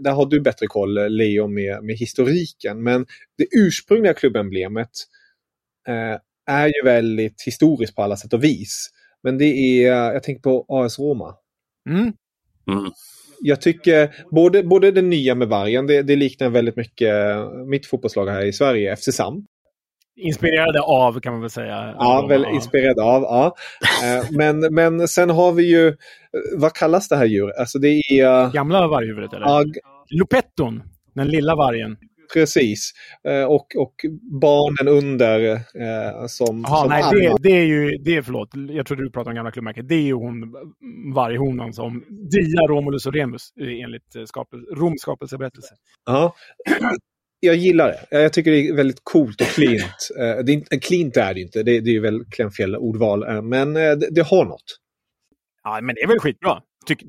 där 0.00 0.12
har 0.12 0.26
du 0.26 0.40
bättre 0.40 0.66
koll 0.66 1.08
Leo 1.08 1.48
med, 1.48 1.84
med 1.84 1.96
historiken. 1.96 2.82
Men 2.82 3.06
det 3.38 3.46
ursprungliga 3.52 4.14
klubbemblemet 4.14 4.90
eh, 5.88 6.20
är 6.54 6.66
ju 6.66 6.82
väldigt 6.84 7.42
historiskt 7.46 7.94
på 7.94 8.02
alla 8.02 8.16
sätt 8.16 8.32
och 8.32 8.44
vis. 8.44 8.90
Men 9.22 9.38
det 9.38 9.44
är, 9.84 10.12
jag 10.12 10.22
tänker 10.22 10.42
på 10.42 10.66
AS 10.68 10.98
Roma. 10.98 11.34
Mm. 11.88 12.12
mm. 12.70 12.92
Jag 13.40 13.60
tycker 13.60 14.10
både, 14.30 14.62
både 14.62 14.90
det 14.90 15.02
nya 15.02 15.34
med 15.34 15.48
vargen, 15.48 15.86
det, 15.86 16.02
det 16.02 16.16
liknar 16.16 16.48
väldigt 16.48 16.76
mycket 16.76 17.14
mitt 17.66 17.86
fotbollslag 17.86 18.26
här 18.26 18.44
i 18.44 18.52
Sverige, 18.52 18.96
FC 18.96 19.04
Sam. 19.12 19.46
Inspirerade 20.18 20.80
av, 20.80 21.20
kan 21.20 21.32
man 21.32 21.40
väl 21.40 21.50
säga. 21.50 21.94
Ja, 21.98 22.26
väl 22.28 22.46
inspirerad 22.54 22.98
av. 22.98 23.22
Ja. 23.22 23.54
Eh, 24.04 24.24
men, 24.30 24.74
men 24.74 25.08
sen 25.08 25.30
har 25.30 25.52
vi 25.52 25.70
ju, 25.70 25.88
eh, 25.88 25.94
vad 26.56 26.72
kallas 26.72 27.08
det 27.08 27.16
här 27.16 27.24
djuret? 27.24 27.58
Alltså 27.58 27.78
det 27.78 27.88
är... 27.88 28.44
eh, 28.44 28.52
Gamla 28.52 28.88
varghuvudet 28.88 29.32
eller? 29.32 29.46
Ja, 29.46 29.64
Lupetton, 30.10 30.82
den 31.14 31.28
lilla 31.28 31.56
vargen. 31.56 31.96
Precis. 32.32 32.92
Eh, 33.28 33.44
Och, 33.44 33.66
och 33.76 33.94
barnen 34.40 34.88
under 35.04 35.50
eh, 35.54 36.26
som, 36.26 36.64
Jaha, 36.66 36.80
som 36.80 36.88
nej, 36.88 37.02
det, 37.12 37.36
det 37.48 37.56
är 37.56 37.64
ju, 37.64 37.98
det 37.98 38.16
är, 38.16 38.22
förlåt, 38.22 38.50
jag 38.70 38.86
trodde 38.86 39.02
du 39.04 39.10
pratade 39.10 39.30
om 39.30 39.36
gamla 39.36 39.50
klubbmärket. 39.50 39.88
Det 39.88 39.94
är 39.94 40.02
ju 40.02 40.12
hon, 40.12 40.52
varghonan 41.14 41.72
som 41.72 42.04
Dia 42.08 42.60
Romulus 42.68 43.06
och 43.06 43.12
Remus 43.14 43.52
eh, 43.60 43.84
enligt 43.84 44.28
skapel, 44.28 44.60
Roms 44.76 45.00
skapelseberättelse. 45.00 45.74
Ja. 46.06 46.34
Jag 47.40 47.56
gillar 47.56 47.88
det. 47.88 48.22
Jag 48.22 48.32
tycker 48.32 48.50
det 48.50 48.68
är 48.68 48.74
väldigt 48.74 49.00
coolt 49.02 49.40
och. 49.40 49.62
Eh, 49.62 50.44
Det 50.44 50.52
är 50.52 50.54
inte, 50.54 50.78
cleant 50.78 51.16
är 51.16 51.34
det 51.34 51.40
inte, 51.40 51.62
det, 51.62 51.80
det 51.80 51.90
är 51.90 51.92
ju 51.92 52.00
verkligen 52.00 52.50
fel 52.50 52.76
ordval. 52.76 53.42
Men 53.42 53.72
det, 53.72 54.08
det 54.10 54.22
har 54.22 54.44
något. 54.44 54.78
Ja, 55.64 55.80
men 55.82 55.94
det 55.94 56.00
är 56.00 56.08
väl 56.08 56.18
skitbra, 56.18 56.62
tyck, 56.86 57.02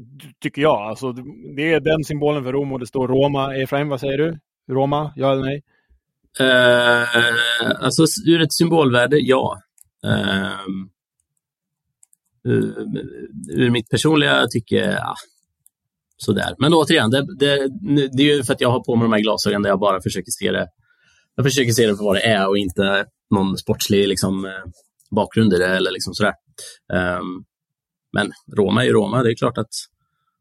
tycker 0.43 0.61
jag. 0.61 0.78
Alltså, 0.82 1.11
det 1.55 1.74
är 1.74 1.80
den 1.80 2.03
symbolen 2.03 2.43
för 2.43 2.51
Rom 2.51 2.72
och 2.72 2.80
det 2.80 2.88
står 2.88 3.07
Roma. 3.07 3.55
Efraim, 3.55 3.89
vad 3.89 3.99
säger 3.99 4.18
du? 4.18 4.39
Roma, 4.70 5.13
ja 5.15 5.32
eller 5.32 5.43
nej? 5.43 5.63
Eh, 6.39 7.84
alltså 7.84 8.03
ur 8.26 8.41
ett 8.41 8.53
symbolvärde, 8.53 9.18
ja. 9.20 9.61
Ehm, 10.05 10.89
eh, 12.47 12.53
ur, 12.53 12.88
ur 13.49 13.70
mitt 13.70 13.89
personliga 13.89 14.47
tycke, 14.47 14.76
ja, 14.76 15.15
sådär. 16.18 16.55
Men 16.59 16.74
återigen, 16.74 17.09
det, 17.09 17.38
det, 17.39 17.68
det 18.11 18.24
är 18.24 18.36
ju 18.36 18.43
för 18.43 18.53
att 18.53 18.61
jag 18.61 18.70
har 18.70 18.84
på 18.84 18.95
mig 18.95 19.05
de 19.05 19.13
här 19.13 19.20
glasögonen 19.20 19.61
där 19.61 19.70
jag 19.70 19.80
bara 19.80 20.01
försöker 20.01 20.32
se 20.32 20.51
det. 20.51 20.68
Jag 21.36 21.45
försöker 21.45 21.72
se 21.72 21.88
det 21.88 21.95
för 21.97 22.03
vad 22.03 22.15
det 22.15 22.26
är 22.26 22.47
och 22.47 22.57
inte 22.57 23.05
någon 23.36 23.57
sportslig 23.57 24.07
liksom, 24.07 24.45
eh, 24.45 24.63
bakgrund 25.15 25.53
i 25.53 25.57
det 25.57 25.68
eller 25.68 25.91
liksom 25.91 26.13
sådär. 26.13 26.34
Um, 26.93 27.43
men 28.13 28.32
Roma 28.57 28.82
är 28.82 28.86
ju 28.86 28.93
Roma, 28.93 29.24
det 29.24 29.32
är 29.32 29.36
klart 29.36 29.57
att 29.57 29.74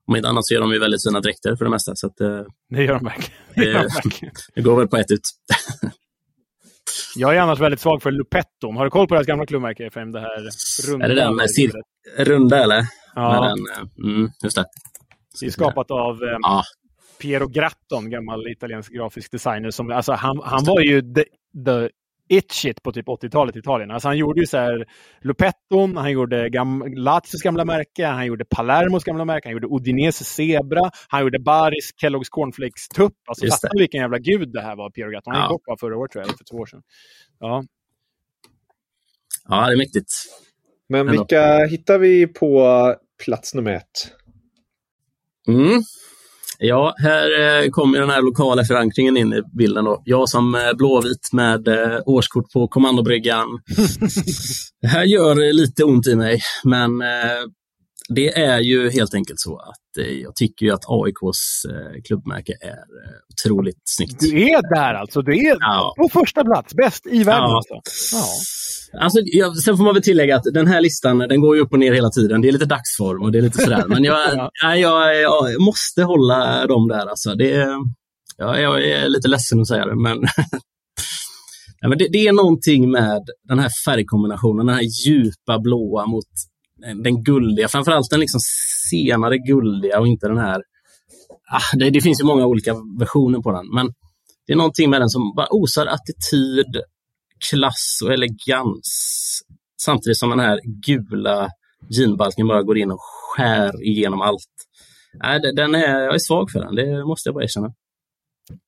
om 0.06 0.16
inte 0.16 0.28
annat 0.28 0.46
så 0.46 0.54
gör 0.54 0.60
de 0.60 0.72
ju 0.72 0.78
väldigt 0.78 1.02
fina 1.08 1.20
dräkter 1.20 1.56
för 1.56 1.64
det 1.64 1.70
mesta. 1.70 1.92
Så 1.94 2.06
att, 2.06 2.20
eh, 2.20 2.40
Det 2.70 2.82
gör 2.84 2.94
de 2.94 3.04
verkligen. 3.04 3.40
Det 3.54 3.64
gör 3.64 3.72
de 3.72 3.78
det, 3.82 3.94
verkligen. 4.04 4.34
det 4.54 4.62
går 4.62 4.76
väl 4.76 4.88
på 4.88 4.96
ett 4.96 5.10
ut. 5.10 5.20
Jag 7.16 7.36
är 7.36 7.40
annars 7.40 7.58
väldigt 7.60 7.80
svag 7.80 8.02
för 8.02 8.10
Lupetton. 8.10 8.76
Har 8.76 8.84
du 8.84 8.90
koll 8.90 9.08
på 9.08 9.14
deras 9.14 9.26
gamla 9.26 9.46
klubbmärke, 9.46 9.86
Efraim? 9.86 10.12
Det 10.12 10.20
här 10.20 10.48
runda. 10.90 11.04
Är 11.04 11.08
det 11.08 11.14
den 11.14 11.36
med 11.36 11.46
cir- 11.46 11.82
runda 12.18 12.62
eller? 12.62 12.82
Ja. 13.14 13.44
Den, 13.48 13.58
eh, 13.76 14.10
mm, 14.14 14.30
just 14.42 14.56
det. 14.56 14.64
Det 15.40 15.46
är 15.46 15.50
skapat 15.50 15.90
av 15.90 16.22
eh, 16.22 16.36
Ja, 16.42 16.62
Piero 17.20 17.48
Gratton, 17.48 18.10
gammal 18.10 18.48
italiensk 18.48 18.92
grafisk 18.92 19.30
designer. 19.32 19.70
Som, 19.70 19.90
alltså, 19.90 20.12
han, 20.12 20.40
han 20.44 20.64
var 20.64 20.80
ju 20.80 21.00
the, 21.14 21.24
the 21.66 21.88
it 22.28 22.52
shit 22.52 22.82
på 22.82 22.92
typ 22.92 23.06
80-talet 23.06 23.56
i 23.56 23.58
Italien. 23.58 23.90
Alltså, 23.90 24.08
han 24.08 24.18
gjorde 24.18 24.40
ju 24.40 24.46
så 24.46 24.56
här 24.56 24.86
Lupetton, 25.20 25.96
han 25.96 26.10
gjorde 26.12 26.50
gam, 26.50 26.84
Lazios 26.96 27.42
gamla 27.42 27.64
märke, 27.64 28.06
han 28.06 28.26
gjorde 28.26 28.44
Palermos 28.44 29.04
gamla 29.04 29.24
märke, 29.24 29.48
han 29.48 29.52
gjorde 29.52 29.66
Udinese 29.70 30.24
Zebra, 30.24 30.90
han 31.08 31.20
gjorde 31.22 31.38
Baris 31.38 31.90
Kellogg's 32.02 32.28
Cornflakes 32.30 32.88
Tupp. 32.88 33.14
Alltså, 33.28 33.46
fatta 33.46 33.68
vilken 33.78 34.00
jävla 34.00 34.18
gud 34.18 34.52
det 34.52 34.60
här 34.62 34.76
var, 34.76 34.90
Piero 34.90 35.10
Gratton. 35.10 35.32
Han 35.34 35.42
Ja. 35.42 35.46
gick 35.46 35.50
bort 35.50 35.64
bara 35.64 35.76
förra 35.80 35.96
året, 35.98 36.12
tror 36.12 36.20
jag, 36.22 36.28
eller 36.28 36.36
för 36.36 36.44
två 36.44 36.56
år 36.56 36.66
sedan. 36.66 36.82
Ja. 37.40 37.64
ja, 39.48 39.66
det 39.66 39.72
är 39.72 39.76
mäktigt. 39.76 40.12
Men 40.88 41.00
Ändå. 41.00 41.12
vilka 41.12 41.66
hittar 41.66 41.98
vi 41.98 42.26
på 42.26 42.94
plats 43.24 43.54
nummer 43.54 43.72
ett? 43.72 44.12
Mm. 45.48 45.82
Ja, 46.58 46.94
här 46.98 47.62
eh, 47.64 47.70
kommer 47.70 48.00
den 48.00 48.10
här 48.10 48.22
lokala 48.22 48.64
förankringen 48.64 49.16
in 49.16 49.32
i 49.32 49.42
bilden. 49.56 49.84
Då. 49.84 50.02
Jag 50.04 50.28
som 50.28 50.54
eh, 50.54 50.72
blåvit 50.76 51.32
med 51.32 51.68
eh, 51.68 51.98
årskort 52.06 52.52
på 52.52 52.68
kommandobryggan. 52.68 53.46
det 54.82 54.88
här 54.88 55.04
gör 55.04 55.52
lite 55.52 55.84
ont 55.84 56.06
i 56.06 56.16
mig, 56.16 56.40
men 56.64 56.90
det 58.08 58.28
är 58.38 58.60
ju 58.60 58.90
helt 58.90 59.14
enkelt 59.14 59.40
så 59.40 59.56
att 59.58 60.04
eh, 60.04 60.12
jag 60.12 60.36
tycker 60.36 60.72
att 60.72 60.84
AIKs 60.88 61.64
eh, 61.64 62.02
klubbmärke 62.06 62.52
är 62.60 62.68
eh, 62.68 63.16
otroligt 63.32 63.80
snyggt. 63.84 64.20
Du 64.20 64.42
är 64.50 64.74
där 64.74 64.94
alltså. 64.94 65.22
Du 65.22 65.32
är 65.32 65.56
Ja. 65.60 65.94
på 65.98 66.08
första 66.08 66.44
plats. 66.44 66.74
Bäst 66.74 67.06
i 67.06 67.24
världen 67.24 67.50
Ja. 67.50 67.56
alltså. 67.56 67.74
Ja. 68.16 68.24
Alltså, 69.00 69.18
jag, 69.24 69.56
sen 69.56 69.76
får 69.76 69.84
man 69.84 69.94
väl 69.94 70.02
tillägga 70.02 70.36
att 70.36 70.42
den 70.54 70.66
här 70.66 70.80
listan 70.80 71.18
den 71.18 71.40
går 71.40 71.56
ju 71.56 71.62
upp 71.62 71.72
och 71.72 71.78
ner 71.78 71.92
hela 71.92 72.10
tiden. 72.10 72.40
Det 72.40 72.48
är 72.48 72.52
lite 72.52 72.64
dagsform 72.64 73.22
och 73.22 73.32
det 73.32 73.38
är 73.38 73.42
lite 73.42 73.62
sådär. 73.62 73.84
Men 73.88 74.04
jag, 74.04 74.18
Ja. 74.36 74.50
nej, 74.64 74.80
jag, 74.80 75.22
jag 75.22 75.60
måste 75.60 76.02
hålla 76.02 76.66
dem 76.66 76.88
där. 76.88 77.06
Alltså. 77.06 77.34
Det, 77.34 77.66
ja, 78.36 78.58
jag 78.58 78.84
är 78.84 79.08
lite 79.08 79.28
ledsen 79.28 79.60
att 79.60 79.68
säga 79.68 79.84
det, 79.86 79.96
men, 79.96 80.18
nej, 81.82 81.88
men 81.88 81.98
det, 81.98 82.08
det 82.12 82.26
är 82.28 82.32
någonting 82.32 82.90
med 82.90 83.22
den 83.48 83.58
här 83.58 83.70
färgkombinationen. 83.86 84.66
Den 84.66 84.74
här 84.74 85.06
djupa 85.06 85.58
blåa 85.58 86.06
mot 86.06 86.24
Eh, 86.84 86.96
den 86.96 87.22
guldiga, 87.22 87.68
framförallt 87.68 88.10
den 88.10 88.20
liksom 88.20 88.40
senare 88.90 89.38
guldiga 89.38 90.00
och 90.00 90.06
inte 90.06 90.28
den 90.28 90.38
här... 90.38 90.62
Ah, 91.52 91.76
det, 91.78 91.90
det 91.90 92.00
finns 92.00 92.20
ju 92.20 92.24
många 92.24 92.46
olika 92.46 92.74
versioner 92.98 93.40
på 93.40 93.52
den, 93.52 93.74
men 93.74 93.86
det 94.46 94.52
är 94.52 94.56
någonting 94.56 94.90
med 94.90 95.00
den 95.00 95.08
som 95.08 95.34
bara 95.36 95.48
osar 95.50 95.86
attityd, 95.86 96.82
klass 97.50 98.00
och 98.04 98.12
elegans. 98.12 99.40
Samtidigt 99.82 100.18
som 100.18 100.30
den 100.30 100.40
här 100.40 100.60
gula 100.86 101.48
jeanbalken 101.90 102.48
bara 102.48 102.62
går 102.62 102.78
in 102.78 102.90
och 102.90 103.00
skär 103.00 103.84
igenom 103.84 104.20
allt. 104.20 104.54
Nej, 105.22 105.40
den 105.56 105.74
är, 105.74 106.00
jag 106.00 106.14
är 106.14 106.18
svag 106.18 106.50
för 106.50 106.60
den, 106.60 106.74
det 106.74 107.04
måste 107.04 107.28
jag 107.28 107.34
bara 107.34 107.44
erkänna. 107.44 107.72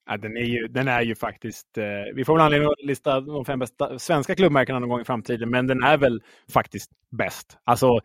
Ja, 0.06 0.16
den, 0.16 0.36
är 0.36 0.44
ju, 0.44 0.68
den 0.68 0.88
är 0.88 1.02
ju 1.02 1.14
faktiskt... 1.14 1.78
Eh, 1.78 2.14
vi 2.14 2.24
får 2.24 2.34
väl 2.34 2.42
anledning 2.42 2.70
att 2.70 2.86
lista 2.86 3.20
de 3.20 3.44
fem 3.44 3.58
bästa 3.58 3.98
svenska 3.98 4.34
klubbmärkena 4.34 4.78
någon 4.78 4.88
gång 4.88 5.00
i 5.00 5.04
framtiden, 5.04 5.50
men 5.50 5.66
den 5.66 5.82
är 5.82 5.96
väl 5.96 6.22
faktiskt 6.52 6.90
bäst. 7.10 7.58
Alltså, 7.64 8.00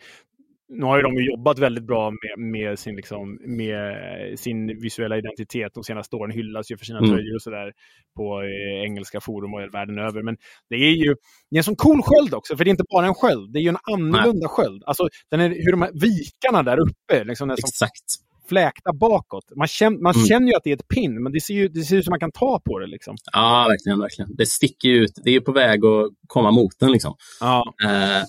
nu 0.69 0.85
har 0.85 0.97
ju 0.97 1.03
de 1.03 1.23
jobbat 1.23 1.59
väldigt 1.59 1.83
bra 1.83 2.11
med, 2.11 2.51
med, 2.51 2.79
sin, 2.79 2.95
liksom, 2.95 3.39
med 3.45 4.39
sin 4.39 4.81
visuella 4.81 5.17
identitet 5.17 5.73
de 5.73 5.83
senaste 5.83 6.15
åren. 6.15 6.31
Hyllas 6.31 6.71
ju 6.71 6.77
för 6.77 6.85
sina 6.85 6.99
mm. 6.99 7.09
tröjor 7.09 7.35
och 7.35 7.41
sådär 7.41 7.73
på 8.15 8.41
eh, 8.41 8.83
engelska 8.83 9.21
forum 9.21 9.53
och 9.53 9.73
världen 9.73 9.99
över. 9.99 10.23
Men 10.23 10.37
det 10.69 10.75
är 10.75 10.95
ju 11.05 11.15
det 11.49 11.55
är 11.55 11.59
en 11.59 11.63
sån 11.63 11.75
cool 11.75 12.01
sköld 12.03 12.33
också, 12.33 12.57
för 12.57 12.65
det 12.65 12.69
är 12.69 12.71
inte 12.71 12.83
bara 12.89 13.05
en 13.05 13.13
sköld. 13.13 13.53
Det 13.53 13.59
är 13.59 13.63
ju 13.63 13.69
en 13.69 13.93
annorlunda 13.93 14.47
Nej. 14.47 14.49
sköld. 14.49 14.83
Alltså, 14.85 15.07
den 15.31 15.39
är, 15.39 15.49
hur 15.49 15.71
de 15.71 15.81
här 15.81 15.91
vikarna 15.93 16.63
där 16.63 16.77
uppe, 16.79 17.23
liksom, 17.23 17.51
Exakt. 17.51 18.05
Fläkta 18.53 18.93
bakåt. 18.93 19.43
Man, 19.55 19.67
känner, 19.67 19.97
man 19.97 20.15
mm. 20.15 20.27
känner 20.27 20.47
ju 20.47 20.55
att 20.55 20.63
det 20.63 20.69
är 20.69 20.75
ett 20.75 20.87
pin, 20.87 21.23
men 21.23 21.31
det 21.31 21.41
ser 21.41 21.53
ju 21.53 21.67
det 21.67 21.81
ser 21.81 21.97
ut 21.97 22.05
som 22.05 22.11
man 22.11 22.19
kan 22.19 22.31
ta 22.31 22.61
på 22.65 22.79
det. 22.79 22.87
Liksom. 22.87 23.15
Ja, 23.31 23.65
verkligen. 23.69 23.99
verkligen. 23.99 24.35
Det 24.35 24.45
sticker 24.45 24.89
ut. 24.89 25.11
Det 25.23 25.35
är 25.35 25.39
på 25.39 25.51
väg 25.51 25.85
att 25.85 26.09
komma 26.27 26.51
mot 26.51 26.79
den. 26.79 26.91
Liksom. 26.91 27.15
Ja. 27.39 27.73
Uh, 27.83 28.23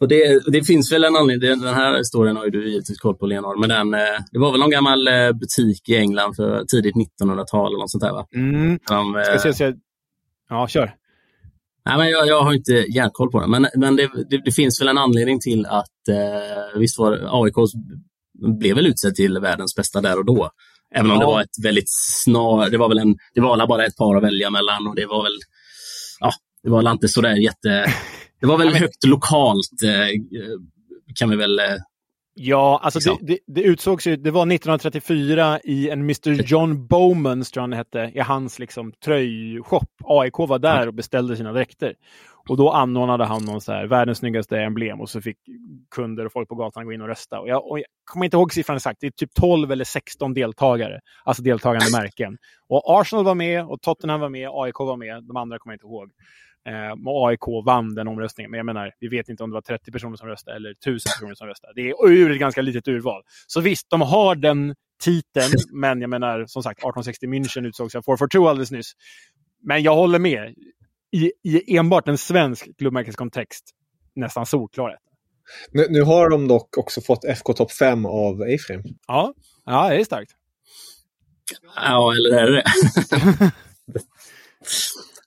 och 0.00 0.08
det, 0.08 0.52
det, 0.52 0.62
finns 0.62 0.92
väl 0.92 1.04
en 1.04 1.16
anledning, 1.16 1.60
den 1.60 1.74
här 1.74 1.98
historien 1.98 2.36
har 2.36 2.44
ju 2.44 2.50
du 2.50 2.70
givetvis 2.70 2.98
koll 2.98 3.16
på 3.16 3.26
Leonard, 3.26 3.58
men 3.58 3.68
den, 3.68 3.94
eh, 3.94 4.20
det 4.32 4.38
var 4.38 4.50
väl 4.50 4.60
någon 4.60 4.70
gammal 4.70 5.08
eh, 5.08 5.32
butik 5.32 5.88
i 5.88 5.96
England 5.96 6.36
för 6.36 6.64
tidigt 6.64 6.94
1900-tal 6.94 7.66
eller 7.66 7.78
något 7.78 7.90
sånt 7.90 8.02
där 8.02 8.12
va? 8.12 8.26
Mm. 8.34 8.78
De, 8.88 9.24
Ska 9.38 9.52
se. 9.52 9.72
Ja, 10.48 10.68
kör. 10.68 10.94
Nej, 11.86 11.98
men 11.98 12.10
jag, 12.10 12.26
jag 12.26 12.42
har 12.42 12.52
inte 12.52 12.72
järnkoll 12.72 13.30
på 13.30 13.40
den, 13.40 13.50
men, 13.50 13.66
men 13.76 13.96
det, 13.96 14.10
det, 14.30 14.42
det, 14.44 14.52
finns 14.52 14.80
väl 14.80 14.88
en 14.88 14.98
anledning 14.98 15.40
till 15.40 15.66
att 15.66 16.08
eh, 16.08 16.78
visst 16.78 16.98
var 16.98 17.44
AIK 17.44 17.54
blev 18.40 18.76
väl 18.76 18.86
utsedd 18.86 19.14
till 19.14 19.38
världens 19.38 19.74
bästa 19.74 20.00
där 20.00 20.18
och 20.18 20.24
då. 20.24 20.50
Även 20.94 21.10
om 21.10 21.16
ja. 21.16 21.20
det 21.20 21.26
var 21.26 21.40
ett 21.40 21.64
väldigt 21.64 21.90
snar, 21.90 22.70
det 22.70 22.78
var 22.78 22.88
väl 22.88 22.98
en, 22.98 23.16
det 23.34 23.40
var 23.40 23.66
bara 23.66 23.84
ett 23.84 23.96
par 23.96 24.16
att 24.16 24.22
välja 24.22 24.50
mellan 24.50 24.86
och 24.86 24.96
det 24.96 25.06
var 25.06 25.22
väl, 25.22 25.38
ja, 26.20 26.32
det 26.62 26.70
var 26.70 26.82
väl 26.82 26.92
inte 26.92 27.08
sådär 27.08 27.36
jätte 27.36 27.92
Det 28.40 28.46
var 28.46 28.58
väl 28.58 28.66
ja, 28.66 28.72
men... 28.72 28.82
högt 28.82 29.04
lokalt, 29.06 29.82
eh, 29.84 30.08
kan 31.14 31.30
vi 31.30 31.36
väl... 31.36 31.58
Eh, 31.58 31.64
ja, 32.34 32.80
alltså 32.82 32.98
liksom. 32.98 33.18
det, 33.20 33.32
det, 33.32 33.38
det, 33.46 33.62
utsågs 33.62 34.06
ju, 34.06 34.16
det 34.16 34.30
var 34.30 34.42
1934 34.42 35.60
i 35.64 35.90
en 35.90 36.00
Mr 36.00 36.42
John 36.42 36.86
Bowman, 36.86 37.42
tror 37.42 37.60
han 37.60 37.72
hette, 37.72 38.12
i 38.14 38.20
hans 38.20 38.58
liksom, 38.58 38.92
tröjshop. 39.04 39.90
AIK 40.04 40.38
var 40.38 40.58
där 40.58 40.86
och 40.86 40.94
beställde 40.94 41.36
sina 41.36 41.52
dräkter. 41.52 41.94
Och 42.50 42.56
då 42.56 42.70
anordnade 42.70 43.24
han 43.24 43.44
någon 43.44 43.60
så 43.60 43.72
här, 43.72 43.86
världens 43.86 44.18
snyggaste 44.18 44.58
emblem 44.58 45.00
och 45.00 45.10
så 45.10 45.20
fick 45.20 45.36
kunder 45.90 46.24
och 46.24 46.32
folk 46.32 46.48
på 46.48 46.54
gatan 46.54 46.84
gå 46.84 46.92
in 46.92 47.00
och 47.00 47.08
rösta. 47.08 47.40
Och 47.40 47.48
jag, 47.48 47.70
och 47.70 47.78
jag 47.78 47.86
kommer 48.04 48.24
inte 48.24 48.36
ihåg 48.36 48.52
siffran 48.52 48.76
exakt, 48.76 49.00
det 49.00 49.06
är 49.06 49.10
typ 49.10 49.34
12 49.34 49.72
eller 49.72 49.84
16 49.84 50.34
deltagare, 50.34 51.00
alltså 51.24 51.42
deltagande 51.42 51.86
märken. 51.92 52.38
Och 52.68 53.00
Arsenal 53.00 53.24
var 53.24 53.34
med 53.34 53.64
och 53.64 53.82
Tottenham 53.82 54.20
var 54.20 54.28
med, 54.28 54.48
AIK 54.52 54.78
var 54.78 54.96
med, 54.96 55.24
de 55.24 55.36
andra 55.36 55.58
kommer 55.58 55.72
jag 55.72 55.76
inte 55.76 55.86
ihåg. 55.86 56.10
Eh, 56.68 57.08
och 57.12 57.28
AIK 57.28 57.64
vann 57.66 57.94
den 57.94 58.08
omröstningen. 58.08 58.50
Men 58.50 58.58
jag 58.58 58.66
menar, 58.66 58.92
vi 59.00 59.08
vet 59.08 59.28
inte 59.28 59.42
om 59.42 59.50
det 59.50 59.54
var 59.54 59.62
30 59.62 59.92
personer 59.92 60.16
som 60.16 60.28
röstade 60.28 60.56
eller 60.56 60.70
1000 60.70 61.10
personer 61.18 61.34
som 61.34 61.46
röstade. 61.46 61.72
Det 61.76 61.90
är 61.90 62.08
ur 62.08 62.32
ett 62.32 62.38
ganska 62.38 62.62
litet 62.62 62.88
urval. 62.88 63.22
Så 63.46 63.60
visst, 63.60 63.90
de 63.90 64.00
har 64.00 64.34
den 64.34 64.74
titeln, 65.02 65.52
men 65.72 66.00
jag 66.00 66.10
menar, 66.10 66.46
som 66.46 66.62
sagt, 66.62 66.78
1860 66.78 67.26
München 67.26 67.66
utsågs 67.66 67.94
av 67.94 68.02
442 68.02 68.48
alldeles 68.48 68.70
nyss. 68.70 68.92
Men 69.62 69.82
jag 69.82 69.94
håller 69.94 70.18
med. 70.18 70.54
I, 71.12 71.32
i 71.42 71.76
enbart 71.76 72.08
en 72.08 72.18
svensk 72.18 72.78
klubbmärkeskontext, 72.78 73.70
nästan 74.14 74.46
solklar 74.46 74.96
nu, 75.72 75.86
nu, 75.90 76.02
har 76.02 76.30
de 76.30 76.48
dock 76.48 76.78
också 76.78 77.00
fått 77.00 77.24
FK 77.24 77.52
topp 77.52 77.72
5 77.72 78.06
av 78.06 78.42
Efraim. 78.42 78.82
Ja, 79.06 79.34
ja, 79.64 79.88
det 79.88 79.96
är 79.96 80.04
starkt. 80.04 80.30
Ja, 81.76 82.12
eller 82.12 82.38
är 82.38 82.50
det 82.50 82.62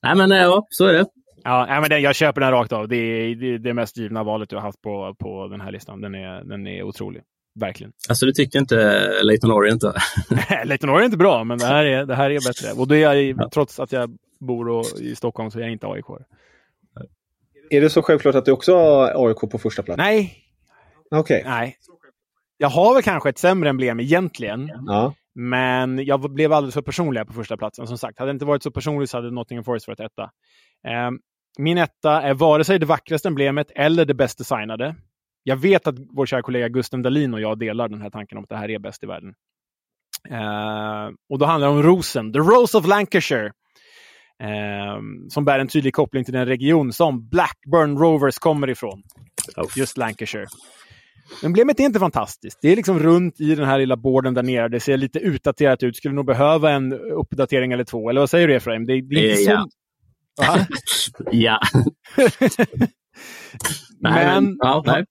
Nej, 0.02 0.16
men 0.16 0.32
ja, 0.32 0.68
så 0.70 0.86
är 0.86 0.94
det. 0.94 1.06
Ja, 1.44 1.80
men 1.82 1.90
det, 1.90 2.00
jag 2.00 2.16
köper 2.16 2.42
den 2.42 2.52
rakt 2.52 2.72
av. 2.72 2.88
Det 2.88 2.96
är 2.96 3.36
det, 3.36 3.58
det 3.58 3.74
mest 3.74 3.98
givna 3.98 4.24
valet 4.24 4.50
du 4.50 4.56
har 4.56 4.64
haft 4.64 4.82
på, 4.82 5.16
på 5.20 5.48
den 5.48 5.62
här 5.62 5.72
listan. 5.72 6.02
Den 6.02 6.16
är, 6.16 6.44
den 6.44 6.68
är 6.68 6.84
otrolig. 6.84 7.22
Verkligen. 7.60 7.94
Alltså 8.10 8.26
du 8.26 8.32
tycker 8.32 8.60
inte 8.60 9.10
Leighton 9.24 9.52
Orient 9.52 9.82
då? 9.82 9.94
Leighton 10.66 10.90
Orient 10.90 11.14
är 11.14 11.18
bra, 11.18 11.44
men 11.44 11.58
det 11.58 11.66
här 11.66 11.86
är, 11.86 12.06
det 12.06 12.16
här 12.16 12.30
är 12.30 12.48
bättre. 12.48 12.82
Och 12.82 12.88
det 12.88 12.98
är 12.98 13.14
jag, 13.14 13.36
ja. 13.38 13.50
trots 13.54 13.80
att 13.80 13.92
jag 13.92 14.18
bor 14.44 14.82
i 15.02 15.16
Stockholm 15.16 15.52
så 15.52 15.60
är 15.60 15.64
jag 15.64 15.72
inte 15.72 15.88
AIK. 15.88 16.06
Är 17.70 17.82
det 17.82 17.90
så 17.90 18.02
självklart 18.02 18.36
att 18.36 18.46
du 18.46 18.52
också 18.52 18.76
har 18.76 19.28
AIK 19.28 19.52
på 19.52 19.58
första 19.58 19.84
plats? 19.84 19.98
Nej. 19.98 20.38
Okej. 21.12 21.40
Okay. 21.40 21.52
Nej. 21.52 21.78
Jag 22.58 22.70
har 22.70 22.94
väl 22.94 23.04
kanske 23.04 23.30
ett 23.30 23.38
sämre 23.38 23.70
emblem 23.70 24.00
egentligen. 24.00 24.72
Ja. 24.88 25.14
Men 25.36 26.06
jag 26.06 26.34
blev 26.34 26.54
alldeles 26.54 26.74
för 26.74 26.82
personlig 26.82 27.28
på 27.28 27.34
första 27.34 27.58
platsen. 27.58 27.88
Som 27.88 27.98
sagt, 27.98 28.20
hade 28.20 28.32
det 28.32 28.34
inte 28.34 28.46
varit 28.46 28.64
så 28.64 28.72
personligt 28.72 29.10
så 29.10 29.18
hade 29.18 29.32
Nottingham 29.32 29.64
Forest 29.64 29.88
varit 29.88 30.00
etta. 30.00 30.24
Eh, 30.88 31.12
min 31.58 31.78
etta 31.78 32.22
är 32.22 32.34
vare 32.34 32.64
sig 32.64 32.80
det 32.80 32.86
vackraste 32.86 33.28
emblemet 33.28 33.72
eller 33.76 34.06
det 34.06 34.14
bäst 34.14 34.38
designade. 34.38 34.96
Jag 35.44 35.56
vet 35.56 35.88
att 35.88 35.96
vår 36.10 36.26
kära 36.26 36.42
kollega 36.42 36.68
Gusten 36.68 37.02
Dahlin 37.02 37.34
och 37.34 37.42
jag 37.42 37.60
delar 37.60 37.90
den 37.90 38.02
här 38.02 38.10
tanken 38.10 38.38
om 38.38 38.44
att 38.44 38.50
det 38.50 38.58
här 38.58 38.70
är 38.70 38.80
bäst 38.80 39.04
i 39.04 39.08
världen. 39.08 39.34
Eh, 40.30 41.14
och 41.30 41.40
då 41.40 41.46
handlar 41.46 41.68
det 41.68 41.74
om 41.74 41.84
rosen, 41.84 42.34
The 42.34 42.40
Rose 42.40 42.78
of 42.78 42.88
Lancashire. 42.88 43.52
Eh, 44.44 45.02
som 45.30 45.46
bär 45.46 45.60
en 45.60 45.68
tydlig 45.68 45.94
koppling 45.94 46.24
till 46.24 46.34
den 46.34 46.46
region 46.46 46.94
som 46.94 47.30
Blackburn 47.30 47.98
Rovers 47.98 48.38
kommer 48.38 48.70
ifrån. 48.70 49.04
Just 49.76 49.98
Lancashire. 49.98 50.46
Emblemet 51.44 51.80
är 51.80 51.84
inte 51.84 52.00
fantastiskt. 52.00 52.60
Det 52.62 52.72
är 52.72 52.76
liksom 52.76 53.00
runt 53.00 53.42
i 53.42 53.56
den 53.56 53.66
här 53.66 53.80
lilla 53.80 53.98
borden 53.98 54.34
där 54.34 54.44
nere. 54.44 54.68
Det 54.68 54.80
ser 54.80 54.98
lite 54.98 55.20
utdaterat 55.20 55.84
ut. 55.84 55.96
Skulle 55.96 56.16
nog 56.16 56.26
behöva 56.26 56.72
en 56.72 56.94
uppdatering 56.94 57.72
eller 57.72 57.84
två. 57.84 58.10
Eller 58.10 58.20
vad 58.20 58.30
säger 58.30 58.48
du 58.48 58.56
Efraim? 58.56 58.86
Det, 58.86 59.02
det 59.02 59.16
är 59.16 59.40
inte 59.40 59.52
ja. 59.52 59.68
så... 60.86 61.24
ja. 61.32 61.60
men, 64.00 64.58
ja, 64.60 64.84
nej. 64.86 65.06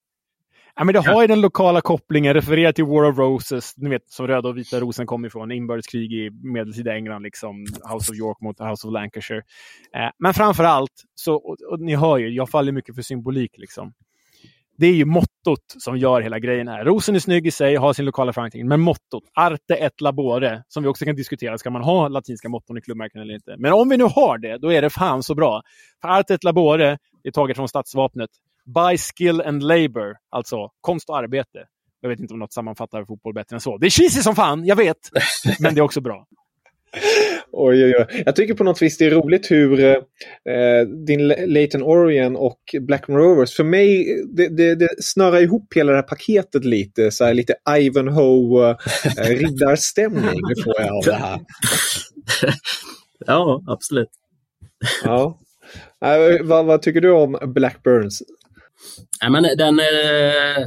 Ja, 0.75 0.85
men 0.85 0.93
det 0.93 1.01
har 1.01 1.23
ju 1.23 1.27
den 1.27 1.41
lokala 1.41 1.81
kopplingen, 1.81 2.35
refererar 2.35 2.73
till 2.73 2.85
War 2.85 3.05
of 3.05 3.19
Roses, 3.19 3.75
ni 3.77 3.91
vet 3.91 4.11
som 4.11 4.27
röda 4.27 4.49
och 4.49 4.59
vita 4.59 4.81
rosen 4.81 5.07
kom 5.07 5.25
ifrån, 5.25 5.53
inbördeskrig 5.53 6.13
i 6.13 6.31
medeltida 6.31 6.95
England, 6.95 7.23
liksom 7.23 7.67
House 7.93 8.13
of 8.13 8.19
York 8.19 8.41
mot 8.41 8.61
House 8.61 8.87
of 8.87 8.93
Lancashire. 8.93 9.43
Eh, 9.97 10.11
men 10.19 10.35
framför 10.35 10.65
allt, 10.65 11.03
så, 11.15 11.35
och, 11.35 11.57
och, 11.71 11.81
ni 11.81 11.95
hör 11.95 12.19
ju, 12.19 12.29
jag 12.29 12.51
faller 12.51 12.73
mycket 12.73 12.95
för 12.95 13.03
symbolik. 13.03 13.51
Liksom 13.59 13.93
det 14.83 14.87
är 14.87 14.95
ju 14.95 15.05
mottot 15.05 15.65
som 15.79 15.99
gör 15.99 16.21
hela 16.21 16.39
grejen 16.39 16.69
här. 16.69 16.85
Rosen 16.85 17.15
är 17.15 17.19
snygg 17.19 17.47
i 17.47 17.51
sig, 17.51 17.77
har 17.77 17.93
sin 17.93 18.05
lokala 18.05 18.33
förankring, 18.33 18.69
men 18.69 18.81
mottot, 18.81 19.23
arte 19.35 19.75
et 19.75 20.01
labore, 20.01 20.63
som 20.69 20.83
vi 20.83 20.89
också 20.89 21.05
kan 21.05 21.17
diskutera, 21.17 21.59
ska 21.59 21.71
man 21.71 21.83
ha 21.83 22.09
latinska 22.09 22.49
motton 22.49 22.79
i 22.79 22.81
klubbmärken 22.81 23.21
eller 23.21 23.35
inte? 23.35 23.57
Men 23.59 23.73
om 23.73 23.89
vi 23.89 23.97
nu 23.97 24.05
har 24.05 24.39
det, 24.39 24.59
då 24.59 24.73
är 24.73 24.83
det 24.83 24.91
fan 24.91 25.23
så 25.23 25.35
bra. 25.35 25.63
För 26.01 26.09
arte 26.09 26.35
et 26.35 26.45
labore 26.45 26.99
är 27.25 27.31
taget 27.31 27.57
från 27.57 27.69
stadsvapnet. 27.69 28.31
By 28.67 28.99
skill 28.99 29.41
and 29.41 29.63
labor, 29.63 30.17
alltså 30.31 30.57
konst 30.81 31.09
och 31.09 31.19
arbete. 31.19 31.67
Jag 32.01 32.09
vet 32.09 32.21
inte 32.21 32.35
om 32.35 32.41
något 32.41 32.53
sammanfattar 32.53 33.05
fotboll 33.05 33.35
bättre 33.35 33.57
än 33.57 33.61
så. 33.61 33.79
Det 33.79 33.87
är 33.87 33.91
cheesy 33.91 34.23
som 34.23 34.35
fan, 34.35 34.65
jag 34.65 34.77
vet, 34.77 34.97
men 35.61 35.75
det 35.75 35.81
är 35.81 35.83
också 35.83 36.01
bra. 36.01 36.27
Oj, 37.53 37.85
oj, 37.85 37.95
oj. 37.99 38.23
Jag 38.27 38.37
tycker 38.37 38.55
på 38.55 38.65
något 38.65 38.83
vis 38.83 38.99
det 38.99 39.07
är 39.07 39.11
roligt 39.11 39.51
hur 39.51 39.85
eh, 39.85 39.97
din 41.07 41.29
Leighton 41.29 41.83
Orient 41.83 42.39
och 42.39 42.61
Blackman 42.81 43.19
Rovers, 43.19 43.55
för 43.55 43.65
mig, 43.65 44.07
det, 44.37 44.49
det, 44.49 44.75
det 44.75 44.89
snörar 45.01 45.41
ihop 45.41 45.75
hela 45.75 45.93
det 45.93 45.99
här 45.99 46.03
paketet 46.03 46.65
lite. 46.65 47.11
Så 47.11 47.25
här, 47.25 47.35
lite 47.35 47.55
Ivanhoe 47.79 48.71
eh, 48.71 48.77
riddarstämning 49.29 50.41
får 50.65 50.75
jag 50.79 50.97
av 50.97 51.05
det 51.05 51.15
här. 51.15 51.41
ja, 53.27 53.63
absolut. 53.67 54.11
ja. 55.05 55.39
Eh, 56.05 56.47
vad, 56.47 56.67
vad, 56.67 56.83
tycker 56.83 57.01
du 57.01 57.11
om 57.11 57.39
Blackburns? 57.55 58.23
Ja, 59.21 59.31
men 59.31 59.43
den... 59.43 59.79
Eh... 59.79 60.67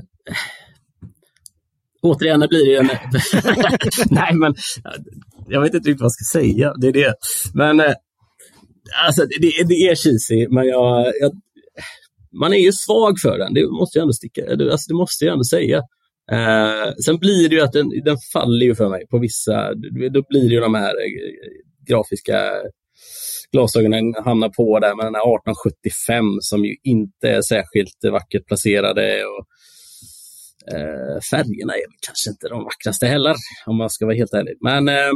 Återigen, 2.02 2.40
det 2.40 2.48
blir 2.48 2.70
ju 2.70 2.76
en... 2.76 2.86
Nej, 4.10 4.34
men 4.34 4.56
jag 5.48 5.62
vet 5.62 5.74
inte 5.74 5.90
riktigt 5.90 6.02
vad 6.02 6.06
jag 6.06 6.12
ska 6.12 6.40
säga. 6.40 6.74
Det 6.82 6.88
är 6.88 6.94
det. 6.94 7.14
Men 7.54 7.80
eh, 7.80 7.94
alltså, 9.06 9.26
det, 9.26 9.64
det 9.68 9.88
är 9.88 9.96
cheesy, 9.96 10.48
men 10.50 10.68
jag, 10.68 11.14
jag, 11.22 11.32
man 12.40 12.54
är 12.54 12.58
ju 12.58 12.72
svag 12.72 13.20
för 13.22 13.38
den. 13.38 13.54
Det 13.54 13.68
måste 13.68 13.98
jag 13.98 14.04
ändå 14.04 14.14
sticka, 14.14 14.42
alltså, 14.52 14.88
det 14.88 14.94
måste 14.94 15.26
jag 15.26 15.32
ändå 15.32 15.44
säga. 15.44 15.78
Eh, 16.32 16.94
sen 17.06 17.18
blir 17.18 17.50
det 17.50 17.56
ju 17.56 17.62
att 17.62 17.74
den, 17.74 17.90
den 18.06 18.18
faller 18.34 18.66
ju 18.66 18.76
för 18.76 18.90
mig 18.90 19.08
på 19.08 19.20
vissa, 19.20 19.74
då 20.12 20.24
blir 20.30 20.50
det 20.50 20.56
ju 20.56 20.60
de 20.60 20.76
här 20.76 20.90
eh, 20.90 21.22
grafiska 21.88 22.52
glasögonen 23.56 24.14
hamnar 24.26 24.50
på 24.50 24.80
där 24.80 24.96
med 24.96 25.06
den 25.06 25.16
här 25.16 25.36
1875 25.36 26.26
som 26.42 26.66
ju 26.66 26.76
inte 26.84 27.30
är 27.30 27.42
särskilt 27.42 28.00
vackert 28.12 28.48
placerade. 28.48 29.26
Och, 29.26 29.46
Eh, 30.72 31.22
färgerna 31.32 31.74
är 31.74 31.86
kanske 32.08 32.30
inte 32.30 32.48
de 32.48 32.64
vackraste 32.64 33.08
heller, 33.08 33.36
om 33.66 33.78
man 33.78 33.90
ska 33.90 34.06
vara 34.06 34.16
helt 34.16 34.34
ärlig. 34.34 34.58
Men 34.62 34.88
eh, 34.88 35.14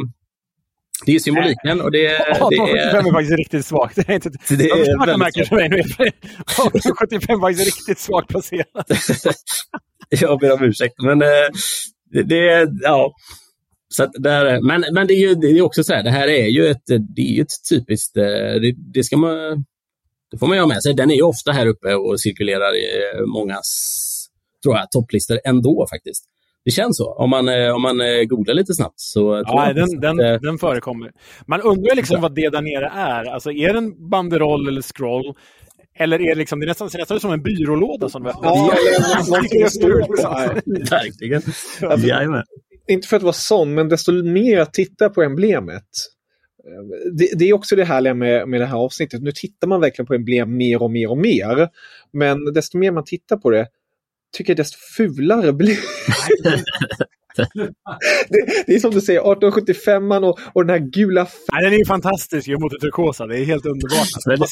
det 1.06 1.16
är 1.16 1.20
symboliken 1.20 1.82
och 1.82 1.92
det, 1.92 1.98
det 1.98 2.16
är... 2.16 2.22
1875 2.22 3.06
är 3.06 3.12
faktiskt 3.12 3.38
riktigt 3.38 3.66
svagt. 3.66 3.96
Det 3.96 4.10
är 4.10 4.14
inte... 4.14 4.30
Det 4.30 4.70
är 4.70 5.00
väldigt 5.00 5.18
märker 5.18 5.44
för 5.46 5.56
mig 5.56 5.70
nu. 5.70 5.80
1875 5.80 7.36
är 7.36 7.42
faktiskt 7.42 7.66
riktigt 7.66 8.00
svagt 8.00 8.28
placerat. 8.28 8.88
jag 10.10 10.40
ber 10.40 10.54
om 10.54 10.64
ursäkt, 10.64 10.96
men 11.04 11.22
eh, 11.22 11.50
det, 12.12 12.24
det 12.24 12.72
ja. 12.82 13.14
Så 13.94 14.06
där, 14.14 14.62
men 14.62 14.86
men 14.94 15.08
det, 15.08 15.14
är 15.14 15.28
ju, 15.30 15.36
det 15.36 15.48
är 15.48 15.62
också 15.62 15.84
så 15.84 15.94
här, 15.94 16.04
det 16.04 16.10
här 16.10 16.28
är 16.28 16.48
ju 16.48 16.68
ett, 16.68 16.84
det 17.16 17.22
är 17.22 17.42
ett 17.42 17.70
typiskt, 17.70 18.18
eh, 18.18 18.24
det, 18.62 18.76
det 18.94 19.04
ska 19.04 19.18
man, 19.18 19.66
det 20.32 20.38
får 20.38 20.48
man 20.48 20.58
ju 20.58 20.62
ha 20.62 20.68
med 20.68 20.84
sig. 20.84 20.94
Den 20.94 21.12
är 21.12 21.16
ju 21.16 21.22
ofta 21.22 21.52
här 21.52 21.68
uppe 21.68 21.96
och 21.96 22.22
cirkulerar 22.22 22.76
i 22.76 22.88
mångas, 23.28 23.68
tror 24.64 24.76
jag, 24.76 24.92
topplistor 24.92 25.40
ändå 25.46 25.88
faktiskt. 25.90 26.26
Det 26.66 26.72
känns 26.72 26.98
så. 26.98 27.14
Om 27.14 27.30
man, 27.30 27.50
eh, 27.50 27.76
om 27.76 27.82
man 27.82 28.02
eh, 28.02 28.24
googlar 28.24 28.54
lite 28.54 28.74
snabbt 28.74 29.00
så 29.00 29.44
ja, 29.46 29.74
den, 29.74 30.00
den, 30.00 30.34
att, 30.36 30.42
den 30.42 30.58
förekommer. 30.58 31.12
Man 31.46 31.62
undrar 31.62 31.96
liksom 31.96 32.22
vad 32.22 32.36
det 32.36 32.50
där 32.50 32.62
nere 32.62 32.92
är. 32.96 33.26
Alltså, 33.26 33.52
är 33.52 33.74
det 33.74 33.78
en 33.78 34.10
banderoll 34.10 34.68
eller 34.68 34.82
scroll? 34.82 35.36
Eller 36.00 36.22
är 36.22 36.30
det 36.30 36.36
liksom, 36.36 36.60
det 36.60 36.66
är 36.66 36.68
nästan, 36.68 36.90
ser 36.90 37.00
nästan 37.00 37.20
som 37.20 37.32
en 37.32 37.44
byrålåda 37.44 38.10
som 38.10 38.24
du 38.24 38.30
öppnar. 38.30 38.50
Ja, 38.50 38.72
eller 38.72 39.30
Verkligen. 40.90 41.42
Jajamän. 42.08 42.44
Inte 42.90 43.08
för 43.08 43.18
att 43.18 43.24
vara 43.24 43.34
sån, 43.34 43.74
men 43.74 43.90
desto 43.90 44.24
mer 44.24 44.58
jag 44.58 44.74
tittar 44.74 45.10
på 45.10 45.24
emblemet. 45.24 45.84
Det, 47.12 47.30
det, 47.40 47.46
är 47.46 47.54
också 47.54 47.76
det 47.76 47.86
härliga 47.86 48.14
med, 48.14 48.48
med 48.48 48.62
det 48.62 48.66
här 48.66 48.78
avsnittet. 48.78 49.22
Nu 49.22 49.32
tittar 49.32 49.68
man 49.68 49.82
verkligen 49.82 50.08
på 50.08 50.14
emblem 50.14 50.58
mer 50.58 50.84
och 50.84 50.92
mer 50.92 51.10
och 51.12 51.18
mer. 51.18 51.70
Men 52.14 52.54
desto 52.54 52.78
mer 52.78 52.92
man 52.92 53.04
tittar 53.04 53.38
på 53.38 53.50
det, 53.50 53.68
tycker 54.38 54.52
jag 54.52 54.58
desto 54.58 54.78
fulare 54.78 55.54
blir 55.54 55.78
det, 58.30 58.64
det 58.68 58.76
är 58.76 58.80
som 58.80 58.92
du 58.92 59.02
säger, 59.02 59.20
1875 59.20 60.12
och, 60.12 60.40
och 60.54 60.66
den 60.66 60.70
här 60.70 60.92
gula... 60.92 61.28
Nej, 61.52 61.64
den 61.64 61.74
är 61.74 61.78
ju 61.78 61.86
fantastisk 61.86 62.48
mot 62.48 62.72
det 62.72 62.80
turkosa. 62.80 63.28
Det 63.28 63.40
är 63.40 63.46
helt 63.46 63.66
underbart. 63.66 64.08
Det, 64.26 64.36
det, 64.36 64.46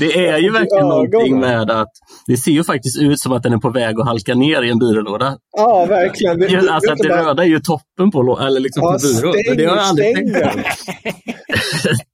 det, 0.00 0.28
är 0.28 0.38
ju 0.38 0.50
verkligen 0.50 0.88
någonting 0.88 1.40
med 1.40 1.70
att 1.70 1.90
det 2.26 2.36
ser 2.36 2.52
ju 2.52 2.64
faktiskt 2.64 3.00
ut 3.00 3.20
som 3.20 3.32
att 3.32 3.42
den 3.42 3.52
är 3.52 3.58
på 3.58 3.70
väg 3.70 4.00
att 4.00 4.06
halka 4.06 4.34
ner 4.34 4.62
i 4.62 4.70
en 4.70 4.78
byrålåda. 4.78 5.36
Ja, 5.56 5.86
verkligen. 5.88 6.40
Det, 6.40 6.70
alltså 6.70 6.92
att 6.92 6.98
det 6.98 7.08
röda 7.08 7.42
är 7.42 7.48
ju 7.48 7.60
toppen 7.60 8.10
på, 8.10 8.38
eller 8.40 8.60
liksom 8.60 8.82
ja, 8.82 8.92
på 8.92 8.98
byrån. 8.98 9.32
Stäng, 9.32 9.56
det 9.56 9.64
har 9.64 9.76
jag 9.76 9.84
aldrig 9.84 10.16
tänkt 10.16 10.36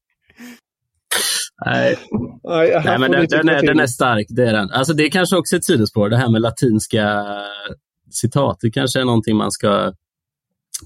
Nej, 1.66 1.97
Nej, 2.45 2.83
Nej 2.85 2.99
men 2.99 3.11
den, 3.11 3.26
den, 3.29 3.49
är, 3.49 3.62
den 3.62 3.81
är 3.81 3.87
stark, 3.87 4.26
det 4.29 4.49
är 4.49 4.53
den. 4.53 4.70
Alltså 4.70 4.93
det 4.93 5.03
är 5.03 5.11
kanske 5.11 5.37
också 5.37 5.57
ett 5.57 5.64
sidospår, 5.64 6.09
det 6.09 6.16
här 6.16 6.31
med 6.33 6.41
latinska 6.43 7.24
citat. 8.11 8.59
Det 8.61 8.71
kanske 8.71 9.01
är 9.01 9.05
någonting 9.05 9.37
man 9.37 9.51
ska... 9.51 9.93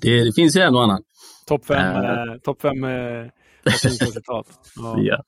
Det, 0.01 0.25
det 0.25 0.33
finns 0.33 0.57
ju 0.57 0.61
en 0.61 0.75
och 0.75 0.83
annan. 0.83 1.03
Topp 1.47 1.67
fem, 1.67 1.97
uh, 1.97 2.39
top 2.45 2.63
fem 2.63 2.85
uh, 2.85 3.29
citat. 3.77 4.47
Ja. 4.77 4.97
ja. 4.99 5.23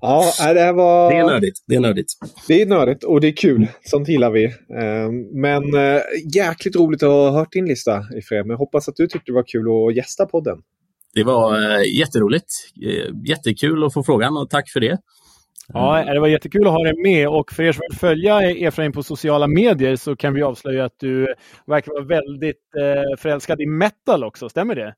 Ja, 0.00 0.32
det 0.54 0.60
här 0.60 0.72
var... 0.72 1.10
Det 1.10 1.18
är 1.18 1.24
nördigt. 1.24 1.58
Det 1.66 1.74
är 1.74 1.80
nördigt. 1.80 2.12
Det 2.48 2.62
är 2.62 2.66
nördigt 2.66 3.04
och 3.04 3.20
det 3.20 3.28
är 3.28 3.36
kul. 3.36 3.68
Sånt 3.82 4.08
gillar 4.08 4.30
vi. 4.30 4.54
Men 5.32 5.62
jäkligt 6.34 6.76
roligt 6.76 7.02
att 7.02 7.08
ha 7.08 7.30
hört 7.30 7.52
din 7.52 7.66
lista, 7.66 8.04
Ifred. 8.16 8.46
Men 8.46 8.56
hoppas 8.56 8.88
att 8.88 8.96
du 8.96 9.06
tyckte 9.06 9.30
det 9.30 9.34
var 9.34 9.44
kul 9.46 9.66
att 9.68 9.96
gästa 9.96 10.26
podden. 10.26 10.58
Det 11.14 11.24
var 11.24 11.58
jätteroligt. 11.98 12.46
Jättekul 13.28 13.84
att 13.84 13.92
få 13.94 14.02
frågan 14.02 14.36
och 14.36 14.50
tack 14.50 14.70
för 14.70 14.80
det. 14.80 14.98
Ja, 15.72 16.12
det 16.14 16.20
var 16.20 16.28
jättekul 16.28 16.66
att 16.66 16.72
ha 16.72 16.84
dig 16.84 17.02
med 17.02 17.28
och 17.28 17.52
för 17.52 17.62
er 17.62 17.72
som 17.72 17.82
vill 17.90 17.98
följa 17.98 18.50
Efraim 18.50 18.92
på 18.92 19.02
sociala 19.02 19.46
medier 19.46 19.96
så 19.96 20.16
kan 20.16 20.34
vi 20.34 20.42
avslöja 20.42 20.84
att 20.84 20.98
du 20.98 21.34
verkar 21.66 21.92
vara 21.92 22.04
väldigt 22.04 22.74
eh, 22.76 23.18
förälskad 23.18 23.60
i 23.60 23.66
metal 23.66 24.24
också, 24.24 24.48
stämmer 24.48 24.74
det? 24.74 24.94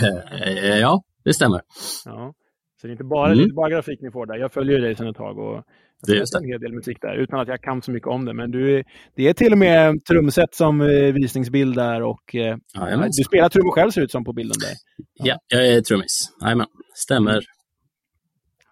ja, 0.80 1.02
det 1.24 1.34
stämmer. 1.34 1.60
Ja. 2.04 2.34
Så 2.80 2.86
det 2.86 2.90
är 2.90 2.92
inte 2.92 3.04
bara, 3.04 3.26
mm. 3.26 3.38
det 3.38 3.42
är 3.42 3.44
inte 3.44 3.54
bara 3.54 3.70
grafik 3.70 4.00
ni 4.02 4.10
får 4.10 4.26
där. 4.26 4.36
Jag 4.36 4.52
följer 4.52 4.80
dig 4.80 4.96
sedan 4.96 5.08
ett 5.08 5.16
tag 5.16 5.38
och 5.38 5.64
jag 6.06 6.14
har 6.14 6.42
en 6.42 6.48
hel 6.48 6.60
del 6.60 6.72
musik 6.72 6.98
där 7.00 7.14
utan 7.14 7.40
att 7.40 7.48
jag 7.48 7.62
kan 7.62 7.82
så 7.82 7.90
mycket 7.90 8.08
om 8.08 8.24
det. 8.24 8.34
Men 8.34 8.50
du, 8.50 8.82
det 9.16 9.28
är 9.28 9.32
till 9.32 9.52
och 9.52 9.58
med 9.58 10.04
trumset 10.04 10.54
som 10.54 10.80
eh, 10.80 11.12
visningsbild 11.12 11.76
där 11.76 12.02
och 12.02 12.34
eh, 12.34 12.56
ja, 12.74 13.08
du 13.18 13.24
spelar 13.24 13.48
trummor 13.48 13.72
själv 13.72 13.90
ser 13.90 14.02
ut 14.02 14.10
som 14.10 14.24
på 14.24 14.32
bilden 14.32 14.56
där. 14.60 14.74
Ja, 15.14 15.38
ja 15.48 15.58
jag 15.58 15.68
är 15.68 15.80
trummis. 15.80 16.32
Jajamän, 16.42 16.66
stämmer. 16.94 17.40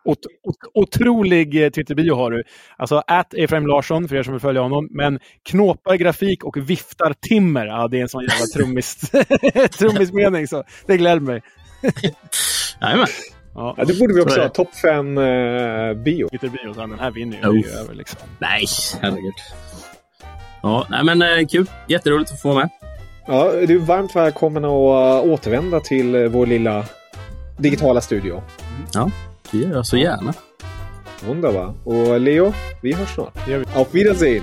Ot 0.05 0.19
ot 0.43 0.57
otrolig 0.75 1.65
eh, 1.65 1.71
Twitterbio 1.71 2.15
har 2.15 2.31
du. 2.31 2.43
Alltså 2.77 3.03
att 3.07 3.35
Efraim 3.35 3.67
Larsson, 3.67 4.09
för 4.09 4.17
er 4.17 4.23
som 4.23 4.33
vill 4.33 4.41
följa 4.41 4.63
honom. 4.63 4.89
Men 4.91 5.19
knåpar 5.43 5.95
grafik 5.95 6.45
och 6.45 6.57
viftar 6.57 7.15
timmer. 7.29 7.67
Ja, 7.67 7.89
det 7.89 7.99
är 7.99 8.03
en 8.03 8.09
sån 8.09 8.23
jävla 8.23 8.47
trummis, 8.47 9.01
trummismening, 9.79 10.49
så 10.49 10.65
det 10.87 10.97
gläder 10.97 11.21
mig. 11.21 11.43
Jajamän. 12.81 13.07
Ja. 13.55 13.75
ja, 13.77 13.85
det 13.85 13.99
borde 13.99 14.15
vi 14.15 14.21
också 14.21 14.41
ha. 14.41 14.49
Topp 14.49 14.75
fem 14.75 15.19
eh, 15.19 15.95
bio. 15.95 16.29
Twitterbio, 16.29 16.73
den 16.73 16.99
här 16.99 17.11
vinner 17.11 17.37
ju. 17.37 17.49
Oh. 17.49 17.81
Över, 17.81 17.95
liksom. 17.95 18.21
Nej, 18.39 18.65
herregud. 19.01 19.35
Ja, 20.63 20.87
nej 20.91 21.05
men 21.05 21.23
eh, 21.23 21.47
kul. 21.47 21.71
Jätteroligt 21.89 22.33
att 22.33 22.43
få 22.43 22.49
vara 22.49 22.59
med. 22.59 22.69
Ja, 23.27 23.53
du 23.53 23.75
är 23.75 23.79
varmt 23.79 24.17
välkommen 24.17 24.65
att 24.65 24.69
uh, 24.69 25.33
återvända 25.33 25.81
till 25.81 26.15
uh, 26.15 26.29
vår 26.29 26.47
lilla 26.47 26.85
digitala 27.59 28.01
studio. 28.01 28.33
Mm. 28.33 28.87
Ja. 28.95 29.11
Det 29.53 29.59
gör 29.59 29.73
jag 29.73 29.87
så 29.87 29.97
gärna. 29.97 30.35
Wunderbar. 31.27 31.75
Och 31.85 32.21
Leo, 32.21 32.53
vi 32.81 32.93
hörs 32.93 33.15
snart. 33.15 33.49
Auf 33.77 33.95
Wiedersehen! 33.95 34.43